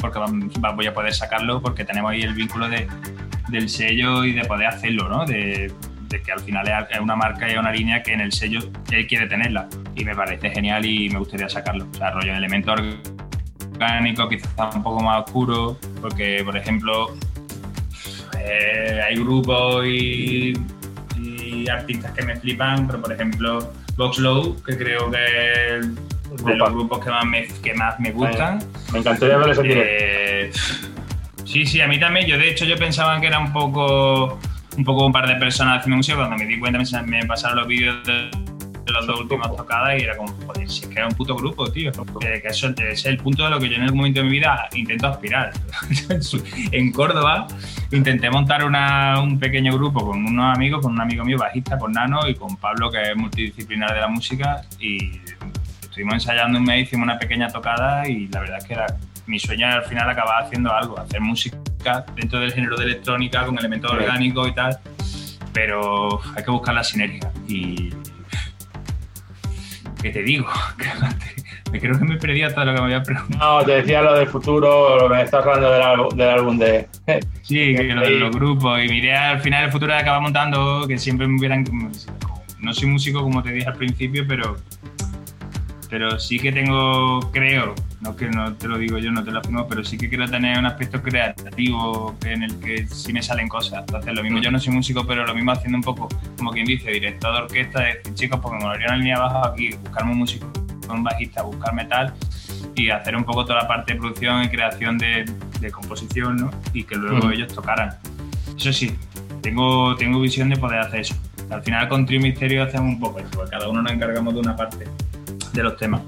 porque 0.00 0.18
voy 0.74 0.86
a 0.86 0.94
poder 0.94 1.12
sacarlo 1.12 1.60
porque 1.60 1.84
tenemos 1.84 2.10
ahí 2.12 2.22
el 2.22 2.32
vínculo 2.34 2.68
de, 2.68 2.86
del 3.48 3.68
sello 3.68 4.24
y 4.24 4.32
de 4.32 4.44
poder 4.44 4.66
hacerlo, 4.68 5.08
¿no? 5.08 5.26
De, 5.26 5.70
de 6.08 6.22
que 6.22 6.32
al 6.32 6.40
final 6.40 6.66
es 6.90 6.98
una 7.00 7.14
marca 7.16 7.52
y 7.52 7.56
una 7.56 7.70
línea 7.70 8.02
que 8.02 8.14
en 8.14 8.20
el 8.20 8.32
sello 8.32 8.60
él 8.90 9.06
quiere 9.06 9.26
tenerla. 9.26 9.68
Y 9.98 10.04
me 10.04 10.14
parece 10.14 10.50
genial 10.50 10.86
y 10.86 11.10
me 11.10 11.18
gustaría 11.18 11.48
sacarlo. 11.48 11.86
O 11.90 11.94
sea, 11.94 12.12
rollo 12.12 12.32
de 12.32 12.38
elemento 12.38 12.72
orgánico, 12.72 14.28
quizás 14.28 14.74
un 14.76 14.82
poco 14.82 15.02
más 15.02 15.24
oscuro, 15.24 15.76
porque, 16.00 16.42
por 16.44 16.56
ejemplo, 16.56 17.14
eh, 18.38 19.02
hay 19.04 19.16
grupos 19.16 19.84
y, 19.86 20.52
y 21.16 21.68
artistas 21.68 22.12
que 22.12 22.22
me 22.22 22.36
flipan, 22.36 22.86
pero 22.86 23.02
por 23.02 23.12
ejemplo, 23.12 23.72
Vox 23.96 24.18
Low, 24.18 24.62
que 24.62 24.78
creo 24.78 25.10
que 25.10 25.78
es 25.78 26.44
de 26.44 26.54
los 26.56 26.72
grupos 26.72 27.04
que 27.04 27.10
más 27.10 27.24
me, 27.24 27.48
que 27.62 27.74
más 27.74 27.98
me 27.98 28.12
gustan. 28.12 28.60
Me 28.92 29.00
encantaría 29.00 29.34
en 29.34 29.42
directo. 29.42 29.62
Eh, 29.64 30.52
sí, 31.44 31.66
sí, 31.66 31.80
a 31.80 31.88
mí 31.88 31.98
también. 31.98 32.26
Yo, 32.26 32.38
de 32.38 32.50
hecho, 32.50 32.64
yo 32.64 32.76
pensaba 32.76 33.20
que 33.20 33.26
era 33.26 33.40
un 33.40 33.52
poco 33.52 34.38
un 34.76 34.84
poco 34.84 35.06
un 35.06 35.12
par 35.12 35.26
de 35.26 35.34
personas 35.34 35.78
haciendo 35.78 35.96
música. 35.96 36.16
Cuando 36.16 36.36
me 36.36 36.46
di 36.46 36.58
cuenta, 36.58 36.78
me, 36.78 37.02
me 37.02 37.26
pasaron 37.26 37.58
los 37.58 37.66
vídeos 37.66 37.96
de, 38.06 38.30
de 38.88 38.92
las 38.98 39.06
dos 39.06 39.20
últimas 39.20 39.54
tocadas 39.56 39.98
y 40.00 40.02
era 40.04 40.16
como, 40.16 40.32
joder, 40.46 40.68
si 40.70 40.82
es 40.82 40.88
que 40.88 40.94
era 40.94 41.06
un 41.06 41.14
puto 41.14 41.36
grupo, 41.36 41.70
tío. 41.70 41.92
Que, 42.20 42.40
que 42.42 42.48
eso 42.48 42.72
es 42.76 43.04
el 43.06 43.18
punto 43.18 43.44
de 43.44 43.50
lo 43.50 43.60
que 43.60 43.68
yo 43.68 43.76
en 43.76 43.82
algún 43.82 43.98
momento 43.98 44.20
de 44.20 44.24
mi 44.26 44.32
vida 44.32 44.68
intento 44.74 45.06
aspirar. 45.06 45.52
en 46.72 46.92
Córdoba 46.92 47.46
intenté 47.92 48.30
montar 48.30 48.64
una- 48.64 49.20
un 49.20 49.38
pequeño 49.38 49.72
grupo 49.74 50.04
con 50.06 50.24
unos 50.26 50.56
amigos, 50.56 50.82
con 50.82 50.92
un 50.92 51.00
amigo 51.00 51.24
mío 51.24 51.38
bajista, 51.38 51.78
con 51.78 51.92
Nano 51.92 52.26
y 52.28 52.34
con 52.34 52.56
Pablo, 52.56 52.90
que 52.90 53.00
es 53.02 53.16
multidisciplinar 53.16 53.94
de 53.94 54.00
la 54.00 54.08
música. 54.08 54.62
Y 54.80 55.20
estuvimos 55.82 56.14
ensayando 56.14 56.58
un 56.58 56.64
mes, 56.64 56.82
hicimos 56.84 57.04
una 57.04 57.18
pequeña 57.18 57.48
tocada 57.48 58.08
y 58.08 58.28
la 58.28 58.40
verdad 58.40 58.58
es 58.58 58.64
que 58.64 58.74
era 58.74 58.86
mi 59.26 59.38
sueño 59.38 59.66
era 59.66 59.76
al 59.76 59.84
final 59.84 60.08
acabar 60.08 60.44
haciendo 60.44 60.72
algo, 60.74 60.98
hacer 60.98 61.20
música 61.20 61.58
dentro 62.16 62.40
del 62.40 62.50
género 62.52 62.76
de 62.78 62.84
electrónica 62.86 63.44
con 63.44 63.58
elementos 63.58 63.90
orgánicos 63.90 64.48
y 64.48 64.52
tal, 64.52 64.78
pero 65.52 66.20
hay 66.34 66.42
que 66.44 66.50
buscar 66.50 66.74
la 66.74 66.82
sinergia 66.84 67.30
y 67.46 67.90
¿qué 70.02 70.10
te 70.10 70.22
digo? 70.22 70.46
me 71.72 71.80
creo 71.80 71.98
que 71.98 72.04
me 72.04 72.16
perdí 72.16 72.42
a 72.42 72.54
todo 72.54 72.64
lo 72.66 72.74
que 72.74 72.78
me 72.80 72.84
había 72.86 73.02
preguntado. 73.02 73.60
No, 73.60 73.64
te 73.66 73.72
decía 73.72 74.00
lo 74.02 74.14
del 74.14 74.26
futuro, 74.28 75.08
me 75.08 75.22
estás 75.22 75.44
hablando 75.44 75.70
del, 75.70 75.82
álbum- 75.82 76.14
del 76.14 76.28
álbum 76.28 76.58
de... 76.58 76.88
Sí, 77.42 77.74
que 77.74 77.82
lo 77.84 78.00
de 78.02 78.10
los 78.10 78.34
grupos 78.34 78.82
y 78.84 78.88
mi 78.88 78.98
idea 78.98 79.30
al 79.30 79.40
final 79.40 79.64
el 79.64 79.72
futuro 79.72 79.92
de 79.92 79.98
acabar 80.00 80.20
montando 80.20 80.86
que 80.86 80.98
siempre 80.98 81.26
me 81.26 81.38
hubieran 81.38 81.64
no 82.60 82.74
soy 82.74 82.88
músico 82.88 83.22
como 83.22 83.42
te 83.42 83.52
dije 83.52 83.66
al 83.68 83.76
principio, 83.76 84.24
pero 84.28 84.56
pero 85.88 86.18
sí 86.20 86.38
que 86.38 86.52
tengo, 86.52 87.20
creo, 87.32 87.74
no 88.00 88.14
que 88.14 88.28
no 88.28 88.52
te 88.54 88.68
lo 88.68 88.78
digo 88.78 88.98
yo, 88.98 89.10
no 89.10 89.24
te 89.24 89.30
lo 89.30 89.40
afirmo, 89.40 89.66
pero 89.66 89.84
sí 89.84 89.98
que 89.98 90.08
quiero 90.08 90.28
tener 90.28 90.58
un 90.58 90.66
aspecto 90.66 91.02
creativo 91.02 92.16
en 92.24 92.44
el 92.44 92.58
que 92.60 92.86
sí 92.86 93.12
me 93.12 93.22
salen 93.22 93.48
cosas. 93.48 93.80
Entonces, 93.80 94.14
lo 94.14 94.22
mismo 94.22 94.38
yo 94.40 94.50
no 94.50 94.58
soy 94.60 94.72
músico, 94.72 95.04
pero 95.06 95.26
lo 95.26 95.34
mismo 95.34 95.52
haciendo 95.52 95.78
un 95.78 95.84
poco, 95.84 96.08
como 96.36 96.52
quien 96.52 96.66
dice, 96.66 96.90
director 96.90 97.32
de 97.32 97.42
orquesta, 97.42 97.80
de 97.80 97.94
decir, 97.94 98.14
chicos, 98.14 98.40
pues 98.40 98.54
me 98.54 98.60
molaría 98.60 98.86
una 98.88 98.96
línea 98.96 99.16
abajo 99.16 99.46
aquí, 99.46 99.70
buscarme 99.82 100.12
un 100.12 100.18
músico, 100.18 100.50
un 100.88 101.02
bajista, 101.02 101.42
buscarme 101.42 101.84
tal, 101.86 102.14
y 102.74 102.90
hacer 102.90 103.16
un 103.16 103.24
poco 103.24 103.44
toda 103.44 103.62
la 103.62 103.68
parte 103.68 103.94
de 103.94 103.98
producción 103.98 104.44
y 104.44 104.48
creación 104.48 104.98
de, 104.98 105.24
de 105.60 105.70
composición, 105.70 106.36
¿no? 106.36 106.50
Y 106.72 106.84
que 106.84 106.94
luego 106.94 107.30
ellos 107.30 107.52
tocaran. 107.52 107.90
Eso 108.56 108.72
sí, 108.72 108.96
tengo, 109.42 109.96
tengo 109.96 110.20
visión 110.20 110.48
de 110.48 110.56
poder 110.56 110.80
hacer 110.80 111.00
eso. 111.00 111.14
Al 111.50 111.62
final 111.62 111.88
con 111.88 112.06
Trio 112.06 112.20
Misterio 112.20 112.62
hacemos 112.62 112.94
un 112.94 113.00
poco 113.00 113.18
eso, 113.18 113.30
porque 113.34 113.50
cada 113.50 113.68
uno 113.68 113.82
nos 113.82 113.92
encargamos 113.92 114.34
de 114.34 114.40
una 114.40 114.54
parte 114.54 114.86
de 115.52 115.62
los 115.62 115.76
temas. 115.76 116.02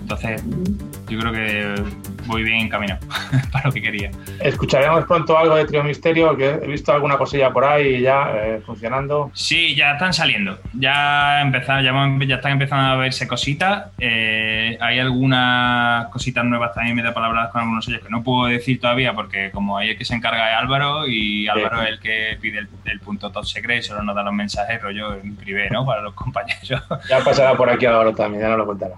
Entonces, 0.00 0.42
yo 1.12 1.18
creo 1.18 1.32
que 1.32 1.74
voy 2.26 2.42
bien 2.42 2.60
encaminado 2.60 3.00
para 3.52 3.66
lo 3.66 3.72
que 3.72 3.82
quería. 3.82 4.10
Escucharemos 4.40 5.04
pronto 5.04 5.36
algo 5.36 5.56
de 5.56 5.64
Trio 5.64 5.84
Misterio, 5.84 6.36
que 6.36 6.50
he 6.50 6.66
visto 6.66 6.92
alguna 6.92 7.18
cosilla 7.18 7.52
por 7.52 7.64
ahí 7.64 8.00
ya 8.00 8.30
eh, 8.34 8.62
funcionando. 8.64 9.30
Sí, 9.34 9.74
ya 9.74 9.92
están 9.92 10.12
saliendo. 10.12 10.58
Ya, 10.72 11.40
empezado, 11.42 11.80
ya, 11.80 11.92
ya, 12.26 12.36
están 12.36 12.52
empezando 12.52 12.86
a 12.86 12.96
verse 12.96 13.26
cositas. 13.28 13.90
Eh, 13.98 14.76
hay 14.80 14.98
algunas 14.98 16.06
cositas 16.08 16.44
nuevas 16.44 16.72
también 16.74 16.96
me 16.96 17.02
da 17.02 17.12
palabras 17.12 17.50
con 17.50 17.60
algunos 17.60 17.84
sellos 17.84 18.02
que 18.02 18.08
no 18.08 18.22
puedo 18.22 18.46
decir 18.46 18.80
todavía 18.80 19.14
porque 19.14 19.50
como 19.50 19.76
ahí 19.76 19.90
es 19.90 19.98
que 19.98 20.04
se 20.04 20.14
encarga 20.14 20.46
de 20.46 20.54
Álvaro 20.54 21.06
y 21.06 21.48
Álvaro 21.48 21.82
es 21.82 21.88
el 21.90 22.00
que 22.00 22.38
pide 22.40 22.66
el, 22.84 23.00
punto 23.00 23.30
top 23.30 23.44
secret, 23.44 23.82
solo 23.82 24.02
nos 24.02 24.14
da 24.14 24.22
los 24.22 24.32
mensajes 24.32 24.80
rollo 24.80 25.14
en 25.14 25.36
privé, 25.36 25.68
¿no? 25.70 25.84
Para 25.84 26.02
los 26.02 26.14
compañeros. 26.22 26.82
Ya 27.08 27.20
pasará 27.24 27.54
por 27.54 27.68
aquí 27.68 27.86
Álvaro 27.86 28.14
también, 28.14 28.42
ya 28.42 28.48
no 28.48 28.56
lo 28.56 28.66
contará. 28.66 28.94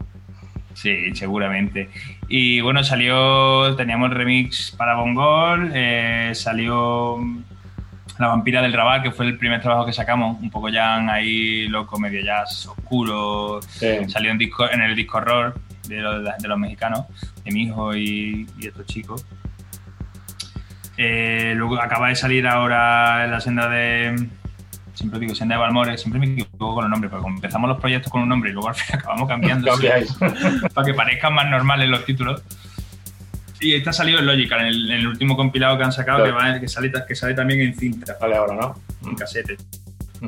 Sí, 0.74 1.14
seguramente. 1.14 1.88
Y 2.28 2.60
bueno, 2.60 2.84
salió, 2.84 3.74
teníamos 3.76 4.10
el 4.10 4.16
remix 4.16 4.72
para 4.76 4.96
Bongol, 4.96 5.70
eh, 5.72 6.32
salió 6.34 7.18
La 8.18 8.28
vampira 8.28 8.60
del 8.60 8.72
Rabat, 8.72 9.02
que 9.02 9.10
fue 9.10 9.26
el 9.26 9.38
primer 9.38 9.62
trabajo 9.62 9.86
que 9.86 9.92
sacamos, 9.92 10.40
un 10.42 10.50
poco 10.50 10.68
ya 10.68 10.96
ahí 11.10 11.66
loco, 11.68 11.98
medio 11.98 12.22
jazz 12.22 12.66
oscuro. 12.66 13.60
Salió 14.08 14.30
en, 14.30 14.38
disco, 14.38 14.70
en 14.70 14.82
el 14.82 14.94
disco 14.94 15.18
horror 15.18 15.54
de 15.88 16.00
los, 16.00 16.58
mexicanos, 16.58 17.06
de 17.44 17.52
mi 17.52 17.62
hijo 17.62 17.94
y, 17.96 18.46
y 18.58 18.66
estos 18.66 18.86
chicos. 18.86 19.24
Eh, 20.96 21.54
luego 21.56 21.80
acaba 21.80 22.08
de 22.08 22.14
salir 22.14 22.46
ahora 22.46 23.24
en 23.24 23.30
la 23.30 23.40
senda 23.40 23.68
de 23.68 24.28
siempre 24.94 25.18
digo 25.18 25.34
Senda 25.34 25.56
de 25.56 25.60
Balmores, 25.60 26.00
siempre 26.00 26.20
me 26.20 26.32
equivoco 26.32 26.74
con 26.74 26.84
los 26.84 26.90
nombres, 26.90 27.10
porque 27.10 27.28
empezamos 27.28 27.68
los 27.68 27.80
proyectos 27.80 28.10
con 28.10 28.22
un 28.22 28.28
nombre 28.28 28.50
y 28.50 28.52
luego 28.52 28.68
al 28.68 28.74
final 28.74 29.00
acabamos 29.00 29.28
cambiando 29.28 29.72
para 30.74 30.86
que 30.86 30.94
parezcan 30.94 31.34
más 31.34 31.50
normales 31.50 31.88
los 31.88 32.04
títulos. 32.04 32.42
Y 33.60 33.74
esta 33.74 33.90
ha 33.90 33.92
salido 33.92 34.18
en 34.18 34.26
Logical, 34.26 34.60
en 34.60 34.90
el, 34.90 35.06
último 35.06 35.36
compilado 35.36 35.78
que 35.78 35.84
han 35.84 35.92
sacado, 35.92 36.24
que, 36.60 36.68
sale, 36.68 36.92
que 37.06 37.14
sale 37.14 37.34
también 37.34 37.60
en 37.60 37.74
cinta. 37.74 38.14
Sale 38.18 38.36
ahora, 38.36 38.54
¿no? 38.54 38.74
En 39.08 39.14
casete. 39.14 39.56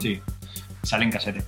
Sí, 0.00 0.20
sale 0.82 1.04
en 1.04 1.10
casete. 1.10 1.42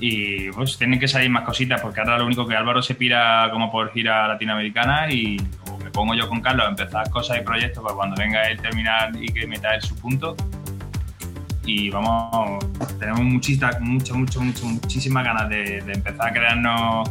Y 0.00 0.50
pues 0.50 0.76
tienen 0.76 1.00
que 1.00 1.08
salir 1.08 1.30
más 1.30 1.44
cositas, 1.44 1.80
porque 1.80 2.00
ahora 2.00 2.18
lo 2.18 2.26
único 2.26 2.46
que 2.46 2.54
Álvaro 2.54 2.82
se 2.82 2.94
pira 2.94 3.48
como 3.50 3.72
por 3.72 3.92
gira 3.92 4.28
latinoamericana 4.28 5.10
y 5.10 5.36
me 5.82 5.90
pongo 5.90 6.14
yo 6.14 6.28
con 6.28 6.40
Carlos 6.40 6.66
a 6.66 6.70
empezar 6.70 7.08
cosas 7.10 7.38
y 7.38 7.40
proyectos 7.40 7.82
para 7.82 7.94
cuando 7.94 8.16
venga 8.16 8.42
él 8.42 8.60
terminar 8.60 9.10
y 9.18 9.32
que 9.32 9.46
meta 9.46 9.74
él 9.74 9.82
su 9.82 9.96
punto 9.96 10.36
y 11.64 11.90
vamos, 11.90 12.64
tenemos 12.98 13.22
muchísimas, 13.22 13.80
mucho, 13.80 14.14
mucho, 14.14 14.40
mucho, 14.40 14.66
muchísimas 14.66 15.24
ganas 15.24 15.48
de, 15.48 15.78
empezar 15.78 16.28
a 16.28 16.32
crearnos 16.32 17.10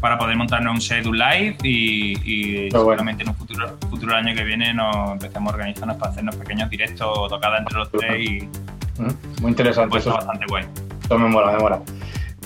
para 0.00 0.18
poder 0.18 0.36
montarnos 0.36 0.90
un 0.90 1.08
un 1.08 1.18
live 1.18 1.56
y, 1.62 2.68
seguramente 2.70 3.22
en 3.22 3.30
un 3.30 3.34
futuro, 3.34 3.76
futuro 3.90 4.14
año 4.14 4.34
que 4.34 4.44
viene 4.44 4.74
nos 4.74 5.12
empecemos 5.12 5.52
a 5.52 5.56
organizarnos 5.56 5.96
para 5.96 6.12
hacernos 6.12 6.36
pequeños 6.36 6.68
directos 6.68 7.06
o 7.06 7.28
tocadas 7.28 7.60
entre 7.60 7.78
los 7.78 7.90
tres 7.90 8.20
y 8.20 8.40
mm, 9.00 9.42
muy 9.42 9.50
interesante 9.50 9.90
pues 9.90 10.06
eso 10.06 10.14
bastante 10.14 10.44
guay. 10.48 10.64
Eso 11.02 11.18
me 11.18 11.28
mola 11.28 11.52
me 11.52 11.58
mola. 11.58 11.80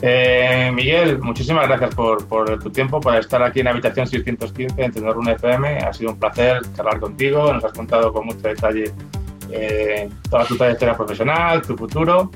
Eh, 0.03 0.70
Miguel, 0.72 1.18
muchísimas 1.18 1.68
gracias 1.68 1.94
por, 1.94 2.26
por, 2.26 2.59
tu 2.59 2.70
tiempo, 2.70 3.01
por 3.01 3.14
estar 3.16 3.42
aquí 3.42 3.61
en 3.61 3.68
Habitación 3.68 4.07
615 4.07 4.82
en 4.82 4.92
Tenor 4.92 5.16
FM. 5.28 5.78
Ha 5.78 5.92
sido 5.92 6.12
un 6.12 6.18
placer 6.18 6.62
charlar 6.74 7.01
contigo, 7.01 7.53
nos 7.53 7.64
has 7.64 7.72
contado 7.72 8.11
con 8.12 8.26
mucho 8.26 8.40
detalle 8.40 8.92
eh, 9.53 10.09
toda 10.28 10.44
tu 10.44 10.57
trayectoria 10.57 10.96
profesional, 10.96 11.62
tu 11.62 11.76
futuro 11.76 12.30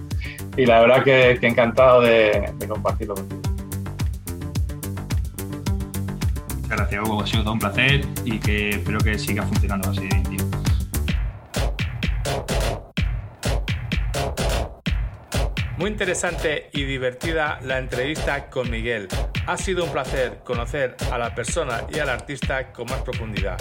y 0.56 0.66
la 0.66 0.80
verdad 0.80 1.02
que, 1.04 1.38
encantado 1.46 2.02
de, 2.02 2.52
compartirlo 2.68 3.14
contigo. 3.14 3.42
Gracias 6.68 7.02
Hugo, 7.04 7.22
ha 7.22 7.26
sido 7.26 7.42
todo 7.42 7.52
un 7.52 7.58
placer 7.58 8.04
y 8.24 8.38
que 8.38 8.70
espero 8.70 8.98
que 8.98 9.18
siga 9.18 9.44
funcionando 9.44 9.90
así, 9.90 10.08
tío. 10.08 10.44
Muy 15.76 15.90
interesante 15.90 16.70
y 16.72 16.84
divertida 16.84 17.58
la 17.62 17.78
entrevista 17.78 18.48
con 18.48 18.70
Miguel. 18.70 19.08
Ha 19.46 19.56
sido 19.56 19.84
un 19.84 19.90
placer 19.90 20.40
conocer 20.44 20.96
a 21.12 21.18
la 21.18 21.34
persona 21.34 21.82
y 21.92 21.98
al 21.98 22.08
artista 22.08 22.72
con 22.72 22.86
más 22.86 23.02
profundidad. 23.02 23.58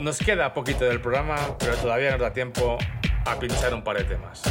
Nos 0.00 0.18
queda 0.18 0.52
poquito 0.52 0.84
del 0.84 1.00
programa, 1.00 1.36
pero 1.58 1.76
todavía 1.76 2.10
nos 2.12 2.20
da 2.20 2.32
tiempo 2.32 2.78
a 3.26 3.38
pinchar 3.38 3.72
un 3.72 3.82
par 3.82 3.96
de 3.96 4.04
temas. 4.04 4.42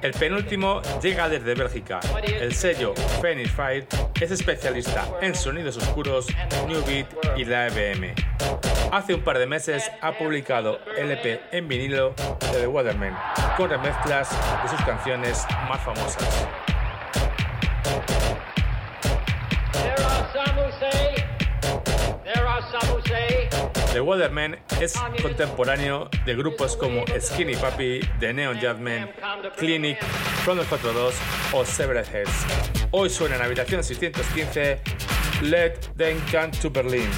El 0.00 0.12
penúltimo 0.12 0.80
llega 1.02 1.28
desde 1.28 1.54
Bélgica. 1.54 1.98
El 2.24 2.54
sello 2.54 2.94
Phoenix 3.20 3.50
Fire 3.50 3.86
es 4.20 4.30
especialista 4.30 5.08
en 5.20 5.34
sonidos 5.34 5.76
oscuros, 5.76 6.28
New 6.68 6.84
Beat 6.86 7.08
y 7.36 7.44
la 7.44 7.66
EBM. 7.66 8.14
Hace 8.92 9.14
un 9.14 9.22
par 9.22 9.38
de 9.38 9.46
meses 9.46 9.90
ha 10.00 10.16
publicado 10.16 10.78
LP 10.96 11.40
en 11.50 11.66
vinilo 11.66 12.14
de 12.52 12.60
The 12.60 12.66
Waterman, 12.68 13.18
con 13.56 13.70
remezclas 13.70 14.30
de 14.62 14.68
sus 14.68 14.80
canciones 14.82 15.44
más 15.68 15.80
famosas. 15.80 16.48
The 23.92 24.00
Waterman 24.00 24.58
es 24.80 24.94
contemporáneo 25.22 26.10
de 26.26 26.34
grupos 26.34 26.76
como 26.76 27.04
Skinny 27.18 27.56
Papi, 27.56 28.00
The 28.20 28.32
Neon 28.34 28.60
Judgment, 28.60 29.10
Clinic, 29.56 29.98
From 30.44 30.58
42 30.58 31.14
o 31.52 31.64
Severed 31.64 32.06
Heads. 32.06 32.46
Hoy 32.90 33.08
suena 33.08 33.36
en 33.36 33.42
Habitación 33.42 33.82
615 33.82 34.80
Let 35.42 35.74
Them 35.96 36.20
Come 36.30 36.50
to 36.60 36.70
Berlin. 36.70 37.08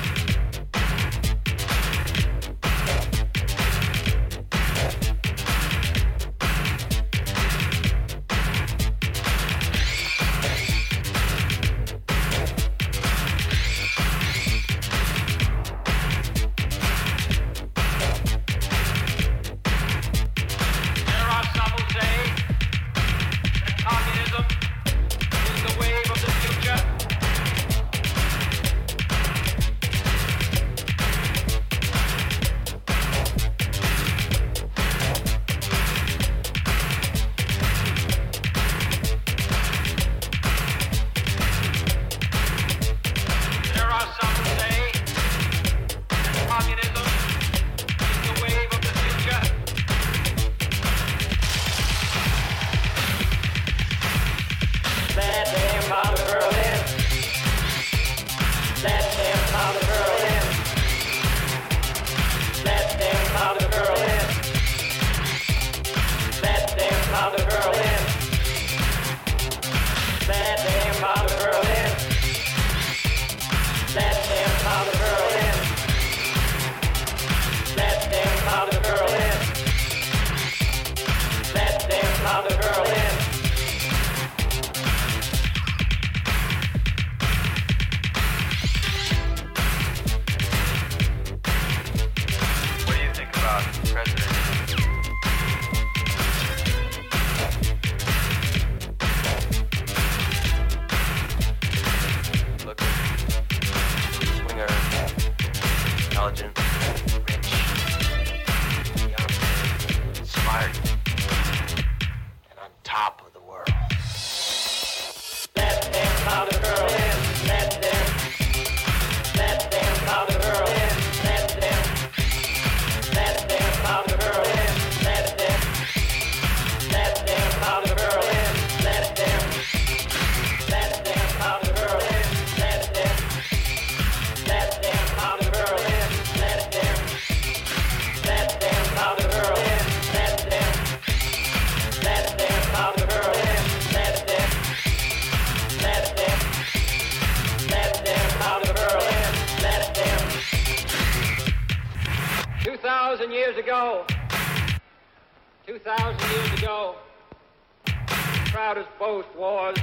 proudest 158.80 158.98
boast 158.98 159.28
was, 159.36 159.76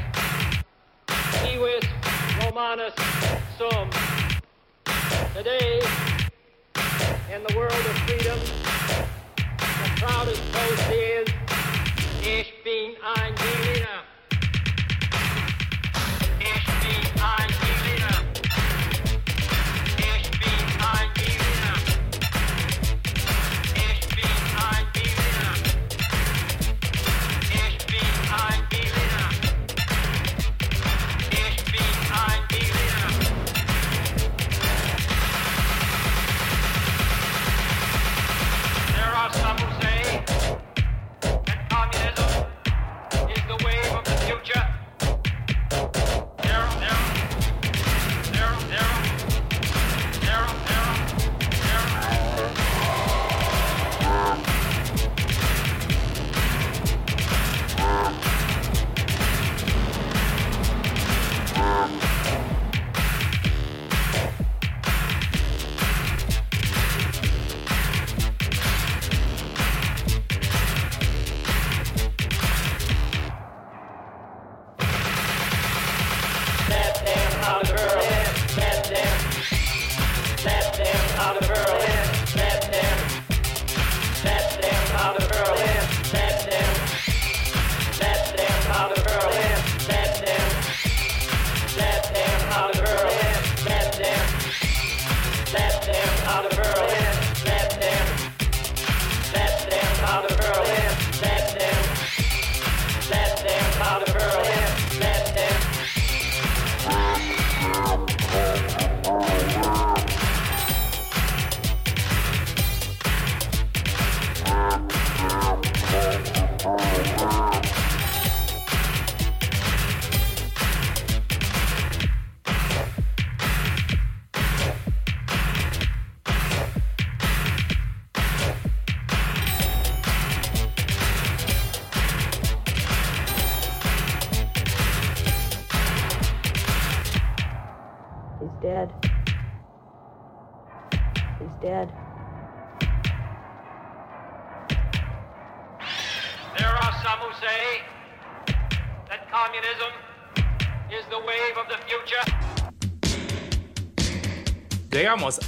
Civis 1.42 1.86
Romanus 2.44 2.94
Sum. 3.58 3.90
Today, 5.36 5.82
in 7.32 7.44
the 7.44 7.56
world 7.56 7.74
of 7.74 7.98
freedom, 8.08 8.40
the 9.36 9.90
proudest 9.98 10.42
boast 10.52 10.92
is, 10.92 11.28
Ich 12.24 12.64
bin 12.64 12.96
ein 13.16 13.36
Berliner. 13.36 14.07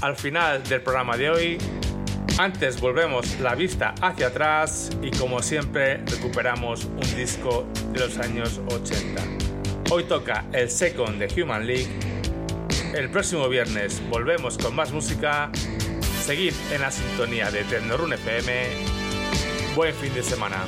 al 0.01 0.15
final 0.15 0.63
del 0.63 0.82
programa 0.82 1.15
de 1.15 1.30
hoy. 1.30 1.57
Antes 2.38 2.80
volvemos 2.80 3.39
la 3.39 3.55
vista 3.55 3.95
hacia 4.01 4.27
atrás 4.27 4.89
y 5.01 5.11
como 5.11 5.41
siempre 5.41 5.97
recuperamos 6.05 6.86
un 6.86 7.15
disco 7.15 7.65
de 7.91 7.99
los 7.99 8.17
años 8.17 8.59
80. 8.67 9.21
Hoy 9.91 10.03
toca 10.03 10.45
el 10.51 10.69
Second 10.69 11.19
de 11.19 11.41
Human 11.41 11.65
League. 11.65 11.89
El 12.93 13.09
próximo 13.09 13.47
viernes 13.47 14.01
volvemos 14.09 14.57
con 14.57 14.75
más 14.75 14.91
música. 14.91 15.49
Seguid 16.21 16.53
en 16.71 16.82
la 16.82 16.91
sintonía 16.91 17.49
de 17.51 17.63
Tecnorun 17.63 18.13
FM. 18.13 18.67
Buen 19.75 19.93
fin 19.95 20.13
de 20.13 20.23
semana. 20.23 20.65